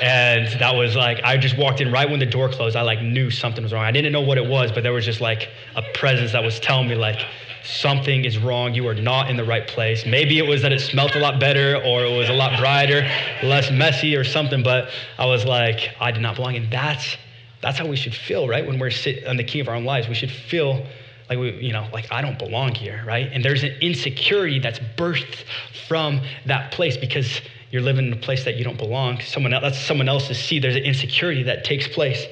And 0.00 0.48
that 0.60 0.74
was 0.74 0.96
like 0.96 1.20
i 1.24 1.36
just 1.36 1.56
walked 1.56 1.80
in 1.80 1.92
right 1.92 2.08
when 2.10 2.18
the 2.18 2.26
door 2.26 2.48
closed. 2.48 2.76
I 2.76 2.82
like 2.82 3.00
knew 3.02 3.30
something 3.30 3.62
was 3.62 3.72
wrong. 3.72 3.84
I 3.84 3.92
didn't 3.92 4.12
know 4.12 4.20
what 4.20 4.38
it 4.38 4.46
was 4.46 4.72
but 4.72 4.82
there 4.82 4.92
was 4.92 5.04
just 5.04 5.20
like 5.20 5.48
a 5.76 5.82
presence 5.94 6.32
that 6.32 6.42
was 6.42 6.58
telling 6.60 6.88
me 6.88 6.94
like 6.96 7.24
something 7.64 8.24
is 8.24 8.38
wrong. 8.38 8.74
You 8.74 8.86
are 8.88 8.94
not 8.94 9.30
in 9.30 9.36
the 9.36 9.44
right 9.44 9.66
place. 9.66 10.04
Maybe 10.06 10.38
it 10.38 10.46
was 10.46 10.62
that 10.62 10.72
it 10.72 10.80
smelled 10.80 11.14
a 11.14 11.18
lot 11.18 11.40
better 11.40 11.76
or 11.76 12.04
it 12.04 12.16
was 12.16 12.28
a 12.28 12.32
lot 12.32 12.58
brighter, 12.58 13.08
less 13.42 13.70
messy 13.70 14.16
or 14.16 14.24
something, 14.24 14.62
but 14.62 14.90
I 15.18 15.26
was 15.26 15.44
like, 15.44 15.90
I 16.00 16.10
did 16.10 16.22
not 16.22 16.36
belong. 16.36 16.56
And 16.56 16.70
that's 16.70 17.16
that's 17.62 17.78
how 17.78 17.86
we 17.86 17.96
should 17.96 18.14
feel, 18.14 18.48
right? 18.48 18.66
When 18.66 18.78
we're 18.78 18.90
sitting 18.90 19.26
on 19.26 19.36
the 19.36 19.44
key 19.44 19.60
of 19.60 19.68
our 19.68 19.76
own 19.76 19.84
lives, 19.84 20.08
we 20.08 20.14
should 20.14 20.32
feel 20.32 20.84
like 21.30 21.38
we, 21.38 21.52
you 21.52 21.72
know, 21.72 21.88
like 21.92 22.10
I 22.10 22.20
don't 22.20 22.38
belong 22.38 22.74
here, 22.74 23.04
right? 23.06 23.30
And 23.32 23.44
there's 23.44 23.62
an 23.62 23.72
insecurity 23.80 24.58
that's 24.58 24.80
birthed 24.96 25.44
from 25.86 26.20
that 26.46 26.72
place 26.72 26.96
because 26.96 27.40
you're 27.70 27.82
living 27.82 28.06
in 28.06 28.12
a 28.12 28.16
place 28.16 28.44
that 28.44 28.56
you 28.56 28.64
don't 28.64 28.76
belong. 28.76 29.20
Someone 29.20 29.54
else, 29.54 29.62
that's 29.62 29.80
someone 29.80 30.08
else's 30.08 30.38
seed. 30.38 30.62
There's 30.62 30.76
an 30.76 30.82
insecurity 30.82 31.44
that 31.44 31.64
takes 31.64 31.86
place. 31.86 32.26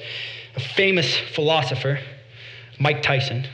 A 0.55 0.59
famous 0.59 1.15
philosopher, 1.33 1.99
Mike 2.77 3.01
Tyson, 3.01 3.47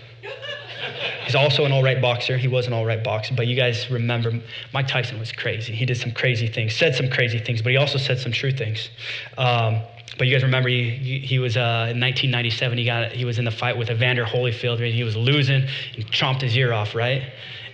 He's 1.24 1.36
also 1.36 1.66
an 1.66 1.72
all 1.72 1.84
right 1.84 2.02
boxer. 2.02 2.38
He 2.38 2.48
was 2.48 2.68
an 2.68 2.74
all 2.74 2.86
right 2.86 3.04
boxer. 3.04 3.34
But 3.36 3.48
you 3.48 3.56
guys 3.56 3.90
remember, 3.90 4.32
Mike 4.74 4.88
Tyson 4.88 5.20
was 5.20 5.32
crazy. 5.32 5.74
He 5.74 5.86
did 5.86 5.98
some 5.98 6.12
crazy 6.12 6.48
things, 6.48 6.76
said 6.76 6.96
some 6.96 7.10
crazy 7.10 7.40
things, 7.40 7.62
but 7.62 7.72
he 7.72 7.78
also 7.78 7.98
said 7.98 8.20
some 8.20 8.32
true 8.32 8.52
things. 8.52 8.90
Um, 9.38 9.82
but 10.18 10.28
you 10.28 10.34
guys 10.34 10.44
remember 10.44 10.70
he, 10.70 11.20
he 11.20 11.40
was 11.40 11.58
uh, 11.58 11.92
in 11.92 12.00
1997. 12.00 12.78
He 12.78 12.86
got 12.86 13.12
he 13.12 13.26
was 13.26 13.40
in 13.40 13.46
the 13.46 13.52
fight 13.52 13.78
with 13.78 13.90
Evander 13.90 14.26
Holyfield. 14.26 14.80
He 14.92 15.04
was 15.04 15.16
losing 15.16 15.68
and 15.96 16.06
chomped 16.12 16.42
his 16.42 16.56
ear 16.56 16.74
off, 16.74 16.96
right? 16.96 17.24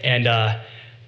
And 0.03 0.27
uh, 0.27 0.59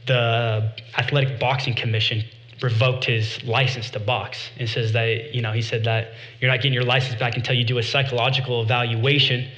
the 0.05 0.71
Athletic 0.97 1.39
Boxing 1.39 1.73
Commission 1.73 2.23
revoked 2.61 3.03
his 3.03 3.43
license 3.43 3.89
to 3.89 3.99
box 3.99 4.49
and 4.57 4.69
says 4.69 4.93
that 4.93 5.35
you 5.35 5.41
know 5.41 5.51
he 5.51 5.61
said 5.61 5.83
that 5.83 6.11
you're 6.39 6.49
not 6.49 6.57
getting 6.57 6.73
your 6.73 6.85
license 6.85 7.19
back 7.19 7.35
until 7.35 7.53
you 7.53 7.65
do 7.65 7.77
a 7.79 7.83
psychological 7.83 8.61
evaluation 8.61 9.49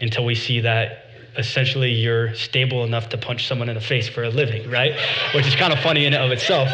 until 0.00 0.24
we 0.24 0.34
see 0.34 0.60
that 0.60 1.03
essentially 1.36 1.92
you're 1.92 2.34
stable 2.34 2.84
enough 2.84 3.08
to 3.10 3.18
punch 3.18 3.46
someone 3.46 3.68
in 3.68 3.74
the 3.74 3.80
face 3.80 4.08
for 4.08 4.24
a 4.24 4.30
living, 4.30 4.68
right? 4.70 4.94
Which 5.34 5.46
is 5.46 5.54
kind 5.54 5.72
of 5.72 5.78
funny 5.80 6.06
in 6.06 6.14
and 6.14 6.22
of 6.22 6.30
itself. 6.30 6.68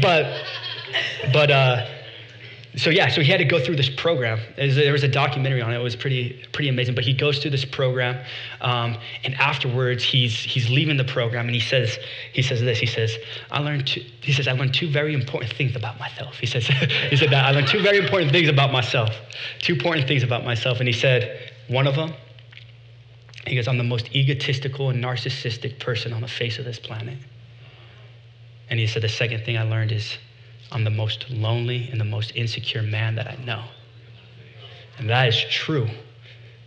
But, 0.00 0.42
but, 1.32 1.50
uh, 1.50 1.86
so 2.74 2.88
yeah, 2.88 3.08
so 3.08 3.20
he 3.20 3.30
had 3.30 3.36
to 3.36 3.44
go 3.44 3.62
through 3.62 3.76
this 3.76 3.90
program. 3.90 4.40
There 4.56 4.92
was 4.92 5.02
a 5.02 5.08
documentary 5.08 5.60
on 5.60 5.72
it. 5.72 5.76
It 5.76 5.82
was 5.82 5.94
pretty, 5.94 6.42
pretty 6.52 6.70
amazing. 6.70 6.94
But 6.94 7.04
he 7.04 7.12
goes 7.12 7.38
through 7.38 7.50
this 7.50 7.66
program, 7.66 8.24
um, 8.62 8.96
and 9.24 9.34
afterwards, 9.34 10.02
he's 10.02 10.34
he's 10.38 10.70
leaving 10.70 10.96
the 10.96 11.04
program, 11.04 11.46
and 11.46 11.54
he 11.54 11.60
says 11.60 11.98
he 12.32 12.40
says 12.40 12.62
this. 12.62 12.78
He 12.78 12.86
says, 12.86 13.18
"I 13.50 13.58
learned 13.58 13.88
two, 13.88 14.00
he 14.22 14.32
says 14.32 14.48
I 14.48 14.52
learned 14.52 14.72
two 14.72 14.90
very 14.90 15.12
important 15.12 15.52
things 15.52 15.76
about 15.76 15.98
myself." 16.00 16.38
He 16.38 16.46
says 16.46 16.66
he 17.10 17.16
said 17.16 17.28
that 17.28 17.44
I 17.44 17.50
learned 17.50 17.68
two 17.68 17.82
very 17.82 17.98
important 17.98 18.32
things 18.32 18.48
about 18.48 18.72
myself. 18.72 19.10
Two 19.58 19.74
important 19.74 20.08
things 20.08 20.22
about 20.22 20.42
myself, 20.42 20.78
and 20.78 20.88
he 20.88 20.94
said 20.94 21.52
one 21.68 21.86
of 21.86 21.94
them 21.94 22.14
he 23.46 23.56
goes, 23.56 23.66
I'm 23.68 23.78
the 23.78 23.84
most 23.84 24.14
egotistical 24.14 24.90
and 24.90 25.02
narcissistic 25.02 25.80
person 25.80 26.12
on 26.12 26.20
the 26.20 26.28
face 26.28 26.58
of 26.58 26.64
this 26.64 26.78
planet. 26.78 27.18
And 28.70 28.78
he 28.78 28.86
said, 28.86 29.02
The 29.02 29.08
second 29.08 29.44
thing 29.44 29.58
I 29.58 29.64
learned 29.64 29.92
is 29.92 30.16
I'm 30.70 30.84
the 30.84 30.90
most 30.90 31.28
lonely 31.28 31.88
and 31.90 32.00
the 32.00 32.04
most 32.04 32.32
insecure 32.34 32.82
man 32.82 33.16
that 33.16 33.26
I 33.26 33.36
know. 33.44 33.64
And 34.98 35.10
that 35.10 35.28
is 35.28 35.44
true. 35.50 35.88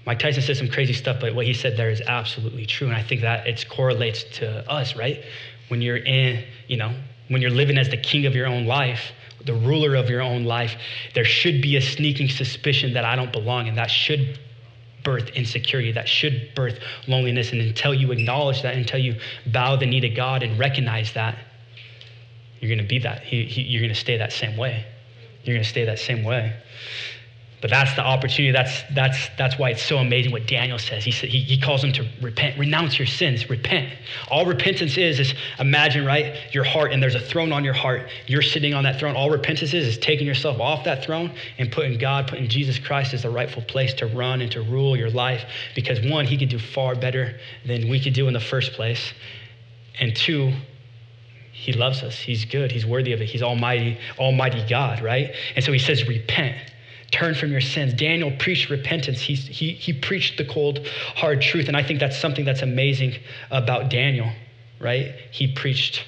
Mike 0.06 0.20
Tyson 0.20 0.44
said 0.44 0.58
some 0.58 0.68
crazy 0.68 0.94
stuff, 0.94 1.18
but 1.20 1.34
what 1.34 1.48
he 1.48 1.54
said 1.54 1.78
there 1.78 1.90
is 1.90 2.02
absolutely 2.02 2.66
true. 2.66 2.88
And 2.88 2.96
I 2.96 3.02
think 3.02 3.22
that 3.22 3.48
it 3.48 3.68
correlates 3.70 4.24
to 4.38 4.70
us, 4.70 4.96
right? 4.96 5.24
When 5.70 5.82
you're 5.82 5.98
in, 5.98 6.44
you 6.68 6.78
know, 6.78 6.94
when 7.30 7.42
you're 7.42 7.52
living 7.52 7.78
as 7.78 7.90
the 7.90 7.98
king 7.98 8.28
of 8.28 8.36
your 8.36 8.46
own 8.46 8.66
life, 8.66 9.12
the 9.46 9.54
ruler 9.54 9.96
of 9.96 10.10
your 10.10 10.22
own 10.22 10.44
life, 10.44 10.76
there 11.16 11.26
should 11.26 11.62
be 11.62 11.76
a 11.78 11.82
sneaking 11.82 12.30
suspicion 12.30 12.94
that 12.94 13.06
I 13.06 13.16
don't 13.16 13.32
belong, 13.32 13.68
and 13.68 13.78
that 13.78 13.90
should 13.90 14.40
birth 15.06 15.30
insecurity, 15.30 15.94
that 15.94 16.10
should 16.10 16.52
birth 16.54 16.80
loneliness. 17.08 17.54
And 17.54 17.62
until 17.62 17.94
you 17.94 18.12
acknowledge 18.12 18.62
that, 18.64 18.76
until 18.76 19.00
you 19.00 19.16
bow 19.46 19.78
the 19.78 19.86
knee 19.86 20.02
to 20.02 20.10
God 20.10 20.44
and 20.44 20.60
recognize 20.60 21.14
that, 21.14 21.38
you're 22.60 22.76
going 22.76 22.86
to 22.86 22.90
be 22.90 23.00
that. 23.00 23.32
You're 23.32 23.82
going 23.82 23.94
to 23.94 24.00
stay 24.00 24.18
that 24.18 24.34
same 24.34 24.58
way. 24.58 24.86
You're 25.44 25.56
going 25.56 25.64
to 25.64 25.70
stay 25.70 25.86
that 25.86 26.00
same 26.00 26.24
way. 26.24 26.54
But 27.66 27.72
that's 27.72 27.96
the 27.96 28.04
opportunity. 28.04 28.52
That's, 28.52 28.84
that's, 28.94 29.18
that's 29.40 29.58
why 29.58 29.72
it's 29.72 29.82
so 29.82 29.98
amazing 29.98 30.32
what 30.32 30.46
Daniel 30.46 30.78
says. 30.78 31.04
He, 31.04 31.10
he, 31.10 31.40
he 31.40 31.60
calls 31.60 31.82
them 31.82 31.92
to 31.94 32.08
repent, 32.22 32.60
renounce 32.60 33.00
your 33.00 33.08
sins, 33.08 33.50
repent. 33.50 33.92
All 34.30 34.46
repentance 34.46 35.00
is, 35.00 35.20
is 35.20 35.34
imagine, 35.58 36.06
right, 36.06 36.36
your 36.54 36.64
heart, 36.64 36.94
and 36.94 37.02
there's 37.02 37.16
a 37.16 37.20
throne 37.20 37.52
on 37.52 37.64
your 37.64 37.74
heart. 37.74 38.08
You're 38.28 38.44
sitting 38.44 38.76
on 38.76 38.84
that 38.84 39.00
throne. 39.00 39.16
All 39.16 39.32
repentance 39.32 39.74
is, 39.74 39.88
is 39.88 39.98
taking 39.98 40.28
yourself 40.28 40.60
off 40.60 40.84
that 40.84 41.04
throne 41.04 41.34
and 41.58 41.72
putting 41.72 41.98
God, 41.98 42.28
putting 42.28 42.48
Jesus 42.48 42.78
Christ 42.78 43.16
as 43.16 43.24
the 43.24 43.32
rightful 43.32 43.64
place 43.64 43.96
to 43.96 44.06
run 44.06 44.42
and 44.42 44.52
to 44.52 44.62
rule 44.62 44.96
your 44.96 45.10
life. 45.10 45.44
Because 45.74 46.00
one, 46.02 46.28
he 46.28 46.38
can 46.38 46.48
do 46.48 46.60
far 46.60 46.94
better 46.94 47.40
than 47.66 47.90
we 47.90 48.00
could 48.00 48.14
do 48.14 48.28
in 48.28 48.36
the 48.36 48.40
first 48.40 48.74
place. 48.74 49.12
And 50.00 50.16
two, 50.16 50.54
he 51.52 51.74
loves 51.74 52.04
us. 52.04 52.16
He's 52.16 52.46
good. 52.46 52.72
He's 52.72 52.86
worthy 52.86 53.12
of 53.14 53.22
it. 53.22 53.26
He's 53.26 53.42
almighty, 53.42 53.98
almighty 54.20 54.64
God, 54.70 55.02
right? 55.02 55.34
And 55.56 55.66
so 55.66 55.72
he 55.72 55.80
says, 55.80 56.08
repent. 56.08 56.74
Turn 57.12 57.36
from 57.36 57.52
your 57.52 57.62
sins. 57.62 57.94
Daniel 57.94 58.32
preached 58.40 58.70
repentance. 58.70 59.22
He's, 59.22 59.46
he, 59.46 59.72
he 59.72 59.94
preached 59.94 60.38
the 60.38 60.46
cold, 60.46 60.86
hard 61.16 61.42
truth. 61.42 61.68
And 61.68 61.78
I 61.78 61.84
think 61.84 62.00
that's 62.00 62.18
something 62.18 62.46
that's 62.46 62.62
amazing 62.62 63.16
about 63.52 63.90
Daniel, 63.90 64.30
right? 64.80 65.14
He 65.32 65.48
preached 65.48 66.04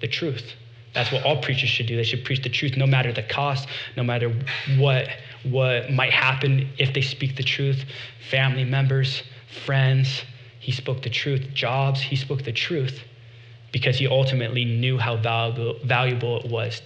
the 0.00 0.08
truth. 0.08 0.54
That's 0.94 1.12
what 1.12 1.24
all 1.24 1.42
preachers 1.42 1.68
should 1.68 1.86
do. 1.86 1.96
They 1.96 2.04
should 2.04 2.24
preach 2.24 2.42
the 2.42 2.48
truth 2.48 2.76
no 2.76 2.86
matter 2.86 3.12
the 3.12 3.22
cost, 3.22 3.68
no 3.96 4.02
matter 4.02 4.32
what, 4.78 5.08
what 5.44 5.90
might 5.90 6.12
happen 6.12 6.70
if 6.78 6.94
they 6.94 7.02
speak 7.02 7.36
the 7.36 7.42
truth. 7.42 7.84
Family 8.30 8.64
members, 8.64 9.22
friends, 9.66 10.22
he 10.58 10.72
spoke 10.72 11.02
the 11.02 11.10
truth. 11.10 11.48
Jobs, 11.52 12.00
he 12.00 12.16
spoke 12.16 12.44
the 12.44 12.52
truth 12.52 13.02
because 13.72 13.98
he 13.98 14.06
ultimately 14.06 14.64
knew 14.64 14.96
how 14.96 15.16
valuable, 15.16 15.78
valuable 15.84 16.40
it 16.40 16.50
was 16.50 16.80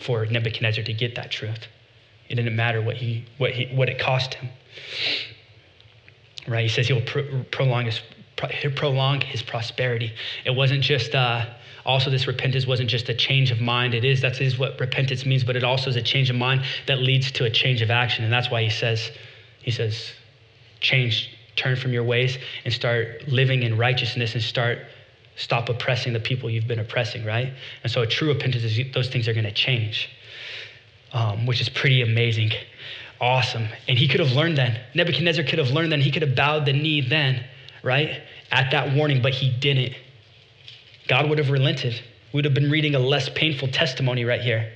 for 0.00 0.24
Nebuchadnezzar 0.24 0.82
to 0.84 0.94
get 0.94 1.14
that 1.16 1.30
truth. 1.30 1.68
It 2.32 2.36
didn't 2.36 2.56
matter 2.56 2.80
what, 2.80 2.96
he, 2.96 3.26
what, 3.36 3.50
he, 3.50 3.66
what 3.66 3.90
it 3.90 3.98
cost 3.98 4.32
him. 4.34 4.48
Right? 6.48 6.62
He 6.62 6.68
says 6.68 6.88
he'll 6.88 7.02
pro- 7.02 7.44
prolong, 7.50 7.84
his, 7.84 8.00
prolong 8.74 9.20
his 9.20 9.42
prosperity. 9.42 10.12
It 10.46 10.52
wasn't 10.52 10.82
just, 10.82 11.14
uh, 11.14 11.44
also, 11.84 12.08
this 12.08 12.26
repentance 12.26 12.66
wasn't 12.66 12.88
just 12.88 13.10
a 13.10 13.14
change 13.14 13.50
of 13.50 13.60
mind. 13.60 13.92
It 13.92 14.02
is, 14.02 14.22
that 14.22 14.40
is 14.40 14.58
what 14.58 14.80
repentance 14.80 15.26
means, 15.26 15.44
but 15.44 15.56
it 15.56 15.62
also 15.62 15.90
is 15.90 15.96
a 15.96 16.02
change 16.02 16.30
of 16.30 16.36
mind 16.36 16.64
that 16.86 17.00
leads 17.00 17.30
to 17.32 17.44
a 17.44 17.50
change 17.50 17.82
of 17.82 17.90
action. 17.90 18.24
And 18.24 18.32
that's 18.32 18.50
why 18.50 18.62
he 18.62 18.70
says, 18.70 19.10
he 19.60 19.70
says, 19.70 20.12
change, 20.80 21.36
turn 21.54 21.76
from 21.76 21.92
your 21.92 22.04
ways 22.04 22.38
and 22.64 22.72
start 22.72 23.28
living 23.28 23.62
in 23.62 23.76
righteousness 23.76 24.32
and 24.32 24.42
start 24.42 24.78
stop 25.36 25.68
oppressing 25.68 26.12
the 26.12 26.20
people 26.20 26.48
you've 26.50 26.68
been 26.68 26.78
oppressing, 26.78 27.24
right? 27.24 27.52
And 27.82 27.92
so 27.92 28.02
a 28.02 28.06
true 28.06 28.28
repentance 28.28 28.64
is 28.64 28.92
those 28.92 29.08
things 29.08 29.28
are 29.28 29.32
going 29.32 29.44
to 29.44 29.52
change 29.52 30.10
um, 31.12 31.46
which 31.46 31.60
is 31.60 31.68
pretty 31.68 32.02
amazing. 32.02 32.52
Awesome. 33.20 33.68
And 33.88 33.98
he 33.98 34.08
could 34.08 34.20
have 34.20 34.32
learned 34.32 34.58
then. 34.58 34.80
Nebuchadnezzar 34.94 35.44
could 35.44 35.58
have 35.58 35.70
learned 35.70 35.92
then. 35.92 36.00
He 36.00 36.10
could 36.10 36.22
have 36.22 36.34
bowed 36.34 36.66
the 36.66 36.72
knee 36.72 37.00
then, 37.00 37.44
right? 37.82 38.20
At 38.50 38.70
that 38.72 38.94
warning, 38.94 39.22
but 39.22 39.32
he 39.32 39.50
didn't. 39.50 39.94
God 41.08 41.28
would 41.28 41.38
have 41.38 41.50
relented. 41.50 41.94
We 42.32 42.38
would 42.38 42.44
have 42.44 42.54
been 42.54 42.70
reading 42.70 42.94
a 42.94 42.98
less 42.98 43.28
painful 43.28 43.68
testimony 43.68 44.24
right 44.24 44.40
here. 44.40 44.72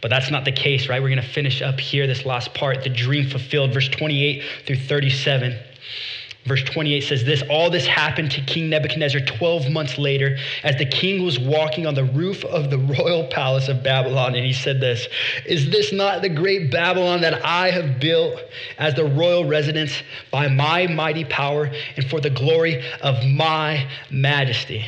But 0.00 0.08
that's 0.08 0.30
not 0.30 0.44
the 0.44 0.52
case, 0.52 0.88
right? 0.88 1.02
We're 1.02 1.08
going 1.08 1.22
to 1.22 1.28
finish 1.28 1.60
up 1.60 1.80
here, 1.80 2.06
this 2.06 2.24
last 2.24 2.54
part, 2.54 2.84
the 2.84 2.88
dream 2.88 3.28
fulfilled, 3.28 3.72
verse 3.72 3.88
28 3.88 4.42
through 4.66 4.76
37. 4.76 5.58
Verse 6.46 6.62
28 6.62 7.00
says 7.02 7.24
this 7.24 7.42
All 7.50 7.68
this 7.68 7.86
happened 7.86 8.30
to 8.32 8.40
King 8.40 8.70
Nebuchadnezzar 8.70 9.20
12 9.20 9.70
months 9.70 9.98
later 9.98 10.38
as 10.62 10.76
the 10.76 10.86
king 10.86 11.22
was 11.22 11.38
walking 11.38 11.86
on 11.86 11.94
the 11.94 12.04
roof 12.04 12.44
of 12.44 12.70
the 12.70 12.78
royal 12.78 13.26
palace 13.26 13.68
of 13.68 13.82
Babylon. 13.82 14.34
And 14.34 14.44
he 14.44 14.52
said 14.52 14.80
this 14.80 15.08
Is 15.44 15.70
this 15.70 15.92
not 15.92 16.22
the 16.22 16.28
great 16.28 16.70
Babylon 16.70 17.20
that 17.20 17.44
I 17.44 17.70
have 17.70 18.00
built 18.00 18.40
as 18.78 18.94
the 18.94 19.04
royal 19.04 19.44
residence 19.44 19.92
by 20.30 20.48
my 20.48 20.86
mighty 20.86 21.24
power 21.24 21.70
and 21.96 22.08
for 22.08 22.20
the 22.20 22.30
glory 22.30 22.82
of 23.02 23.22
my 23.26 23.86
majesty? 24.10 24.86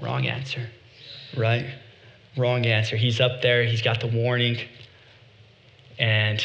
Wrong 0.00 0.26
answer, 0.26 0.68
right? 1.36 1.66
Wrong 2.36 2.66
answer. 2.66 2.96
He's 2.96 3.18
up 3.18 3.40
there, 3.42 3.64
he's 3.64 3.82
got 3.82 4.00
the 4.00 4.08
warning. 4.08 4.58
And 5.98 6.44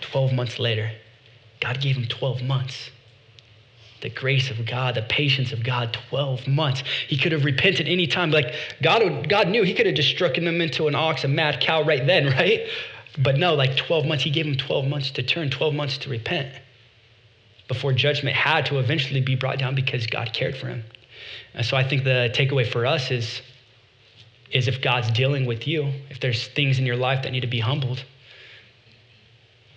12 0.00 0.32
months 0.32 0.58
later, 0.58 0.90
God 1.60 1.80
gave 1.80 1.96
him 1.96 2.06
12 2.06 2.42
months. 2.42 2.90
The 4.00 4.10
grace 4.10 4.50
of 4.50 4.64
God, 4.64 4.94
the 4.94 5.02
patience 5.02 5.52
of 5.52 5.64
God, 5.64 5.92
12 6.08 6.46
months. 6.46 6.84
He 7.08 7.18
could 7.18 7.32
have 7.32 7.44
repented 7.44 7.88
any 7.88 8.06
time. 8.06 8.30
Like 8.30 8.54
God, 8.80 9.28
God 9.28 9.48
knew 9.48 9.64
he 9.64 9.74
could 9.74 9.86
have 9.86 9.96
just 9.96 10.10
struck 10.10 10.38
him 10.38 10.46
into 10.46 10.86
an 10.86 10.94
ox, 10.94 11.24
a 11.24 11.28
mad 11.28 11.60
cow 11.60 11.82
right 11.82 12.06
then, 12.06 12.26
right? 12.38 12.68
But 13.18 13.36
no, 13.36 13.54
like 13.54 13.76
12 13.76 14.06
months, 14.06 14.22
he 14.22 14.30
gave 14.30 14.46
him 14.46 14.56
12 14.56 14.86
months 14.86 15.10
to 15.12 15.22
turn, 15.22 15.50
12 15.50 15.74
months 15.74 15.98
to 15.98 16.10
repent 16.10 16.52
before 17.66 17.92
judgment 17.92 18.34
had 18.34 18.64
to 18.66 18.78
eventually 18.78 19.20
be 19.20 19.36
brought 19.36 19.58
down 19.58 19.74
because 19.74 20.06
God 20.06 20.32
cared 20.32 20.56
for 20.56 20.68
him. 20.68 20.82
And 21.54 21.64
so 21.64 21.76
I 21.76 21.86
think 21.86 22.02
the 22.02 22.30
takeaway 22.34 22.66
for 22.66 22.86
us 22.86 23.10
is, 23.10 23.42
is 24.50 24.68
if 24.68 24.80
God's 24.80 25.10
dealing 25.10 25.44
with 25.44 25.68
you, 25.68 25.92
if 26.08 26.18
there's 26.20 26.48
things 26.48 26.78
in 26.78 26.86
your 26.86 26.96
life 26.96 27.22
that 27.22 27.32
need 27.32 27.40
to 27.40 27.46
be 27.46 27.60
humbled, 27.60 28.04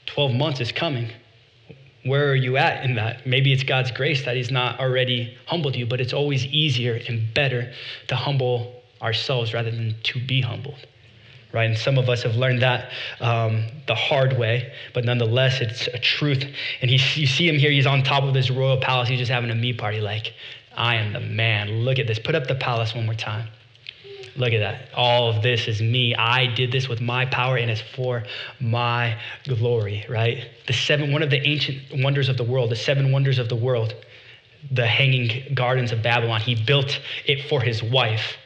12 0.06 0.34
months 0.34 0.62
is 0.62 0.72
coming 0.72 1.10
where 2.04 2.30
are 2.30 2.36
you 2.36 2.58
at 2.58 2.84
in 2.84 2.96
that? 2.96 3.28
Maybe 3.28 3.54
it's 3.54 3.64
God's 3.64 3.92
grace 3.92 4.26
that 4.26 4.36
He's 4.36 4.52
not 4.52 4.80
already 4.80 5.38
humbled 5.46 5.76
you, 5.76 5.86
but 5.86 6.02
it's 6.02 6.14
always 6.14 6.46
easier 6.46 7.00
and 7.08 7.34
better 7.34 7.72
to 8.08 8.16
humble 8.16 8.82
ourselves 9.02 9.54
rather 9.54 9.72
than 9.72 9.96
to 10.04 10.20
be 10.26 10.42
humbled. 10.42 10.88
Right? 11.54 11.70
And 11.70 11.78
some 11.78 11.98
of 11.98 12.08
us 12.08 12.24
have 12.24 12.36
learned 12.36 12.62
that 12.62 12.92
um, 13.20 13.66
the 13.86 13.96
hard 13.96 14.38
way, 14.38 14.72
but 14.94 15.04
nonetheless, 15.04 15.60
it's 15.60 15.88
a 15.88 16.00
truth. 16.00 16.46
And 16.82 16.90
he, 16.90 16.96
you 17.20 17.28
see 17.28 17.48
him 17.48 17.58
here, 17.58 17.72
he's 17.72 17.86
on 17.86 18.04
top 18.04 18.24
of 18.24 18.34
this 18.34 18.50
royal 18.50 18.78
palace. 18.78 19.10
He's 19.10 19.20
just 19.20 19.32
having 19.32 19.50
a 19.50 19.56
me 19.56 19.74
party, 19.74 20.00
like, 20.00 20.34
I 20.76 20.96
am 20.96 21.12
the 21.12 21.20
man. 21.20 21.84
Look 21.84 22.00
at 22.00 22.08
this. 22.08 22.20
Put 22.20 22.36
up 22.36 22.48
the 22.48 22.56
palace 22.56 22.96
one 22.96 23.06
more 23.06 23.16
time. 23.16 23.50
Look 24.36 24.54
at 24.54 24.60
that. 24.60 24.90
All 24.96 25.30
of 25.30 25.44
this 25.44 25.68
is 25.68 25.82
me. 25.82 26.16
I 26.16 26.48
did 26.54 26.72
this 26.72 26.88
with 26.88 27.02
my 27.02 27.26
power 27.26 27.58
and 27.58 27.70
it's 27.70 27.82
for 27.82 28.24
my 28.60 29.18
glory, 29.46 30.06
right? 30.10 30.50
The 30.68 30.74
seven, 30.74 31.12
one 31.12 31.24
of 31.24 31.30
the 31.30 31.46
ancient 31.46 32.02
wonders 32.04 32.30
of 32.30 32.38
the 32.38 32.44
world, 32.44 32.72
the 32.72 32.76
seven 32.76 33.12
wonders 33.12 33.40
of 33.40 33.50
the 33.50 33.56
world, 33.56 33.94
the 34.72 34.88
hanging 34.88 35.54
gardens 35.54 35.92
of 35.92 36.02
Babylon. 36.02 36.42
He 36.42 36.56
built 36.56 37.00
it 37.26 37.50
for 37.50 37.62
his 37.62 37.82
wife, 37.84 38.38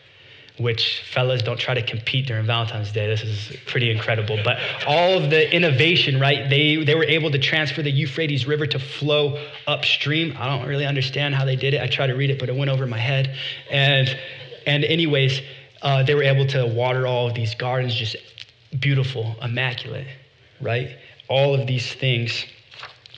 which 0.57 1.03
fellas 1.11 1.41
don't 1.41 1.59
try 1.59 1.73
to 1.73 1.86
compete 1.86 2.28
during 2.28 2.45
Valentine's 2.45 2.91
Day. 2.91 3.07
This 3.07 3.21
is 3.21 3.57
pretty 3.67 3.91
incredible. 3.91 4.39
But 4.43 4.57
all 4.88 5.21
of 5.21 5.30
the 5.30 5.53
innovation, 5.53 6.19
right? 6.19 6.49
They, 6.49 6.84
they 6.84 6.95
were 6.95 7.03
able 7.03 7.30
to 7.32 7.39
transfer 7.39 7.82
the 7.82 7.91
Euphrates 7.91 8.47
River 8.47 8.65
to 8.67 8.80
flow 8.80 9.38
upstream. 9.67 10.36
I 10.38 10.47
don't 10.47 10.67
really 10.67 10.86
understand 10.86 11.36
how 11.36 11.45
they 11.45 11.57
did 11.57 11.73
it. 11.73 11.82
I 11.82 11.88
tried 11.88 12.07
to 12.07 12.15
read 12.15 12.30
it, 12.30 12.39
but 12.39 12.49
it 12.49 12.55
went 12.55 12.71
over 12.71 12.88
my 12.88 12.97
head. 12.97 13.36
And, 13.69 14.17
and 14.65 14.86
anyways, 14.86 15.41
uh, 15.82 16.03
they 16.03 16.15
were 16.15 16.23
able 16.23 16.45
to 16.47 16.65
water 16.65 17.07
all 17.07 17.28
of 17.28 17.34
these 17.34 17.55
gardens, 17.55 17.95
just 17.95 18.15
beautiful, 18.80 19.36
immaculate, 19.41 20.07
right? 20.61 20.97
All 21.28 21.53
of 21.53 21.67
these 21.67 21.93
things, 21.93 22.45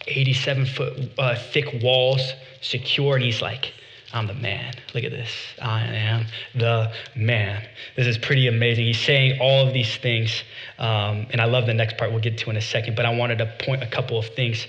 87 0.08 0.66
foot 0.66 1.12
uh, 1.18 1.36
thick 1.36 1.82
walls, 1.82 2.34
secure. 2.62 3.16
And 3.16 3.24
he's 3.24 3.42
like, 3.42 3.74
I'm 4.14 4.28
the 4.28 4.34
man. 4.34 4.74
Look 4.94 5.04
at 5.04 5.12
this. 5.12 5.30
I 5.62 5.84
am 5.84 6.26
the 6.56 6.92
man. 7.16 7.64
This 7.96 8.08
is 8.08 8.18
pretty 8.18 8.48
amazing. 8.48 8.86
He's 8.86 9.00
saying 9.00 9.40
all 9.42 9.68
of 9.68 9.74
these 9.74 9.98
things. 9.98 10.44
Um, 10.80 11.28
and 11.32 11.42
I 11.42 11.46
love 11.46 11.66
the 11.66 11.74
next 11.74 11.98
part 11.98 12.12
we'll 12.12 12.22
get 12.22 12.38
to 12.40 12.50
in 12.50 12.58
a 12.58 12.62
second, 12.62 12.96
but 12.96 13.06
I 13.06 13.14
wanted 13.14 13.40
to 13.40 13.54
point 13.66 13.84
a 13.84 13.88
couple 13.88 14.18
of 14.18 14.28
things. 14.28 14.66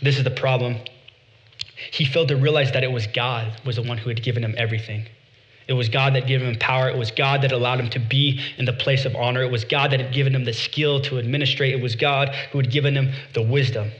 This 0.00 0.16
is 0.16 0.24
the 0.24 0.30
problem. 0.30 0.76
He 1.92 2.06
failed 2.06 2.28
to 2.28 2.36
realize 2.36 2.72
that 2.72 2.82
it 2.82 2.90
was 2.90 3.06
God 3.06 3.60
was 3.64 3.76
the 3.76 3.82
one 3.82 3.98
who 3.98 4.08
had 4.08 4.22
given 4.22 4.42
him 4.42 4.54
everything. 4.56 5.06
It 5.68 5.72
was 5.72 5.88
God 5.88 6.14
that 6.14 6.26
gave 6.26 6.42
him 6.42 6.56
power. 6.56 6.88
It 6.88 6.96
was 6.96 7.10
God 7.10 7.42
that 7.42 7.50
allowed 7.50 7.80
him 7.80 7.90
to 7.90 7.98
be 7.98 8.40
in 8.56 8.64
the 8.64 8.72
place 8.72 9.04
of 9.04 9.16
honor. 9.16 9.42
It 9.42 9.50
was 9.50 9.64
God 9.64 9.90
that 9.90 10.00
had 10.00 10.12
given 10.12 10.34
him 10.34 10.44
the 10.44 10.52
skill 10.52 11.00
to 11.02 11.18
administrate. 11.18 11.74
It 11.74 11.82
was 11.82 11.96
God 11.96 12.28
who 12.52 12.58
had 12.58 12.70
given 12.70 12.96
him 12.96 13.12
the 13.34 13.42
wisdom. 13.42 13.90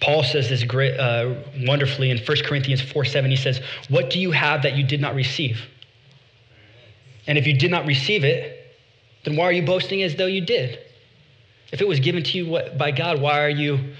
Paul 0.00 0.22
says 0.22 0.48
this 0.48 0.62
great, 0.62 0.98
uh, 0.98 1.34
wonderfully 1.66 2.10
in 2.10 2.18
1 2.18 2.36
Corinthians 2.44 2.80
4 2.80 3.04
7. 3.04 3.30
He 3.30 3.36
says, 3.36 3.60
What 3.88 4.10
do 4.10 4.20
you 4.20 4.30
have 4.30 4.62
that 4.62 4.76
you 4.76 4.84
did 4.84 5.00
not 5.00 5.14
receive? 5.14 5.60
And 7.26 7.36
if 7.36 7.46
you 7.46 7.56
did 7.56 7.70
not 7.70 7.86
receive 7.86 8.24
it, 8.24 8.76
then 9.24 9.36
why 9.36 9.44
are 9.44 9.52
you 9.52 9.62
boasting 9.62 10.02
as 10.02 10.16
though 10.16 10.26
you 10.26 10.40
did? 10.40 10.78
If 11.72 11.80
it 11.80 11.88
was 11.88 12.00
given 12.00 12.22
to 12.22 12.38
you 12.38 12.60
by 12.76 12.90
God, 12.90 13.20
why 13.20 13.40
are 13.42 13.50
you 13.50 13.94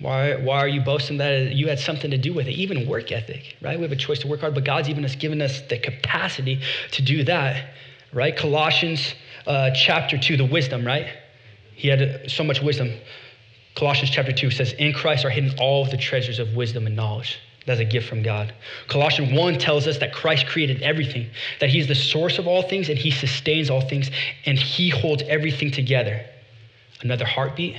why, 0.00 0.34
why 0.34 0.58
are 0.58 0.68
you 0.68 0.80
boasting 0.80 1.18
that 1.18 1.54
you 1.54 1.68
had 1.68 1.78
something 1.78 2.10
to 2.10 2.18
do 2.18 2.34
with 2.34 2.46
it? 2.48 2.52
Even 2.52 2.88
work 2.88 3.12
ethic, 3.12 3.56
right? 3.62 3.78
We 3.78 3.82
have 3.82 3.92
a 3.92 3.96
choice 3.96 4.18
to 4.20 4.28
work 4.28 4.40
hard, 4.40 4.54
but 4.54 4.64
God's 4.64 4.88
even 4.88 5.04
us 5.04 5.14
given 5.14 5.40
us 5.40 5.60
the 5.62 5.78
capacity 5.78 6.60
to 6.92 7.02
do 7.02 7.24
that, 7.24 7.74
right? 8.12 8.36
Colossians 8.36 9.14
uh, 9.46 9.70
chapter 9.70 10.18
2, 10.18 10.36
the 10.36 10.44
wisdom, 10.44 10.84
right? 10.84 11.06
He 11.74 11.88
had 11.88 12.30
so 12.30 12.42
much 12.42 12.60
wisdom. 12.60 12.92
Colossians 13.76 14.10
chapter 14.10 14.32
2 14.32 14.50
says, 14.50 14.72
In 14.74 14.92
Christ 14.92 15.24
are 15.24 15.30
hidden 15.30 15.58
all 15.58 15.84
the 15.84 15.96
treasures 15.96 16.38
of 16.38 16.54
wisdom 16.54 16.86
and 16.86 16.96
knowledge. 16.96 17.38
That's 17.66 17.80
a 17.80 17.84
gift 17.84 18.08
from 18.08 18.22
God. 18.22 18.52
Colossians 18.88 19.32
1 19.32 19.58
tells 19.58 19.86
us 19.86 19.98
that 19.98 20.12
Christ 20.12 20.46
created 20.46 20.82
everything, 20.82 21.30
that 21.60 21.70
He's 21.70 21.86
the 21.86 21.94
source 21.94 22.38
of 22.38 22.46
all 22.46 22.62
things 22.62 22.88
and 22.88 22.98
He 22.98 23.10
sustains 23.10 23.70
all 23.70 23.80
things, 23.80 24.10
and 24.44 24.58
He 24.58 24.90
holds 24.90 25.22
everything 25.22 25.70
together. 25.70 26.24
Another 27.00 27.24
heartbeat, 27.24 27.76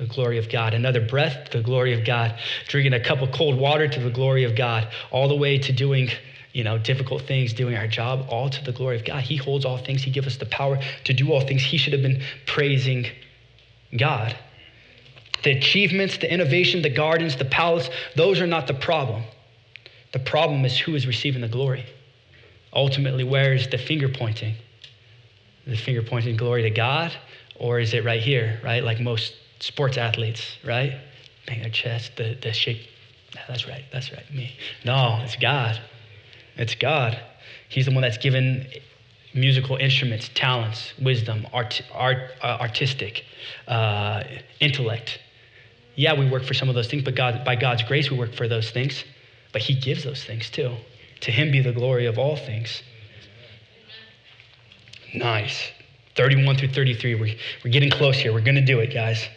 the 0.00 0.06
glory 0.06 0.38
of 0.38 0.48
God. 0.48 0.72
Another 0.72 1.00
breath, 1.00 1.50
the 1.52 1.60
glory 1.60 1.92
of 1.92 2.06
God. 2.06 2.34
Drinking 2.66 2.94
a 2.94 3.00
cup 3.00 3.20
of 3.20 3.30
cold 3.32 3.58
water 3.58 3.86
to 3.86 4.00
the 4.00 4.10
glory 4.10 4.44
of 4.44 4.56
God. 4.56 4.88
All 5.10 5.28
the 5.28 5.36
way 5.36 5.58
to 5.58 5.72
doing, 5.72 6.08
you 6.54 6.64
know, 6.64 6.78
difficult 6.78 7.22
things, 7.22 7.52
doing 7.52 7.76
our 7.76 7.86
job, 7.86 8.26
all 8.30 8.48
to 8.48 8.64
the 8.64 8.72
glory 8.72 8.96
of 8.96 9.04
God. 9.04 9.22
He 9.22 9.36
holds 9.36 9.66
all 9.66 9.76
things. 9.76 10.02
He 10.02 10.10
gives 10.10 10.26
us 10.26 10.38
the 10.38 10.46
power 10.46 10.80
to 11.04 11.12
do 11.12 11.30
all 11.30 11.42
things. 11.42 11.62
He 11.62 11.76
should 11.76 11.92
have 11.92 12.00
been 12.00 12.22
praising 12.46 13.06
God. 13.96 14.34
The 15.44 15.50
achievements, 15.50 16.16
the 16.16 16.32
innovation, 16.32 16.80
the 16.80 16.90
gardens, 16.90 17.36
the 17.36 17.44
palace, 17.44 17.90
those 18.16 18.40
are 18.40 18.46
not 18.46 18.66
the 18.66 18.74
problem. 18.74 19.22
The 20.12 20.18
problem 20.18 20.64
is 20.64 20.78
who 20.78 20.94
is 20.94 21.06
receiving 21.06 21.42
the 21.42 21.48
glory. 21.48 21.84
Ultimately, 22.72 23.24
where 23.24 23.52
is 23.52 23.68
the 23.68 23.78
finger 23.78 24.08
pointing? 24.08 24.54
The 25.66 25.76
finger 25.76 26.02
pointing 26.02 26.36
glory 26.36 26.62
to 26.62 26.70
God, 26.70 27.12
or 27.56 27.80
is 27.80 27.92
it 27.92 28.02
right 28.04 28.20
here, 28.20 28.60
right? 28.64 28.82
Like 28.82 28.98
most 28.98 29.34
sports 29.60 29.96
athletes, 29.96 30.56
right? 30.64 30.98
Bang 31.46 31.60
their 31.62 31.70
chest, 31.70 32.12
the, 32.16 32.36
the 32.40 32.52
shape. 32.52 32.86
That's 33.48 33.68
right, 33.68 33.84
that's 33.92 34.12
right, 34.12 34.28
me. 34.34 34.56
No, 34.84 35.20
it's 35.22 35.36
God. 35.36 35.80
It's 36.56 36.74
God. 36.74 37.18
He's 37.68 37.86
the 37.86 37.92
one 37.92 38.02
that's 38.02 38.18
given 38.18 38.66
musical 39.34 39.76
instruments, 39.76 40.30
talents, 40.34 40.92
wisdom, 41.00 41.46
art, 41.52 41.80
art, 41.92 42.32
uh, 42.42 42.58
artistic, 42.60 43.24
uh, 43.68 44.24
intellect. 44.60 45.20
Yeah, 45.94 46.18
we 46.18 46.28
work 46.28 46.44
for 46.44 46.54
some 46.54 46.68
of 46.68 46.74
those 46.74 46.88
things, 46.88 47.04
but 47.04 47.14
God, 47.14 47.44
by 47.44 47.56
God's 47.56 47.82
grace, 47.84 48.10
we 48.10 48.18
work 48.18 48.34
for 48.34 48.48
those 48.48 48.70
things. 48.70 49.04
But 49.52 49.62
He 49.62 49.74
gives 49.74 50.04
those 50.04 50.24
things 50.24 50.50
too. 50.50 50.74
To 51.20 51.30
Him 51.30 51.50
be 51.50 51.60
the 51.60 51.72
glory 51.72 52.06
of 52.06 52.18
all 52.18 52.36
things. 52.36 52.82
Nice. 55.14 55.70
31 56.16 56.56
through 56.56 56.68
33. 56.68 57.14
We're, 57.14 57.34
we're 57.64 57.70
getting 57.70 57.90
close 57.90 58.16
here. 58.16 58.32
We're 58.32 58.40
going 58.40 58.56
to 58.56 58.64
do 58.64 58.80
it, 58.80 58.92
guys. 58.92 59.28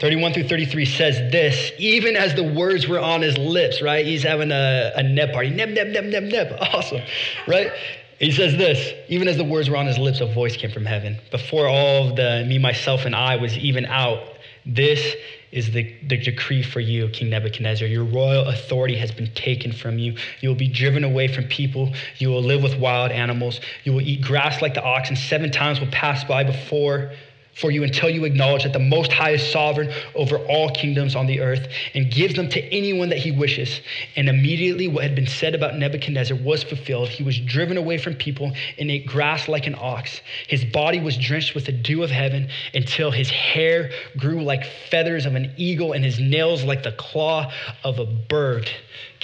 31 0.00 0.32
through 0.32 0.48
33 0.48 0.84
says 0.84 1.32
this, 1.32 1.72
even 1.78 2.16
as 2.16 2.34
the 2.34 2.42
words 2.42 2.88
were 2.88 2.98
on 2.98 3.22
his 3.22 3.36
lips, 3.38 3.80
right? 3.80 4.04
He's 4.04 4.22
having 4.22 4.50
a, 4.50 4.92
a 4.96 5.02
neb 5.02 5.32
party. 5.32 5.50
Neb, 5.50 5.70
neb, 5.70 5.88
neb, 5.88 6.04
neb, 6.04 6.24
neb. 6.24 6.58
Awesome, 6.74 7.02
right? 7.46 7.72
He 8.18 8.30
says 8.30 8.56
this, 8.56 8.92
even 9.08 9.28
as 9.28 9.36
the 9.36 9.44
words 9.44 9.68
were 9.68 9.76
on 9.76 9.86
his 9.86 9.98
lips, 9.98 10.20
a 10.20 10.26
voice 10.26 10.56
came 10.56 10.70
from 10.70 10.84
heaven. 10.84 11.18
Before 11.30 11.66
all 11.66 12.08
of 12.08 12.16
the 12.16 12.44
me, 12.46 12.58
myself, 12.58 13.04
and 13.04 13.14
I 13.14 13.36
was 13.36 13.56
even 13.58 13.86
out, 13.86 14.20
this 14.64 15.14
is 15.52 15.70
the, 15.70 15.94
the 16.08 16.16
decree 16.16 16.62
for 16.62 16.80
you, 16.80 17.08
King 17.10 17.30
Nebuchadnezzar. 17.30 17.86
Your 17.86 18.04
royal 18.04 18.46
authority 18.46 18.96
has 18.96 19.12
been 19.12 19.32
taken 19.34 19.72
from 19.72 19.98
you. 19.98 20.16
You 20.40 20.48
will 20.48 20.56
be 20.56 20.68
driven 20.68 21.04
away 21.04 21.28
from 21.28 21.44
people. 21.44 21.92
You 22.18 22.30
will 22.30 22.42
live 22.42 22.62
with 22.62 22.76
wild 22.76 23.12
animals. 23.12 23.60
You 23.84 23.92
will 23.92 24.00
eat 24.00 24.22
grass 24.22 24.62
like 24.62 24.74
the 24.74 24.82
oxen. 24.82 25.14
Seven 25.16 25.52
times 25.52 25.78
will 25.78 25.88
pass 25.88 26.24
by 26.24 26.42
before 26.42 27.12
for 27.54 27.70
you 27.70 27.84
until 27.84 28.10
you 28.10 28.24
acknowledge 28.24 28.64
that 28.64 28.72
the 28.72 28.78
Most 28.78 29.12
High 29.12 29.30
is 29.30 29.50
sovereign 29.50 29.92
over 30.14 30.38
all 30.38 30.70
kingdoms 30.70 31.14
on 31.14 31.26
the 31.26 31.40
earth 31.40 31.68
and 31.94 32.10
gives 32.10 32.34
them 32.34 32.48
to 32.50 32.60
anyone 32.72 33.08
that 33.10 33.18
he 33.18 33.30
wishes. 33.30 33.80
And 34.16 34.28
immediately 34.28 34.88
what 34.88 35.04
had 35.04 35.14
been 35.14 35.26
said 35.26 35.54
about 35.54 35.76
Nebuchadnezzar 35.76 36.36
was 36.36 36.62
fulfilled. 36.62 37.08
He 37.08 37.22
was 37.22 37.38
driven 37.38 37.76
away 37.76 37.98
from 37.98 38.14
people 38.14 38.52
and 38.78 38.90
ate 38.90 39.06
grass 39.06 39.48
like 39.48 39.66
an 39.66 39.76
ox. 39.78 40.20
His 40.48 40.64
body 40.64 41.00
was 41.00 41.16
drenched 41.16 41.54
with 41.54 41.66
the 41.66 41.72
dew 41.72 42.02
of 42.02 42.10
heaven 42.10 42.48
until 42.74 43.10
his 43.10 43.30
hair 43.30 43.90
grew 44.16 44.42
like 44.42 44.64
feathers 44.90 45.26
of 45.26 45.34
an 45.34 45.52
eagle 45.56 45.92
and 45.92 46.04
his 46.04 46.18
nails 46.18 46.64
like 46.64 46.82
the 46.82 46.92
claw 46.92 47.52
of 47.84 47.98
a 47.98 48.06
bird. 48.06 48.70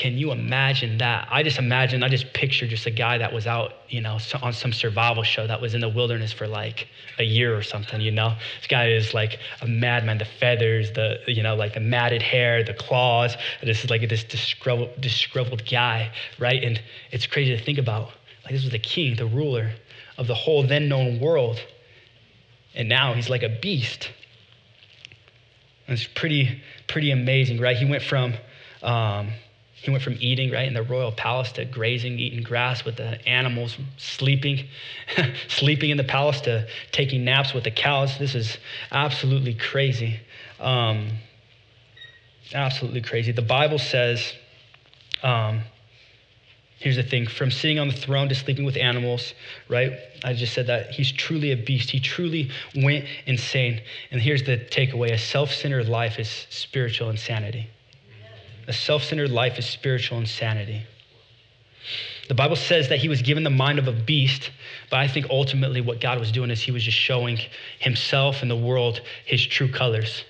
Can 0.00 0.16
you 0.16 0.32
imagine 0.32 0.96
that? 0.96 1.28
I 1.30 1.42
just 1.42 1.58
imagine, 1.58 2.02
I 2.02 2.08
just 2.08 2.32
picture 2.32 2.66
just 2.66 2.86
a 2.86 2.90
guy 2.90 3.18
that 3.18 3.34
was 3.34 3.46
out, 3.46 3.74
you 3.90 4.00
know, 4.00 4.18
on 4.40 4.54
some 4.54 4.72
survival 4.72 5.22
show 5.22 5.46
that 5.46 5.60
was 5.60 5.74
in 5.74 5.82
the 5.82 5.90
wilderness 5.90 6.32
for 6.32 6.48
like 6.48 6.88
a 7.18 7.22
year 7.22 7.54
or 7.54 7.60
something, 7.60 8.00
you 8.00 8.10
know? 8.10 8.34
This 8.60 8.66
guy 8.66 8.88
is 8.88 9.12
like 9.12 9.40
a 9.60 9.66
madman, 9.66 10.16
the 10.16 10.24
feathers, 10.24 10.90
the, 10.92 11.18
you 11.26 11.42
know, 11.42 11.54
like 11.54 11.74
the 11.74 11.80
matted 11.80 12.22
hair, 12.22 12.64
the 12.64 12.72
claws. 12.72 13.36
This 13.62 13.84
is 13.84 13.90
like 13.90 14.08
this 14.08 14.24
disgruntled, 14.24 14.98
disgruntled 15.02 15.68
guy, 15.70 16.10
right? 16.38 16.64
And 16.64 16.80
it's 17.10 17.26
crazy 17.26 17.54
to 17.54 17.62
think 17.62 17.76
about. 17.76 18.08
Like 18.44 18.54
this 18.54 18.62
was 18.62 18.72
the 18.72 18.78
king, 18.78 19.16
the 19.16 19.26
ruler 19.26 19.70
of 20.16 20.26
the 20.26 20.34
whole 20.34 20.62
then 20.62 20.88
known 20.88 21.20
world. 21.20 21.62
And 22.74 22.88
now 22.88 23.12
he's 23.12 23.28
like 23.28 23.42
a 23.42 23.50
beast. 23.50 24.10
And 25.86 25.98
it's 25.98 26.08
pretty, 26.08 26.62
pretty 26.88 27.10
amazing, 27.10 27.60
right? 27.60 27.76
He 27.76 27.84
went 27.84 28.02
from, 28.02 28.32
um, 28.82 29.32
he 29.80 29.90
went 29.90 30.02
from 30.02 30.16
eating, 30.20 30.50
right, 30.50 30.68
in 30.68 30.74
the 30.74 30.82
royal 30.82 31.10
palace 31.10 31.52
to 31.52 31.64
grazing, 31.64 32.18
eating 32.18 32.42
grass 32.42 32.84
with 32.84 32.96
the 32.96 33.26
animals, 33.26 33.78
sleeping, 33.96 34.66
sleeping 35.48 35.88
in 35.88 35.96
the 35.96 36.04
palace 36.04 36.42
to 36.42 36.68
taking 36.92 37.24
naps 37.24 37.54
with 37.54 37.64
the 37.64 37.70
cows. 37.70 38.18
This 38.18 38.34
is 38.34 38.58
absolutely 38.92 39.54
crazy. 39.54 40.20
Um, 40.58 41.08
absolutely 42.52 43.00
crazy. 43.00 43.32
The 43.32 43.40
Bible 43.40 43.78
says, 43.78 44.34
um, 45.22 45.62
here's 46.78 46.96
the 46.96 47.02
thing 47.02 47.26
from 47.26 47.50
sitting 47.50 47.78
on 47.78 47.88
the 47.88 47.94
throne 47.94 48.28
to 48.28 48.34
sleeping 48.34 48.66
with 48.66 48.76
animals, 48.76 49.32
right? 49.70 49.92
I 50.22 50.34
just 50.34 50.52
said 50.52 50.66
that 50.66 50.90
he's 50.90 51.10
truly 51.10 51.52
a 51.52 51.56
beast. 51.56 51.88
He 51.88 52.00
truly 52.00 52.50
went 52.76 53.06
insane. 53.24 53.80
And 54.10 54.20
here's 54.20 54.42
the 54.42 54.58
takeaway 54.58 55.12
a 55.12 55.18
self 55.18 55.54
centered 55.54 55.88
life 55.88 56.18
is 56.18 56.46
spiritual 56.50 57.08
insanity. 57.08 57.70
A 58.70 58.72
self 58.72 59.02
centered 59.02 59.32
life 59.32 59.58
is 59.58 59.66
spiritual 59.66 60.18
insanity. 60.18 60.82
The 62.28 62.34
Bible 62.34 62.54
says 62.54 62.88
that 62.90 63.00
he 63.00 63.08
was 63.08 63.20
given 63.20 63.42
the 63.42 63.50
mind 63.50 63.80
of 63.80 63.88
a 63.88 63.92
beast, 63.92 64.52
but 64.90 65.00
I 65.00 65.08
think 65.08 65.26
ultimately 65.28 65.80
what 65.80 66.00
God 66.00 66.20
was 66.20 66.30
doing 66.30 66.52
is 66.52 66.62
he 66.62 66.70
was 66.70 66.84
just 66.84 66.96
showing 66.96 67.40
himself 67.80 68.42
and 68.42 68.50
the 68.50 68.54
world 68.54 69.00
his 69.24 69.44
true 69.44 69.66
colors 69.66 70.24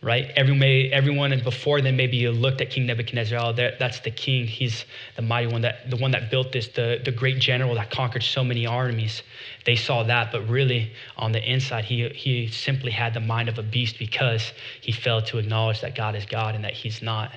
right? 0.00 0.30
Every 0.36 0.54
may, 0.54 0.90
everyone 0.90 1.38
before 1.42 1.80
then 1.80 1.96
maybe 1.96 2.28
looked 2.28 2.60
at 2.60 2.70
King 2.70 2.86
Nebuchadnezzar, 2.86 3.38
oh, 3.38 3.52
that, 3.54 3.78
that's 3.78 4.00
the 4.00 4.10
king. 4.10 4.46
He's 4.46 4.84
the 5.16 5.22
mighty 5.22 5.48
one, 5.48 5.62
that, 5.62 5.90
the 5.90 5.96
one 5.96 6.12
that 6.12 6.30
built 6.30 6.52
this, 6.52 6.68
the, 6.68 7.00
the 7.04 7.10
great 7.10 7.40
general 7.40 7.74
that 7.74 7.90
conquered 7.90 8.22
so 8.22 8.44
many 8.44 8.66
armies. 8.66 9.22
They 9.66 9.74
saw 9.74 10.04
that, 10.04 10.30
but 10.30 10.48
really 10.48 10.92
on 11.16 11.32
the 11.32 11.42
inside, 11.42 11.84
he, 11.84 12.08
he 12.10 12.48
simply 12.48 12.92
had 12.92 13.12
the 13.12 13.20
mind 13.20 13.48
of 13.48 13.58
a 13.58 13.62
beast 13.62 13.98
because 13.98 14.52
he 14.80 14.92
failed 14.92 15.26
to 15.26 15.38
acknowledge 15.38 15.80
that 15.80 15.96
God 15.96 16.14
is 16.14 16.26
God 16.26 16.54
and 16.54 16.64
that 16.64 16.74
he's 16.74 17.02
not. 17.02 17.32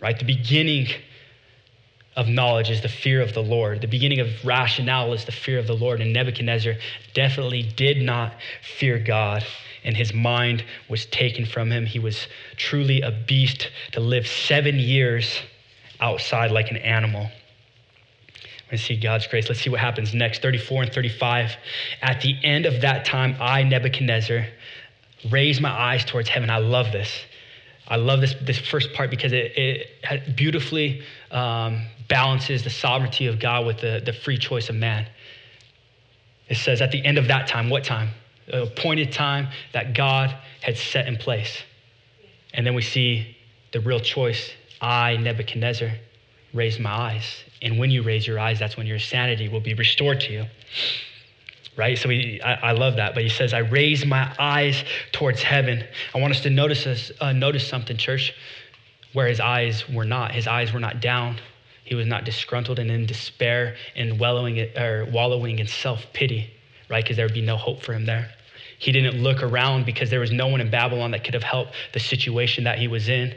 Right? 0.00 0.18
The 0.18 0.26
beginning 0.26 0.88
of 2.14 2.28
knowledge 2.28 2.70
is 2.70 2.80
the 2.80 2.88
fear 2.88 3.20
of 3.20 3.34
the 3.34 3.42
Lord. 3.42 3.80
The 3.80 3.88
beginning 3.88 4.20
of 4.20 4.28
rationale 4.44 5.12
is 5.12 5.24
the 5.24 5.32
fear 5.32 5.58
of 5.58 5.66
the 5.66 5.74
Lord. 5.74 6.00
And 6.00 6.12
Nebuchadnezzar 6.12 6.74
definitely 7.14 7.62
did 7.62 8.00
not 8.00 8.34
fear 8.78 8.98
God 8.98 9.44
and 9.86 9.96
his 9.96 10.12
mind 10.12 10.64
was 10.90 11.06
taken 11.06 11.46
from 11.46 11.70
him. 11.70 11.86
He 11.86 11.98
was 11.98 12.26
truly 12.56 13.00
a 13.00 13.12
beast 13.12 13.70
to 13.92 14.00
live 14.00 14.26
seven 14.26 14.78
years 14.78 15.40
outside 16.00 16.50
like 16.50 16.70
an 16.70 16.76
animal. 16.78 17.30
Let's 18.70 18.82
see 18.82 18.96
God's 18.96 19.28
grace. 19.28 19.48
Let's 19.48 19.60
see 19.60 19.70
what 19.70 19.78
happens 19.78 20.12
next. 20.12 20.42
34 20.42 20.82
and 20.82 20.92
35. 20.92 21.56
At 22.02 22.20
the 22.20 22.34
end 22.42 22.66
of 22.66 22.80
that 22.80 23.04
time, 23.04 23.36
I, 23.40 23.62
Nebuchadnezzar, 23.62 24.44
raised 25.30 25.60
my 25.60 25.70
eyes 25.70 26.04
towards 26.04 26.28
heaven. 26.28 26.50
I 26.50 26.58
love 26.58 26.90
this. 26.90 27.20
I 27.86 27.94
love 27.94 28.20
this, 28.20 28.34
this 28.42 28.58
first 28.58 28.92
part 28.92 29.10
because 29.10 29.32
it, 29.32 29.52
it 29.56 30.36
beautifully 30.36 31.02
um, 31.30 31.86
balances 32.08 32.64
the 32.64 32.70
sovereignty 32.70 33.28
of 33.28 33.38
God 33.38 33.64
with 33.64 33.78
the, 33.78 34.02
the 34.04 34.12
free 34.12 34.36
choice 34.36 34.68
of 34.68 34.74
man. 34.74 35.06
It 36.48 36.56
says, 36.56 36.82
at 36.82 36.90
the 36.90 37.04
end 37.04 37.18
of 37.18 37.28
that 37.28 37.46
time, 37.46 37.70
what 37.70 37.84
time? 37.84 38.10
Appointed 38.48 39.12
time 39.12 39.48
that 39.72 39.94
God 39.94 40.34
had 40.62 40.76
set 40.76 41.06
in 41.06 41.16
place. 41.16 41.62
And 42.54 42.66
then 42.66 42.74
we 42.74 42.82
see 42.82 43.36
the 43.72 43.80
real 43.80 44.00
choice. 44.00 44.50
I, 44.80 45.16
Nebuchadnezzar, 45.16 45.90
raised 46.54 46.80
my 46.80 46.90
eyes. 46.90 47.44
And 47.62 47.78
when 47.78 47.90
you 47.90 48.02
raise 48.02 48.26
your 48.26 48.38
eyes, 48.38 48.58
that's 48.58 48.76
when 48.76 48.86
your 48.86 48.98
sanity 48.98 49.48
will 49.48 49.60
be 49.60 49.74
restored 49.74 50.20
to 50.22 50.32
you. 50.32 50.46
Right? 51.76 51.98
So 51.98 52.08
we, 52.08 52.40
I, 52.42 52.70
I 52.70 52.72
love 52.72 52.96
that. 52.96 53.14
But 53.14 53.22
he 53.22 53.28
says, 53.28 53.52
I 53.52 53.58
raised 53.58 54.06
my 54.06 54.34
eyes 54.38 54.82
towards 55.12 55.42
heaven. 55.42 55.84
I 56.14 56.20
want 56.20 56.34
us 56.34 56.40
to 56.42 56.50
notice, 56.50 56.84
this, 56.84 57.12
uh, 57.20 57.32
notice 57.32 57.66
something, 57.68 57.96
church, 57.96 58.34
where 59.12 59.26
his 59.26 59.40
eyes 59.40 59.88
were 59.88 60.04
not. 60.04 60.32
His 60.32 60.46
eyes 60.46 60.72
were 60.72 60.80
not 60.80 61.00
down. 61.00 61.38
He 61.84 61.94
was 61.94 62.06
not 62.06 62.24
disgruntled 62.24 62.78
and 62.78 62.90
in 62.90 63.06
despair 63.06 63.76
and 63.94 64.18
wallowing, 64.18 64.58
or 64.76 65.06
wallowing 65.12 65.58
in 65.58 65.66
self 65.66 66.04
pity, 66.12 66.50
right? 66.90 67.04
Because 67.04 67.16
there 67.16 67.26
would 67.26 67.34
be 67.34 67.42
no 67.42 67.56
hope 67.56 67.82
for 67.82 67.92
him 67.92 68.06
there. 68.06 68.30
He 68.78 68.92
didn't 68.92 69.22
look 69.22 69.42
around 69.42 69.86
because 69.86 70.10
there 70.10 70.20
was 70.20 70.32
no 70.32 70.48
one 70.48 70.60
in 70.60 70.70
Babylon 70.70 71.12
that 71.12 71.24
could 71.24 71.34
have 71.34 71.42
helped 71.42 71.72
the 71.92 72.00
situation 72.00 72.64
that 72.64 72.78
he 72.78 72.88
was 72.88 73.08
in, 73.08 73.34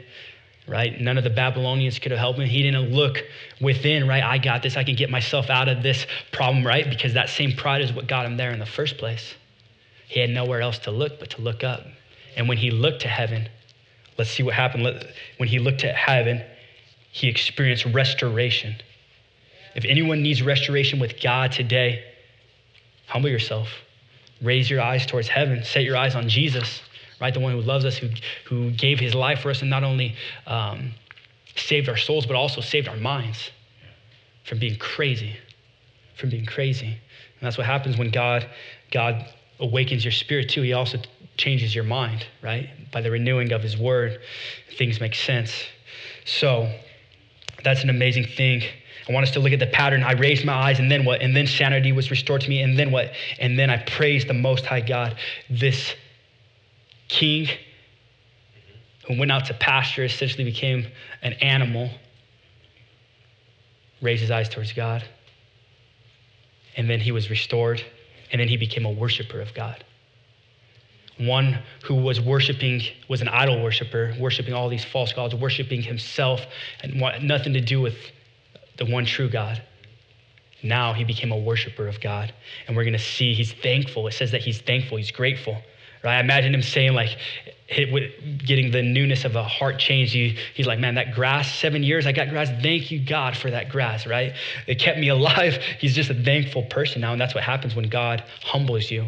right? 0.68 1.00
None 1.00 1.16
of 1.16 1.24
the 1.24 1.30
Babylonians 1.30 1.98
could 1.98 2.12
have 2.12 2.18
helped 2.18 2.38
him. 2.38 2.46
He 2.46 2.62
didn't 2.62 2.92
look 2.92 3.24
within, 3.60 4.06
right? 4.06 4.22
I 4.22 4.38
got 4.38 4.62
this. 4.62 4.76
I 4.76 4.84
can 4.84 4.96
get 4.96 5.10
myself 5.10 5.48
out 5.48 5.68
of 5.68 5.82
this 5.82 6.06
problem, 6.32 6.66
right? 6.66 6.88
Because 6.88 7.14
that 7.14 7.30
same 7.30 7.52
pride 7.52 7.80
is 7.80 7.92
what 7.92 8.06
got 8.06 8.26
him 8.26 8.36
there 8.36 8.50
in 8.50 8.58
the 8.58 8.66
first 8.66 8.98
place. 8.98 9.34
He 10.08 10.20
had 10.20 10.30
nowhere 10.30 10.60
else 10.60 10.78
to 10.80 10.90
look 10.90 11.18
but 11.18 11.30
to 11.30 11.40
look 11.40 11.64
up. 11.64 11.86
And 12.36 12.48
when 12.48 12.58
he 12.58 12.70
looked 12.70 13.02
to 13.02 13.08
heaven, 13.08 13.48
let's 14.18 14.30
see 14.30 14.42
what 14.42 14.54
happened. 14.54 15.06
When 15.38 15.48
he 15.48 15.58
looked 15.58 15.84
at 15.84 15.96
heaven, 15.96 16.44
he 17.12 17.28
experienced 17.28 17.86
restoration. 17.86 18.76
If 19.74 19.84
anyone 19.84 20.22
needs 20.22 20.42
restoration 20.42 21.00
with 21.00 21.20
God 21.20 21.52
today, 21.52 22.04
humble 23.06 23.30
yourself 23.30 23.68
raise 24.42 24.70
your 24.70 24.80
eyes 24.80 25.06
towards 25.06 25.28
heaven, 25.28 25.64
set 25.64 25.84
your 25.84 25.96
eyes 25.96 26.14
on 26.14 26.28
Jesus, 26.28 26.80
right? 27.20 27.32
The 27.32 27.40
one 27.40 27.52
who 27.52 27.60
loves 27.60 27.84
us, 27.84 27.96
who, 27.96 28.08
who 28.46 28.70
gave 28.70 28.98
his 28.98 29.14
life 29.14 29.40
for 29.40 29.50
us 29.50 29.60
and 29.60 29.70
not 29.70 29.84
only 29.84 30.14
um, 30.46 30.92
saved 31.56 31.88
our 31.88 31.96
souls, 31.96 32.26
but 32.26 32.36
also 32.36 32.60
saved 32.60 32.88
our 32.88 32.96
minds 32.96 33.50
from 34.44 34.58
being 34.58 34.78
crazy, 34.78 35.36
from 36.16 36.30
being 36.30 36.46
crazy. 36.46 36.86
And 36.86 37.46
that's 37.46 37.58
what 37.58 37.66
happens 37.66 37.96
when 37.96 38.10
God, 38.10 38.48
God 38.90 39.26
awakens 39.58 40.04
your 40.04 40.12
spirit 40.12 40.48
too. 40.48 40.62
He 40.62 40.72
also 40.72 40.98
changes 41.36 41.74
your 41.74 41.84
mind, 41.84 42.26
right? 42.42 42.68
By 42.92 43.00
the 43.00 43.10
renewing 43.10 43.52
of 43.52 43.62
his 43.62 43.76
word, 43.76 44.20
things 44.76 45.00
make 45.00 45.14
sense. 45.14 45.52
So 46.24 46.72
that's 47.64 47.82
an 47.82 47.90
amazing 47.90 48.24
thing. 48.26 48.62
I 49.08 49.12
want 49.12 49.26
us 49.26 49.32
to 49.32 49.40
look 49.40 49.52
at 49.52 49.58
the 49.58 49.66
pattern. 49.66 50.02
I 50.02 50.12
raised 50.12 50.44
my 50.44 50.52
eyes, 50.52 50.78
and 50.78 50.90
then 50.90 51.04
what? 51.04 51.20
And 51.22 51.34
then 51.36 51.46
sanity 51.46 51.92
was 51.92 52.10
restored 52.10 52.42
to 52.42 52.48
me, 52.48 52.62
and 52.62 52.78
then 52.78 52.90
what? 52.90 53.12
And 53.38 53.58
then 53.58 53.70
I 53.70 53.78
praised 53.78 54.28
the 54.28 54.34
Most 54.34 54.66
High 54.66 54.80
God, 54.80 55.16
this 55.48 55.94
king 57.08 57.48
who 59.06 59.18
went 59.18 59.32
out 59.32 59.46
to 59.46 59.54
pasture, 59.54 60.04
essentially 60.04 60.44
became 60.44 60.86
an 61.22 61.32
animal, 61.34 61.90
raised 64.00 64.20
his 64.20 64.30
eyes 64.30 64.48
towards 64.48 64.72
God, 64.72 65.02
and 66.76 66.88
then 66.88 67.00
he 67.00 67.10
was 67.10 67.28
restored, 67.30 67.82
and 68.30 68.40
then 68.40 68.48
he 68.48 68.56
became 68.56 68.84
a 68.84 68.90
worshiper 68.90 69.40
of 69.40 69.52
God. 69.54 69.82
One 71.18 71.58
who 71.84 71.96
was 71.96 72.20
worshiping, 72.20 72.82
was 73.08 73.20
an 73.20 73.28
idol 73.28 73.62
worshiper, 73.62 74.14
worshiping 74.18 74.54
all 74.54 74.68
these 74.68 74.84
false 74.84 75.12
gods, 75.12 75.34
worshiping 75.34 75.82
himself, 75.82 76.46
and 76.82 76.94
nothing 77.22 77.52
to 77.54 77.60
do 77.60 77.80
with 77.80 77.96
the 78.80 78.86
one 78.86 79.04
true 79.04 79.28
God. 79.28 79.62
Now 80.62 80.92
he 80.92 81.04
became 81.04 81.30
a 81.30 81.36
worshiper 81.36 81.86
of 81.86 82.00
God. 82.00 82.32
And 82.66 82.76
we're 82.76 82.84
going 82.84 82.94
to 82.94 82.98
see 82.98 83.34
he's 83.34 83.52
thankful. 83.52 84.08
It 84.08 84.12
says 84.12 84.32
that 84.32 84.40
he's 84.40 84.60
thankful, 84.60 84.96
he's 84.96 85.12
grateful. 85.12 85.62
Right? 86.02 86.16
I 86.16 86.20
imagine 86.20 86.54
him 86.54 86.62
saying, 86.62 86.94
like, 86.94 87.18
getting 87.68 88.70
the 88.70 88.82
newness 88.82 89.26
of 89.26 89.36
a 89.36 89.44
heart 89.44 89.78
change. 89.78 90.12
He, 90.12 90.36
he's 90.54 90.66
like, 90.66 90.78
man, 90.78 90.94
that 90.94 91.14
grass, 91.14 91.54
seven 91.54 91.82
years, 91.82 92.06
I 92.06 92.12
got 92.12 92.30
grass. 92.30 92.48
Thank 92.62 92.90
you, 92.90 93.04
God, 93.04 93.36
for 93.36 93.50
that 93.50 93.68
grass, 93.68 94.06
right? 94.06 94.32
It 94.66 94.78
kept 94.78 94.98
me 94.98 95.08
alive. 95.18 95.58
He's 95.78 95.94
just 95.94 96.08
a 96.08 96.14
thankful 96.14 96.62
person 96.64 97.02
now. 97.02 97.12
And 97.12 97.20
that's 97.20 97.34
what 97.34 97.44
happens 97.44 97.76
when 97.76 97.90
God 97.90 98.24
humbles 98.42 98.90
you. 98.90 99.06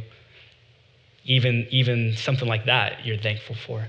Even, 1.25 1.67
even 1.71 2.15
something 2.15 2.49
like 2.49 2.67
that, 2.67 3.07
you're 3.07 3.17
thankful 3.17 3.57
for. 3.67 3.89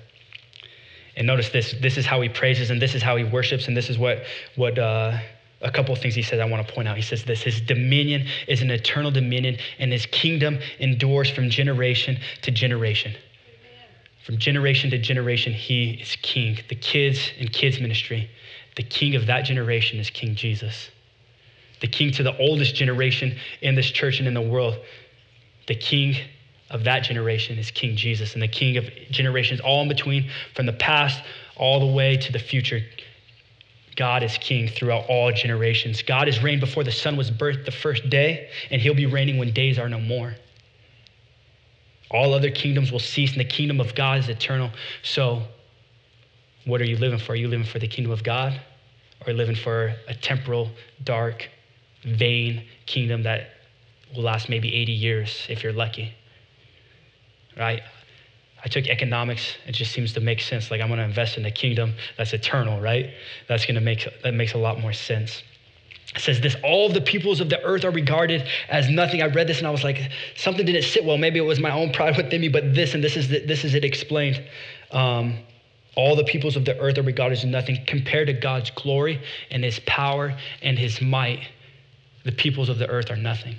And 1.15 1.27
notice 1.27 1.49
this 1.49 1.75
this 1.79 1.97
is 1.97 2.05
how 2.05 2.21
he 2.21 2.29
praises, 2.29 2.71
and 2.71 2.81
this 2.81 2.95
is 2.95 3.03
how 3.03 3.15
he 3.17 3.23
worships, 3.23 3.67
and 3.67 3.77
this 3.77 3.89
is 3.89 3.97
what, 3.99 4.23
what, 4.55 4.79
uh, 4.79 5.19
a 5.63 5.71
couple 5.71 5.93
of 5.93 5.99
things 5.99 6.13
he 6.13 6.21
says 6.21 6.39
I 6.39 6.45
want 6.45 6.67
to 6.67 6.73
point 6.73 6.87
out. 6.87 6.97
He 6.97 7.01
says 7.01 7.23
this 7.23 7.41
His 7.41 7.61
dominion 7.61 8.27
is 8.47 8.61
an 8.61 8.69
eternal 8.69 9.11
dominion, 9.11 9.57
and 9.79 9.91
his 9.91 10.05
kingdom 10.05 10.59
endures 10.79 11.29
from 11.29 11.49
generation 11.49 12.19
to 12.41 12.51
generation. 12.51 13.15
From 14.25 14.37
generation 14.37 14.89
to 14.91 14.97
generation, 14.97 15.51
he 15.51 15.91
is 16.01 16.15
king. 16.21 16.57
The 16.69 16.75
kids 16.75 17.31
and 17.39 17.51
kids 17.51 17.79
ministry, 17.79 18.29
the 18.75 18.83
king 18.83 19.15
of 19.15 19.25
that 19.27 19.41
generation 19.41 19.99
is 19.99 20.09
King 20.09 20.35
Jesus. 20.35 20.89
The 21.81 21.87
king 21.87 22.11
to 22.11 22.23
the 22.23 22.37
oldest 22.37 22.75
generation 22.75 23.37
in 23.61 23.75
this 23.75 23.91
church 23.91 24.19
and 24.19 24.27
in 24.27 24.33
the 24.33 24.41
world, 24.41 24.79
the 25.67 25.75
king 25.75 26.15
of 26.69 26.85
that 26.85 27.01
generation 27.01 27.57
is 27.57 27.69
King 27.71 27.97
Jesus. 27.97 28.33
And 28.33 28.41
the 28.41 28.47
king 28.47 28.77
of 28.77 28.85
generations 29.11 29.59
all 29.59 29.81
in 29.81 29.89
between, 29.89 30.29
from 30.55 30.65
the 30.65 30.73
past 30.73 31.21
all 31.57 31.79
the 31.79 31.93
way 31.93 32.17
to 32.17 32.31
the 32.31 32.39
future, 32.39 32.81
God 33.95 34.23
is 34.23 34.37
king 34.37 34.67
throughout 34.67 35.05
all 35.07 35.31
generations. 35.31 36.01
God 36.01 36.27
has 36.27 36.41
reigned 36.41 36.61
before 36.61 36.83
the 36.83 36.91
sun 36.91 37.15
was 37.15 37.29
birthed 37.29 37.65
the 37.65 37.71
first 37.71 38.09
day, 38.09 38.49
and 38.71 38.81
he'll 38.81 38.95
be 38.95 39.05
reigning 39.05 39.37
when 39.37 39.51
days 39.51 39.77
are 39.77 39.89
no 39.89 39.99
more. 39.99 40.35
All 42.09 42.33
other 42.33 42.51
kingdoms 42.51 42.91
will 42.91 42.99
cease, 42.99 43.31
and 43.31 43.39
the 43.39 43.45
kingdom 43.45 43.79
of 43.79 43.95
God 43.95 44.19
is 44.19 44.29
eternal. 44.29 44.71
So, 45.03 45.43
what 46.65 46.81
are 46.81 46.85
you 46.85 46.97
living 46.97 47.19
for? 47.19 47.33
Are 47.33 47.35
you 47.35 47.47
living 47.47 47.65
for 47.65 47.79
the 47.79 47.87
kingdom 47.87 48.11
of 48.11 48.23
God? 48.23 48.53
Or 49.21 49.27
are 49.27 49.31
you 49.31 49.37
living 49.37 49.55
for 49.55 49.95
a 50.07 50.13
temporal, 50.13 50.69
dark, 51.03 51.49
vain 52.03 52.65
kingdom 52.85 53.23
that 53.23 53.49
will 54.15 54.23
last 54.23 54.49
maybe 54.49 54.73
80 54.73 54.91
years 54.91 55.45
if 55.49 55.63
you're 55.63 55.73
lucky? 55.73 56.13
Right? 57.57 57.81
I 58.63 58.69
took 58.69 58.87
economics. 58.87 59.57
It 59.67 59.73
just 59.73 59.91
seems 59.91 60.13
to 60.13 60.21
make 60.21 60.39
sense. 60.39 60.71
Like 60.71 60.79
I'm 60.79 60.87
going 60.87 60.99
to 60.99 61.05
invest 61.05 61.37
in 61.37 61.45
a 61.45 61.51
kingdom 61.51 61.93
that's 62.17 62.33
eternal, 62.33 62.79
right? 62.79 63.09
That's 63.47 63.65
going 63.65 63.75
to 63.75 63.81
make 63.81 64.07
that 64.23 64.33
makes 64.33 64.53
a 64.53 64.57
lot 64.57 64.79
more 64.79 64.93
sense. 64.93 65.43
It 66.15 66.21
says 66.21 66.39
this 66.39 66.55
all 66.63 66.89
the 66.89 67.01
peoples 67.01 67.41
of 67.41 67.49
the 67.49 67.61
earth 67.63 67.83
are 67.83 67.91
regarded 67.91 68.47
as 68.69 68.89
nothing. 68.89 69.21
I 69.21 69.27
read 69.27 69.47
this 69.47 69.57
and 69.57 69.67
I 69.67 69.71
was 69.71 69.83
like, 69.83 70.09
something 70.35 70.65
didn't 70.65 70.83
sit 70.83 71.03
well. 71.03 71.17
Maybe 71.17 71.39
it 71.39 71.43
was 71.43 71.59
my 71.59 71.71
own 71.71 71.91
pride 71.91 72.15
within 72.15 72.39
me, 72.39 72.47
but 72.47 72.73
this 72.73 72.93
and 72.93 73.03
this 73.03 73.17
is 73.17 73.27
the, 73.27 73.45
this 73.45 73.65
is 73.65 73.73
it 73.73 73.83
explained. 73.83 74.41
Um, 74.91 75.39
all 75.95 76.15
the 76.15 76.23
peoples 76.23 76.55
of 76.55 76.65
the 76.65 76.79
earth 76.79 76.97
are 76.97 77.03
regarded 77.03 77.39
as 77.39 77.45
nothing 77.45 77.83
compared 77.85 78.27
to 78.27 78.33
God's 78.33 78.71
glory 78.71 79.21
and 79.51 79.63
His 79.63 79.79
power 79.85 80.37
and 80.61 80.79
His 80.79 81.01
might. 81.01 81.41
The 82.23 82.31
peoples 82.31 82.69
of 82.69 82.77
the 82.77 82.87
earth 82.89 83.11
are 83.11 83.17
nothing 83.17 83.57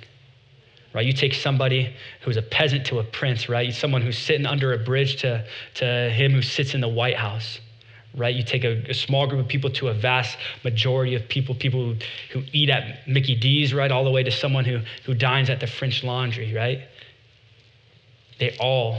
right? 0.95 1.05
You 1.05 1.11
take 1.11 1.33
somebody 1.33 1.93
who's 2.21 2.37
a 2.37 2.41
peasant 2.41 2.85
to 2.87 2.99
a 2.99 3.03
prince, 3.03 3.49
right? 3.49 3.73
Someone 3.73 4.01
who's 4.01 4.17
sitting 4.17 4.45
under 4.45 4.73
a 4.73 4.77
bridge 4.77 5.17
to, 5.17 5.45
to 5.75 6.09
him 6.09 6.31
who 6.31 6.41
sits 6.41 6.73
in 6.73 6.79
the 6.79 6.87
White 6.87 7.17
House, 7.17 7.59
right? 8.15 8.33
You 8.33 8.43
take 8.43 8.63
a, 8.63 8.89
a 8.89 8.93
small 8.93 9.27
group 9.27 9.41
of 9.41 9.47
people 9.49 9.69
to 9.71 9.89
a 9.89 9.93
vast 9.93 10.37
majority 10.63 11.13
of 11.15 11.27
people, 11.27 11.53
people 11.53 11.83
who, 11.83 11.95
who 12.31 12.43
eat 12.53 12.69
at 12.69 13.05
Mickey 13.09 13.35
D's, 13.35 13.73
right? 13.73 13.91
All 13.91 14.05
the 14.05 14.09
way 14.09 14.23
to 14.23 14.31
someone 14.31 14.63
who, 14.63 14.79
who 15.05 15.13
dines 15.13 15.49
at 15.49 15.59
the 15.59 15.67
French 15.67 16.01
Laundry, 16.01 16.53
right? 16.55 16.79
They 18.39 18.55
all, 18.57 18.97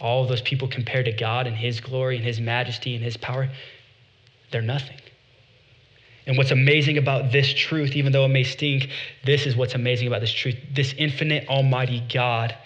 all 0.00 0.26
those 0.26 0.40
people 0.40 0.66
compared 0.66 1.04
to 1.04 1.12
God 1.12 1.46
and 1.46 1.54
His 1.54 1.78
glory 1.78 2.16
and 2.16 2.24
His 2.24 2.40
majesty 2.40 2.94
and 2.94 3.04
His 3.04 3.18
power, 3.18 3.50
they're 4.50 4.62
nothing. 4.62 4.96
And 6.26 6.36
what's 6.36 6.50
amazing 6.50 6.98
about 6.98 7.32
this 7.32 7.52
truth, 7.52 7.96
even 7.96 8.12
though 8.12 8.24
it 8.24 8.28
may 8.28 8.44
stink, 8.44 8.88
this 9.24 9.46
is 9.46 9.56
what's 9.56 9.74
amazing 9.74 10.06
about 10.06 10.20
this 10.20 10.32
truth. 10.32 10.56
This 10.72 10.94
infinite, 10.96 11.48
almighty 11.48 12.02
God 12.12 12.56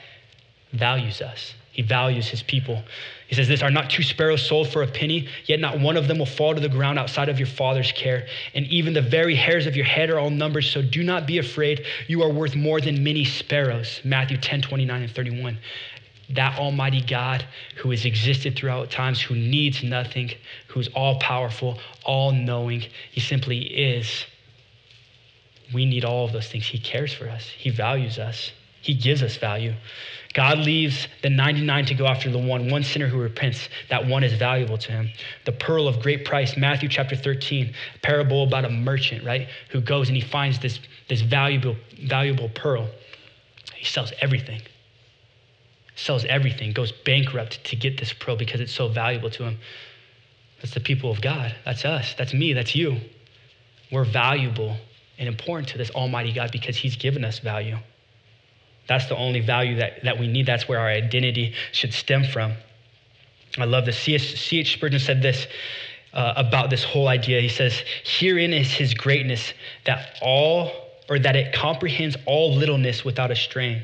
values 0.73 1.23
us. 1.23 1.55
He 1.73 1.83
values 1.83 2.27
his 2.27 2.43
people. 2.43 2.83
He 3.29 3.35
says, 3.35 3.49
This 3.49 3.63
are 3.63 3.71
not 3.71 3.91
two 3.91 4.03
sparrows 4.03 4.47
sold 4.47 4.69
for 4.69 4.83
a 4.83 4.87
penny, 4.87 5.29
yet 5.45 5.61
not 5.61 5.79
one 5.79 5.97
of 5.97 6.09
them 6.09 6.19
will 6.19 6.25
fall 6.25 6.55
to 6.55 6.61
the 6.61 6.71
ground 6.71 6.99
outside 6.99 7.29
of 7.29 7.39
your 7.39 7.49
father's 7.49 7.93
care. 7.93 8.27
And 8.55 8.67
even 8.69 8.95
the 8.95 9.03
very 9.03 9.35
hairs 9.35 9.67
of 9.67 9.77
your 9.77 9.85
head 9.85 10.09
are 10.09 10.19
all 10.19 10.31
numbered, 10.31 10.65
so 10.65 10.81
do 10.81 11.03
not 11.03 11.27
be 11.27 11.37
afraid. 11.37 11.85
You 12.09 12.23
are 12.23 12.31
worth 12.31 12.57
more 12.57 12.81
than 12.81 13.05
many 13.05 13.25
sparrows. 13.25 14.01
Matthew 14.05 14.39
10, 14.39 14.63
29 14.63 15.03
and 15.03 15.13
31 15.13 15.59
that 16.31 16.59
Almighty 16.59 17.01
God 17.01 17.45
who 17.77 17.91
has 17.91 18.05
existed 18.05 18.57
throughout 18.57 18.91
times, 18.91 19.21
who 19.21 19.35
needs 19.35 19.83
nothing, 19.83 20.31
who's 20.69 20.89
all 20.89 21.19
powerful, 21.19 21.79
all 22.05 22.33
knowing. 22.33 22.85
He 23.13 23.21
simply 23.21 23.59
is. 23.61 24.27
We 25.73 25.87
need 25.87 26.05
all 26.05 26.25
of 26.25 26.33
those 26.33 26.49
things. 26.49 26.67
He 26.67 26.79
cares 26.79 27.13
for 27.13 27.29
us, 27.29 27.49
He 27.49 27.71
values 27.71 28.19
us, 28.19 28.53
He 28.83 28.95
gives 28.95 29.23
us 29.23 29.37
value. 29.37 29.75
God 30.35 30.59
leaves 30.59 31.09
the 31.23 31.31
99 31.31 31.87
to 31.87 31.95
go 31.95 32.07
after 32.07 32.31
the 32.31 32.39
one, 32.39 32.71
one 32.71 32.83
sinner 32.83 33.07
who 33.07 33.19
repents. 33.19 33.71
That 33.89 34.07
one 34.07 34.23
is 34.23 34.35
valuable 34.35 34.77
to 34.77 34.93
him. 34.93 35.11
The 35.47 35.53
pearl 35.53 35.89
of 35.89 36.01
great 36.01 36.27
price, 36.27 36.59
Matthew 36.59 36.91
chapter 36.91 37.17
13, 37.17 37.73
a 37.95 37.99
parable 38.01 38.43
about 38.43 38.67
a 38.67 38.69
merchant, 38.69 39.25
right? 39.25 39.49
Who 39.71 39.81
goes 39.81 40.09
and 40.09 40.17
he 40.17 40.23
finds 40.23 40.59
this, 40.59 40.79
this 41.09 41.23
valuable, 41.23 41.75
valuable 42.03 42.51
pearl. 42.51 42.87
He 43.75 43.87
sells 43.87 44.13
everything 44.21 44.61
sells 45.97 46.25
everything, 46.27 46.73
goes 46.73 46.93
bankrupt 46.93 47.65
to 47.65 47.77
get 47.77 47.99
this 47.99 48.13
pearl 48.13 48.37
because 48.37 48.61
it's 48.61 48.73
so 48.73 48.89
valuable 48.89 49.31
to 49.31 49.45
him. 49.45 49.59
That's 50.61 50.75
the 50.75 50.81
people 50.81 51.11
of 51.11 51.21
God. 51.21 51.55
That's 51.65 51.85
us. 51.85 52.15
That's 52.17 52.33
me. 52.33 52.53
That's 52.53 52.75
you. 52.75 52.99
We're 53.91 54.05
valuable 54.05 54.77
and 55.19 55.29
important 55.29 55.69
to 55.71 55.79
this 55.79 55.91
Almighty 55.91 56.33
God 56.33 56.51
because 56.53 56.77
He's 56.77 56.97
given 56.97 57.25
us 57.25 57.39
value. 57.39 57.79
That's 58.89 59.07
the 59.07 59.17
only 59.17 59.41
value 59.41 59.77
that, 59.77 60.05
that 60.05 60.19
we 60.19 60.29
need. 60.29 60.47
That's 60.47 60.69
where 60.69 60.79
our 60.79 60.89
identity 60.89 61.55
should 61.73 61.93
stem 61.93 62.25
from. 62.25 62.55
I 63.59 63.65
love 63.65 63.87
this. 63.87 63.99
C.H. 63.99 64.75
Spurgeon 64.75 65.01
said 65.01 65.23
this 65.23 65.47
uh, 66.13 66.35
about 66.37 66.71
this 66.71 66.85
whole 66.85 67.09
idea. 67.09 67.41
He 67.41 67.49
says, 67.49 67.83
Herein 68.05 68.53
is 68.53 68.71
His 68.73 68.95
greatness 68.95 69.55
that 69.87 70.19
all, 70.23 70.71
or 71.09 71.19
that 71.19 71.37
it 71.37 71.55
comprehends 71.55 72.17
all 72.27 72.55
littleness 72.55 73.05
without 73.05 73.31
a 73.31 73.37
strain. 73.37 73.83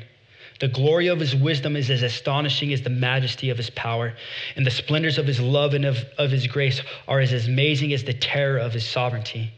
The 0.63 0.69
glory 0.69 1.07
of 1.07 1.19
his 1.19 1.35
wisdom 1.35 1.75
is 1.75 1.89
as 1.89 2.03
astonishing 2.03 2.71
as 2.71 2.83
the 2.83 2.89
majesty 2.89 3.49
of 3.49 3.57
his 3.57 3.69
power, 3.71 4.13
and 4.55 4.65
the 4.65 4.71
splendors 4.71 5.17
of 5.17 5.27
his 5.27 5.41
love 5.41 5.73
and 5.73 5.83
of, 5.83 5.97
of 6.17 6.31
his 6.31 6.47
grace 6.47 6.79
are 7.05 7.19
as 7.19 7.33
amazing 7.45 7.91
as 7.91 8.05
the 8.05 8.13
terror 8.13 8.59
of 8.59 8.71
his 8.71 8.85
sovereignty. 8.85 9.51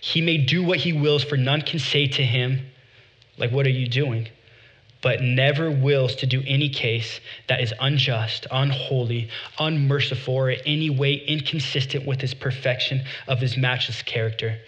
He 0.00 0.20
may 0.20 0.36
do 0.36 0.62
what 0.62 0.78
he 0.78 0.92
wills, 0.92 1.24
for 1.24 1.36
none 1.36 1.62
can 1.62 1.80
say 1.80 2.06
to 2.06 2.24
him, 2.24 2.64
like, 3.38 3.50
what 3.50 3.66
are 3.66 3.70
you 3.70 3.88
doing? 3.88 4.28
But 5.00 5.20
never 5.20 5.68
wills 5.68 6.14
to 6.14 6.26
do 6.26 6.44
any 6.46 6.68
case 6.68 7.18
that 7.48 7.60
is 7.60 7.74
unjust, 7.80 8.46
unholy, 8.48 9.30
unmerciful, 9.58 10.32
or 10.32 10.50
in 10.50 10.60
any 10.64 10.90
way 10.90 11.14
inconsistent 11.14 12.06
with 12.06 12.20
his 12.20 12.34
perfection 12.34 13.02
of 13.26 13.40
his 13.40 13.56
matchless 13.56 14.00
character. 14.02 14.60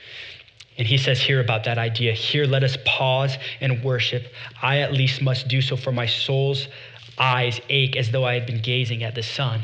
And 0.76 0.88
he 0.88 0.98
says 0.98 1.20
here 1.20 1.40
about 1.40 1.64
that 1.64 1.78
idea 1.78 2.12
here, 2.12 2.46
let 2.46 2.64
us 2.64 2.76
pause 2.84 3.36
and 3.60 3.82
worship. 3.84 4.24
I 4.60 4.78
at 4.78 4.92
least 4.92 5.22
must 5.22 5.46
do 5.46 5.60
so, 5.60 5.76
for 5.76 5.92
my 5.92 6.06
soul's 6.06 6.66
eyes 7.16 7.60
ache 7.68 7.96
as 7.96 8.10
though 8.10 8.24
I 8.24 8.34
had 8.34 8.46
been 8.46 8.60
gazing 8.60 9.04
at 9.04 9.14
the 9.14 9.22
sun. 9.22 9.62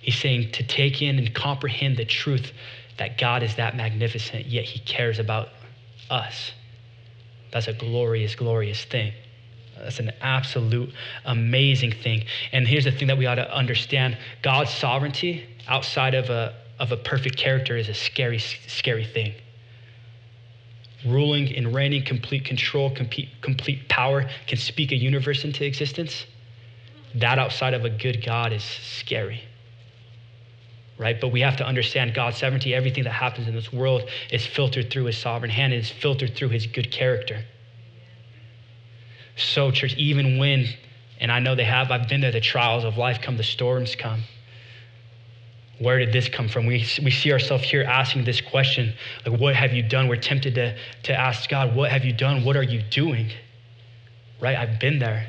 He's 0.00 0.16
saying 0.16 0.52
to 0.52 0.64
take 0.64 1.00
in 1.00 1.18
and 1.18 1.32
comprehend 1.32 1.96
the 1.96 2.04
truth 2.04 2.52
that 2.98 3.18
God 3.18 3.42
is 3.42 3.54
that 3.54 3.76
magnificent, 3.76 4.46
yet 4.46 4.64
he 4.64 4.80
cares 4.80 5.20
about 5.20 5.50
us. 6.10 6.52
That's 7.52 7.68
a 7.68 7.72
glorious, 7.72 8.34
glorious 8.34 8.84
thing. 8.84 9.12
That's 9.78 10.00
an 10.00 10.10
absolute 10.20 10.92
amazing 11.24 11.92
thing. 11.92 12.24
And 12.52 12.66
here's 12.66 12.84
the 12.84 12.90
thing 12.90 13.08
that 13.08 13.16
we 13.16 13.26
ought 13.26 13.36
to 13.36 13.54
understand 13.54 14.18
God's 14.42 14.70
sovereignty 14.70 15.46
outside 15.68 16.14
of 16.14 16.30
a, 16.30 16.56
of 16.80 16.90
a 16.90 16.96
perfect 16.96 17.36
character 17.36 17.76
is 17.76 17.88
a 17.88 17.94
scary, 17.94 18.38
scary 18.38 19.04
thing 19.04 19.34
ruling 21.06 21.54
and 21.56 21.74
reigning, 21.74 22.04
complete 22.04 22.44
control, 22.44 22.90
complete, 22.90 23.28
complete 23.40 23.88
power, 23.88 24.28
can 24.46 24.58
speak 24.58 24.92
a 24.92 24.96
universe 24.96 25.44
into 25.44 25.64
existence, 25.64 26.26
that 27.14 27.38
outside 27.38 27.74
of 27.74 27.84
a 27.84 27.90
good 27.90 28.24
God 28.24 28.52
is 28.52 28.62
scary. 28.62 29.42
Right? 30.98 31.20
But 31.20 31.28
we 31.28 31.40
have 31.40 31.56
to 31.56 31.66
understand 31.66 32.14
God's 32.14 32.36
sovereignty. 32.36 32.74
Everything 32.74 33.04
that 33.04 33.12
happens 33.12 33.48
in 33.48 33.54
this 33.54 33.72
world 33.72 34.08
is 34.30 34.46
filtered 34.46 34.90
through 34.90 35.04
his 35.04 35.16
sovereign 35.16 35.50
hand, 35.50 35.72
it 35.72 35.78
is 35.78 35.90
filtered 35.90 36.36
through 36.36 36.50
his 36.50 36.66
good 36.66 36.90
character. 36.90 37.42
So, 39.36 39.70
church, 39.70 39.94
even 39.96 40.36
when, 40.36 40.68
and 41.18 41.32
I 41.32 41.38
know 41.38 41.54
they 41.54 41.64
have, 41.64 41.90
I've 41.90 42.08
been 42.08 42.20
there, 42.20 42.32
the 42.32 42.40
trials 42.40 42.84
of 42.84 42.98
life 42.98 43.22
come, 43.22 43.38
the 43.38 43.42
storms 43.42 43.96
come 43.96 44.24
where 45.80 45.98
did 45.98 46.12
this 46.12 46.28
come 46.28 46.46
from? 46.46 46.66
We, 46.66 46.86
we 47.02 47.10
see 47.10 47.32
ourselves 47.32 47.64
here 47.64 47.82
asking 47.82 48.24
this 48.24 48.40
question 48.42 48.92
like, 49.26 49.40
what 49.40 49.56
have 49.56 49.72
you 49.72 49.82
done? 49.82 50.08
We're 50.08 50.16
tempted 50.16 50.54
to, 50.56 50.76
to 51.04 51.18
ask 51.18 51.48
God, 51.48 51.74
what 51.74 51.90
have 51.90 52.04
you 52.04 52.12
done? 52.12 52.44
What 52.44 52.54
are 52.54 52.62
you 52.62 52.82
doing? 52.82 53.30
Right? 54.40 54.56
I've 54.56 54.78
been 54.78 54.98
there. 54.98 55.26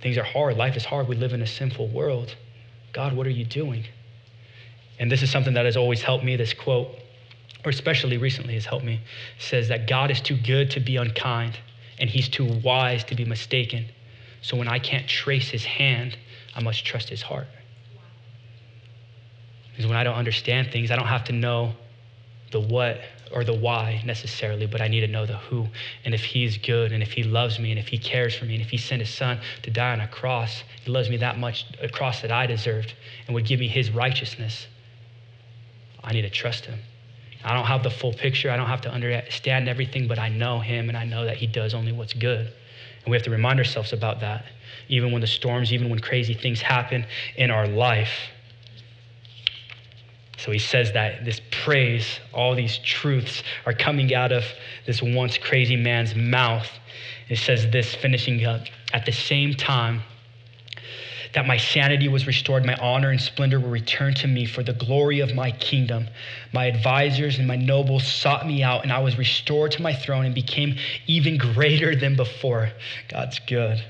Things 0.00 0.16
are 0.16 0.24
hard. 0.24 0.56
Life 0.56 0.76
is 0.76 0.84
hard. 0.84 1.08
We 1.08 1.16
live 1.16 1.34
in 1.34 1.42
a 1.42 1.46
sinful 1.46 1.88
world. 1.88 2.34
God, 2.94 3.14
what 3.14 3.26
are 3.26 3.30
you 3.30 3.44
doing? 3.44 3.84
And 4.98 5.12
this 5.12 5.22
is 5.22 5.30
something 5.30 5.52
that 5.52 5.66
has 5.66 5.76
always 5.76 6.00
helped 6.00 6.24
me. 6.24 6.36
This 6.36 6.54
quote, 6.54 6.88
or 7.66 7.70
especially 7.70 8.16
recently, 8.16 8.54
has 8.54 8.64
helped 8.64 8.84
me, 8.84 9.02
says 9.38 9.68
that 9.68 9.86
God 9.86 10.10
is 10.10 10.22
too 10.22 10.38
good 10.38 10.70
to 10.70 10.80
be 10.80 10.96
unkind, 10.96 11.58
and 11.98 12.08
he's 12.08 12.30
too 12.30 12.60
wise 12.64 13.04
to 13.04 13.14
be 13.14 13.26
mistaken. 13.26 13.86
So 14.40 14.56
when 14.56 14.68
I 14.68 14.78
can't 14.78 15.06
trace 15.06 15.50
his 15.50 15.66
hand, 15.66 16.16
I 16.54 16.62
must 16.62 16.82
trust 16.86 17.10
his 17.10 17.20
heart. 17.20 17.48
Because 19.76 19.86
when 19.86 19.98
I 19.98 20.04
don't 20.04 20.14
understand 20.14 20.70
things, 20.70 20.90
I 20.90 20.96
don't 20.96 21.06
have 21.06 21.24
to 21.24 21.32
know 21.32 21.74
the 22.50 22.60
what 22.60 23.00
or 23.30 23.44
the 23.44 23.52
why 23.52 24.00
necessarily, 24.06 24.66
but 24.66 24.80
I 24.80 24.88
need 24.88 25.00
to 25.00 25.06
know 25.06 25.26
the 25.26 25.36
who. 25.36 25.66
And 26.06 26.14
if 26.14 26.24
He's 26.24 26.56
good, 26.56 26.92
and 26.92 27.02
if 27.02 27.12
He 27.12 27.24
loves 27.24 27.58
me, 27.58 27.72
and 27.72 27.78
if 27.78 27.88
He 27.88 27.98
cares 27.98 28.34
for 28.34 28.46
me, 28.46 28.54
and 28.54 28.62
if 28.62 28.70
He 28.70 28.78
sent 28.78 29.00
His 29.00 29.10
Son 29.10 29.38
to 29.64 29.70
die 29.70 29.92
on 29.92 30.00
a 30.00 30.08
cross, 30.08 30.62
He 30.82 30.90
loves 30.90 31.10
me 31.10 31.18
that 31.18 31.38
much, 31.38 31.66
a 31.82 31.88
cross 31.88 32.22
that 32.22 32.32
I 32.32 32.46
deserved, 32.46 32.94
and 33.26 33.34
would 33.34 33.44
give 33.44 33.60
me 33.60 33.68
His 33.68 33.90
righteousness, 33.90 34.66
I 36.02 36.12
need 36.12 36.22
to 36.22 36.30
trust 36.30 36.64
Him. 36.64 36.78
I 37.44 37.52
don't 37.52 37.66
have 37.66 37.82
the 37.82 37.90
full 37.90 38.12
picture. 38.12 38.50
I 38.50 38.56
don't 38.56 38.68
have 38.68 38.80
to 38.82 38.90
understand 38.90 39.68
everything, 39.68 40.08
but 40.08 40.18
I 40.18 40.28
know 40.28 40.60
Him, 40.60 40.88
and 40.88 40.96
I 40.96 41.04
know 41.04 41.24
that 41.26 41.36
He 41.36 41.46
does 41.46 41.74
only 41.74 41.92
what's 41.92 42.14
good. 42.14 42.46
And 42.46 43.10
we 43.10 43.16
have 43.16 43.24
to 43.24 43.30
remind 43.30 43.58
ourselves 43.58 43.92
about 43.92 44.20
that, 44.20 44.46
even 44.88 45.12
when 45.12 45.20
the 45.20 45.26
storms, 45.26 45.72
even 45.72 45.90
when 45.90 45.98
crazy 45.98 46.34
things 46.34 46.60
happen 46.60 47.04
in 47.36 47.50
our 47.50 47.66
life. 47.66 48.30
So 50.38 50.52
he 50.52 50.58
says 50.58 50.92
that 50.92 51.24
this 51.24 51.40
praise, 51.50 52.20
all 52.32 52.54
these 52.54 52.78
truths 52.78 53.42
are 53.64 53.72
coming 53.72 54.14
out 54.14 54.32
of 54.32 54.44
this 54.84 55.02
once 55.02 55.38
crazy 55.38 55.76
man's 55.76 56.14
mouth. 56.14 56.68
It 57.28 57.38
says 57.38 57.70
this, 57.70 57.94
finishing 57.94 58.44
up, 58.44 58.62
at 58.92 59.06
the 59.06 59.12
same 59.12 59.54
time 59.54 60.02
that 61.36 61.46
my 61.46 61.58
sanity 61.58 62.08
was 62.08 62.26
restored, 62.26 62.64
my 62.64 62.76
honor 62.76 63.10
and 63.10 63.20
splendor 63.20 63.60
were 63.60 63.68
returned 63.68 64.16
to 64.16 64.26
me 64.26 64.46
for 64.46 64.62
the 64.62 64.72
glory 64.72 65.20
of 65.20 65.34
my 65.34 65.50
kingdom. 65.50 66.08
My 66.54 66.64
advisors 66.64 67.38
and 67.38 67.46
my 67.46 67.56
nobles 67.56 68.06
sought 68.06 68.46
me 68.46 68.62
out, 68.62 68.84
and 68.84 68.92
I 68.92 69.00
was 69.00 69.18
restored 69.18 69.72
to 69.72 69.82
my 69.82 69.92
throne 69.92 70.24
and 70.24 70.34
became 70.34 70.76
even 71.06 71.36
greater 71.36 71.94
than 71.94 72.16
before. 72.16 72.70
God's 73.08 73.38
good. 73.40 73.84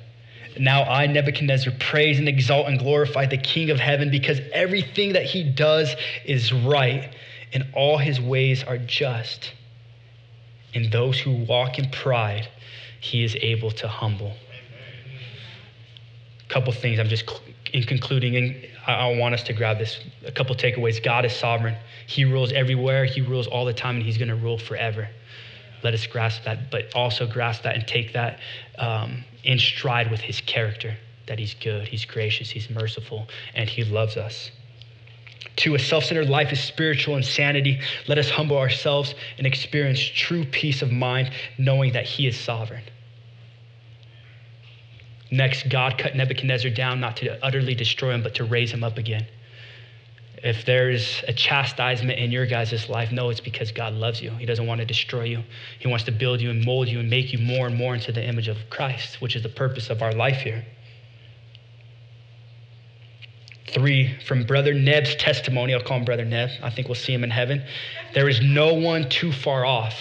Now 0.59 0.83
I, 0.85 1.07
Nebuchadnezzar, 1.07 1.73
praise 1.79 2.19
and 2.19 2.29
exalt 2.29 2.67
and 2.69 2.79
glorify 2.79 3.27
the 3.27 3.39
King 3.39 3.71
of 3.71 3.79
heaven 3.79 4.11
because 4.11 4.41
everything 4.53 5.13
that 5.13 5.25
he 5.25 5.43
does 5.43 5.95
is 6.25 6.53
right 6.53 7.15
and 7.53 7.67
all 7.75 7.99
his 7.99 8.21
ways 8.21 8.65
are 8.65 8.79
just. 8.79 9.53
And 10.75 10.93
those 10.93 11.19
who 11.19 11.33
walk 11.45 11.79
in 11.79 11.91
pride, 11.91 12.49
he 13.01 13.25
is 13.25 13.37
able 13.37 13.71
to 13.73 13.89
humble. 13.89 14.35
A 16.45 16.53
couple 16.53 16.73
things 16.73 16.99
I'm 16.99 17.09
just 17.09 17.29
in 17.73 17.83
concluding, 17.85 18.37
and 18.37 18.67
I 18.87 19.17
want 19.17 19.35
us 19.35 19.43
to 19.45 19.53
grab 19.53 19.79
this. 19.79 19.99
A 20.25 20.33
couple 20.33 20.55
takeaways. 20.55 21.03
God 21.03 21.25
is 21.25 21.35
sovereign, 21.35 21.77
He 22.07 22.25
rules 22.25 22.53
everywhere, 22.53 23.05
He 23.05 23.21
rules 23.21 23.47
all 23.47 23.65
the 23.65 23.75
time, 23.75 23.97
and 23.97 24.05
He's 24.05 24.19
going 24.19 24.29
to 24.29 24.37
rule 24.37 24.59
forever. 24.59 25.09
Let 25.83 25.95
us 25.95 26.07
grasp 26.07 26.45
that, 26.45 26.71
but 26.71 26.95
also 26.95 27.27
grasp 27.27 27.63
that 27.63 27.75
and 27.75 27.87
take 27.87 28.13
that 28.13 28.39
um, 28.79 29.25
in 29.47 29.59
stride 29.59 30.11
with 30.11 30.21
his 30.21 30.41
character 30.43 30.97
that 31.27 31.39
he's 31.39 31.55
good, 31.55 31.89
he's 31.89 32.05
gracious, 32.05 32.51
he's 32.51 32.69
merciful, 32.69 33.27
and 33.55 33.69
he 33.69 33.85
loves 33.85 34.17
us. 34.17 34.51
Two, 35.57 35.75
a 35.75 35.79
self 35.79 36.05
centered 36.05 36.29
life 36.29 36.53
is 36.53 36.61
spiritual 36.61 37.17
insanity. 37.17 37.81
Let 38.09 38.19
us 38.19 38.29
humble 38.29 38.59
ourselves 38.59 39.15
and 39.39 39.47
experience 39.47 40.01
true 40.01 40.45
peace 40.45 40.83
of 40.83 40.93
mind, 40.93 41.31
knowing 41.59 41.93
that 41.95 42.05
he 42.05 42.27
is 42.27 42.39
sovereign. 42.39 42.83
Next, 45.31 45.69
God 45.69 45.99
cut 45.99 46.15
Nebuchadnezzar 46.15 46.71
down 46.71 47.01
not 47.01 47.17
to 47.19 47.45
utterly 47.45 47.75
destroy 47.75 48.13
him, 48.13 48.23
but 48.23 48.35
to 48.37 48.45
raise 48.45 48.71
him 48.71 48.85
up 48.85 48.99
again. 48.99 49.27
If 50.43 50.67
there's 50.67 51.25
a 51.27 51.33
chastisement 51.33 52.19
in 52.19 52.31
your 52.31 52.47
guys' 52.47 52.89
life, 52.89 53.11
no, 53.11 53.31
it's 53.31 53.41
because 53.41 53.73
God 53.73 53.95
loves 53.95 54.21
you. 54.21 54.31
He 54.33 54.47
doesn't 54.47 54.67
want 54.67 54.81
to 54.81 54.85
destroy 54.85 55.25
you. 55.25 55.43
He 55.79 55.89
wants 55.89 56.05
to 56.05 56.13
build 56.13 56.41
you 56.41 56.51
and 56.51 56.65
mold 56.65 56.89
you 56.89 57.01
and 57.01 57.09
make 57.09 57.33
you 57.33 57.39
more 57.39 57.67
and 57.67 57.77
more 57.77 57.95
into 57.95 58.13
the 58.13 58.25
image 58.25 58.49
of 58.49 58.59
Christ, 58.69 59.21
which 59.21 59.35
is 59.35 59.43
the 59.43 59.49
purpose 59.49 59.89
of 59.89 60.03
our 60.03 60.13
life 60.13 60.39
here. 60.39 60.65
Three, 63.69 64.17
from 64.21 64.45
Brother 64.45 64.73
Neb's 64.73 65.17
testimony, 65.17 65.75
I'll 65.75 65.83
call 65.83 65.99
him 65.99 66.05
Brother 66.05 66.25
Neb. 66.25 66.51
I 66.63 66.71
think 66.71 66.89
we'll 66.89 66.95
see 66.95 67.13
him 67.13 67.25
in 67.25 67.31
heaven. 67.31 67.65
There 68.15 68.29
is 68.29 68.41
no 68.41 68.75
one 68.75 69.09
too 69.09 69.33
far 69.33 69.65
off. 69.65 69.95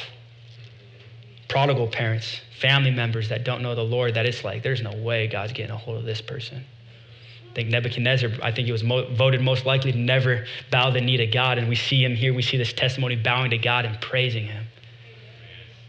Prodigal 1.48 1.88
parents, 1.88 2.42
family 2.60 2.92
members 2.92 3.30
that 3.30 3.44
don't 3.44 3.62
know 3.62 3.76
the 3.76 3.84
Lord, 3.84 4.14
that 4.16 4.26
it's 4.26 4.44
like, 4.44 4.64
there's 4.64 4.82
no 4.82 4.96
way 4.96 5.28
God's 5.28 5.54
getting 5.54 5.72
a 5.72 5.78
hold 5.78 5.98
of 5.98 6.04
this 6.04 6.22
person. 6.22 6.64
I 7.56 7.60
think 7.60 7.70
Nebuchadnezzar, 7.70 8.32
I 8.44 8.52
think 8.52 8.66
he 8.66 8.74
was 8.74 8.84
mo- 8.84 9.08
voted 9.16 9.40
most 9.40 9.66
likely 9.66 9.94
to 9.94 9.98
never 9.98 10.46
bow 10.72 10.90
the 10.90 11.00
knee 11.00 11.16
to 11.16 11.26
God. 11.26 11.58
And 11.58 11.70
we 11.70 11.76
see 11.78 12.04
him 12.04 12.14
here, 12.14 12.34
we 12.34 12.42
see 12.42 12.58
this 12.58 12.74
testimony 12.74 13.16
bowing 13.16 13.52
to 13.52 13.58
God 13.58 13.86
and 13.86 14.00
praising 14.02 14.46
him. 14.46 14.66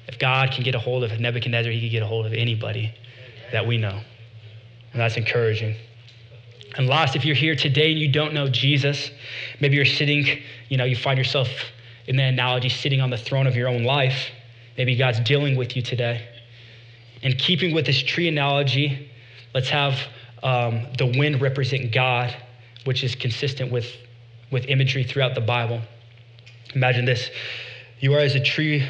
If 0.07 0.17
God 0.21 0.53
can 0.53 0.63
get 0.63 0.77
a 0.77 0.79
hold 0.79 1.03
of 1.03 1.19
Nebuchadnezzar, 1.19 1.73
he 1.73 1.81
can 1.81 1.91
get 1.91 2.05
a 2.05 2.07
hold 2.07 2.25
of 2.25 2.33
anybody 2.35 2.95
that 3.51 3.67
we 3.67 3.79
know. 3.79 4.01
And 4.93 5.01
that's 5.01 5.17
encouraging. 5.17 5.75
And 6.77 6.87
last, 6.87 7.17
if 7.17 7.25
you're 7.25 7.35
here 7.35 7.57
today 7.57 7.91
and 7.91 7.99
you 7.99 8.13
don't 8.13 8.33
know 8.33 8.49
Jesus, 8.49 9.11
maybe 9.61 9.75
you're 9.75 9.85
sitting, 9.85 10.25
you 10.69 10.77
know, 10.77 10.85
you 10.85 10.95
find 10.95 11.19
yourself 11.19 11.49
in 12.07 12.15
the 12.15 12.23
analogy 12.23 12.69
sitting 12.69 13.01
on 13.01 13.11
the 13.11 13.19
throne 13.19 13.49
of 13.49 13.57
your 13.57 13.67
own 13.67 13.83
life. 13.83 14.31
Maybe 14.79 14.95
God's 14.95 15.19
dealing 15.19 15.57
with 15.57 15.75
you 15.75 15.83
today. 15.83 16.29
And 17.25 17.37
keeping 17.37 17.75
with 17.75 17.87
this 17.87 18.01
tree 18.01 18.29
analogy, 18.29 19.11
let's 19.53 19.71
have 19.71 19.99
um, 20.43 20.87
the 20.99 21.07
wind 21.07 21.41
represent 21.41 21.93
God, 21.93 22.35
which 22.85 23.03
is 23.03 23.15
consistent 23.15 23.73
with, 23.73 23.87
with 24.51 24.67
imagery 24.67 25.05
throughout 25.05 25.35
the 25.35 25.41
Bible. 25.41 25.81
Imagine 26.75 27.05
this 27.05 27.31
you 27.99 28.15
are 28.15 28.21
as 28.21 28.35
a 28.35 28.41
tree, 28.41 28.87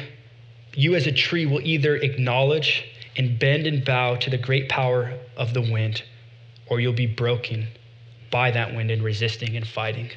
you 0.73 0.95
as 0.95 1.07
a 1.07 1.11
tree 1.11 1.45
will 1.45 1.61
either 1.61 1.95
acknowledge 1.95 2.85
and 3.15 3.39
bend 3.39 3.65
and 3.65 3.83
bow 3.83 4.15
to 4.15 4.29
the 4.29 4.37
great 4.37 4.69
power 4.69 5.17
of 5.37 5.53
the 5.53 5.61
wind, 5.61 6.03
or 6.69 6.79
you'll 6.79 6.93
be 6.93 7.07
broken 7.07 7.67
by 8.29 8.51
that 8.51 8.75
wind 8.75 8.91
and 8.91 9.03
resisting 9.03 9.55
and 9.55 9.65
fighting. 9.65 10.09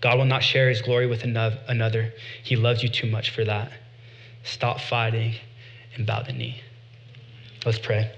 God 0.00 0.16
will 0.16 0.24
not 0.24 0.42
share 0.42 0.68
his 0.68 0.80
glory 0.80 1.06
with 1.06 1.24
another. 1.24 2.14
He 2.42 2.56
loves 2.56 2.82
you 2.82 2.88
too 2.88 3.10
much 3.10 3.30
for 3.30 3.44
that. 3.44 3.70
Stop 4.44 4.80
fighting 4.80 5.34
and 5.94 6.06
bow 6.06 6.22
the 6.22 6.32
knee. 6.32 6.62
Let's 7.66 7.78
pray. 7.78 8.10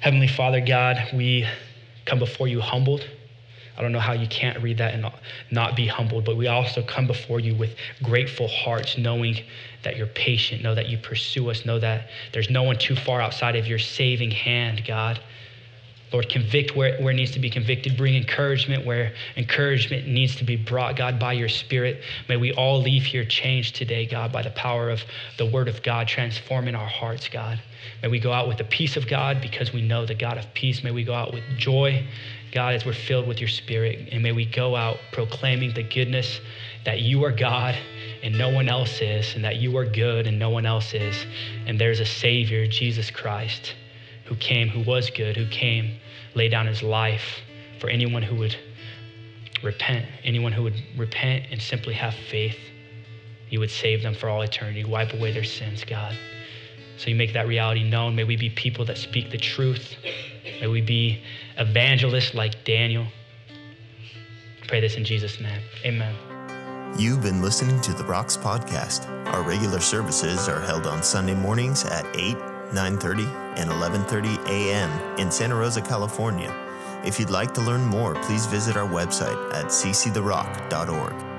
Heavenly 0.00 0.28
Father, 0.28 0.60
God, 0.60 1.02
we 1.14 1.46
come 2.04 2.18
before 2.18 2.48
you 2.48 2.60
humbled. 2.60 3.06
I 3.76 3.82
don't 3.82 3.92
know 3.92 4.00
how 4.00 4.12
you 4.12 4.28
can't 4.28 4.62
read 4.62 4.78
that 4.78 4.94
and 4.94 5.06
not, 5.50 5.74
be 5.74 5.86
humbled, 5.86 6.24
but 6.24 6.36
we 6.36 6.46
also 6.46 6.82
come 6.82 7.06
before 7.06 7.40
you 7.40 7.54
with 7.56 7.74
grateful 8.02 8.46
hearts, 8.46 8.96
knowing 8.96 9.36
that 9.82 9.96
you're 9.96 10.06
patient, 10.06 10.62
know 10.62 10.74
that 10.74 10.88
you 10.88 10.98
pursue 10.98 11.50
us, 11.50 11.64
know 11.64 11.78
that 11.80 12.08
there's 12.32 12.50
no 12.50 12.62
one 12.62 12.76
too 12.76 12.94
far 12.94 13.20
outside 13.20 13.56
of 13.56 13.66
your 13.66 13.78
saving 13.80 14.30
hand, 14.30 14.84
God. 14.86 15.20
Lord, 16.12 16.28
convict 16.28 16.76
where, 16.76 17.00
where 17.00 17.12
it 17.12 17.16
needs 17.16 17.32
to 17.32 17.40
be 17.40 17.50
convicted. 17.50 17.96
Bring 17.96 18.14
encouragement 18.14 18.86
where 18.86 19.14
encouragement 19.36 20.06
needs 20.06 20.36
to 20.36 20.44
be 20.44 20.56
brought, 20.56 20.96
God, 20.96 21.18
by 21.18 21.32
your 21.32 21.48
Spirit. 21.48 22.02
May 22.28 22.36
we 22.36 22.52
all 22.52 22.80
leave 22.80 23.04
here 23.04 23.24
changed 23.24 23.74
today, 23.74 24.06
God, 24.06 24.30
by 24.32 24.42
the 24.42 24.50
power 24.50 24.90
of 24.90 25.02
the 25.38 25.46
Word 25.46 25.68
of 25.68 25.82
God 25.82 26.06
transforming 26.06 26.74
our 26.74 26.86
hearts, 26.86 27.28
God. 27.28 27.60
May 28.02 28.08
we 28.08 28.20
go 28.20 28.32
out 28.32 28.48
with 28.48 28.58
the 28.58 28.64
peace 28.64 28.96
of 28.96 29.08
God 29.08 29.40
because 29.40 29.72
we 29.72 29.82
know 29.82 30.06
the 30.06 30.14
God 30.14 30.38
of 30.38 30.52
peace. 30.54 30.84
May 30.84 30.90
we 30.92 31.04
go 31.04 31.14
out 31.14 31.32
with 31.32 31.42
joy, 31.56 32.06
God, 32.52 32.74
as 32.74 32.86
we're 32.86 32.92
filled 32.92 33.26
with 33.26 33.40
your 33.40 33.48
Spirit. 33.48 34.08
And 34.12 34.22
may 34.22 34.32
we 34.32 34.44
go 34.44 34.76
out 34.76 34.98
proclaiming 35.12 35.74
the 35.74 35.82
goodness 35.82 36.40
that 36.84 37.00
you 37.00 37.24
are 37.24 37.32
God 37.32 37.74
and 38.22 38.38
no 38.38 38.48
one 38.48 38.68
else 38.68 39.02
is, 39.02 39.34
and 39.34 39.44
that 39.44 39.56
you 39.56 39.76
are 39.76 39.84
good 39.84 40.26
and 40.26 40.38
no 40.38 40.48
one 40.48 40.64
else 40.64 40.94
is. 40.94 41.26
And 41.66 41.78
there's 41.78 42.00
a 42.00 42.06
Savior, 42.06 42.66
Jesus 42.66 43.10
Christ, 43.10 43.74
who 44.24 44.34
came, 44.36 44.68
who 44.68 44.80
was 44.80 45.10
good, 45.10 45.36
who 45.36 45.46
came 45.48 45.98
lay 46.34 46.48
down 46.48 46.66
his 46.66 46.82
life 46.82 47.40
for 47.80 47.88
anyone 47.88 48.22
who 48.22 48.36
would 48.36 48.56
repent, 49.62 50.06
anyone 50.22 50.52
who 50.52 50.62
would 50.62 50.80
repent 50.96 51.46
and 51.50 51.60
simply 51.60 51.94
have 51.94 52.14
faith. 52.14 52.58
You 53.50 53.60
would 53.60 53.70
save 53.70 54.02
them 54.02 54.14
for 54.14 54.28
all 54.28 54.42
eternity, 54.42 54.84
wipe 54.84 55.12
away 55.12 55.32
their 55.32 55.44
sins, 55.44 55.84
God. 55.84 56.16
So 56.96 57.10
you 57.10 57.16
make 57.16 57.32
that 57.34 57.46
reality 57.46 57.88
known. 57.88 58.14
May 58.14 58.24
we 58.24 58.36
be 58.36 58.50
people 58.50 58.84
that 58.86 58.98
speak 58.98 59.30
the 59.30 59.38
truth. 59.38 59.96
May 60.60 60.66
we 60.66 60.80
be 60.80 61.22
evangelists 61.58 62.34
like 62.34 62.64
Daniel. 62.64 63.06
Pray 64.66 64.80
this 64.80 64.96
in 64.96 65.04
Jesus' 65.04 65.40
name. 65.40 65.60
Amen. 65.84 66.14
You've 66.98 67.22
been 67.22 67.42
listening 67.42 67.80
to 67.82 67.92
the 67.92 68.04
Rocks 68.04 68.36
Podcast. 68.36 69.08
Our 69.26 69.42
regular 69.42 69.80
services 69.80 70.48
are 70.48 70.60
held 70.60 70.86
on 70.86 71.02
Sunday 71.02 71.34
mornings 71.34 71.84
at 71.84 72.06
8 72.16 72.53
9:30, 72.74 73.26
and 73.56 73.70
11:30 73.70 74.46
a.m. 74.48 74.90
in 75.18 75.30
Santa 75.30 75.54
Rosa, 75.54 75.80
California. 75.80 76.52
If 77.04 77.18
you'd 77.20 77.30
like 77.30 77.54
to 77.54 77.60
learn 77.60 77.84
more, 77.84 78.14
please 78.14 78.46
visit 78.46 78.76
our 78.76 78.88
website 78.88 79.38
at 79.54 79.66
cctherock.org. 79.66 81.33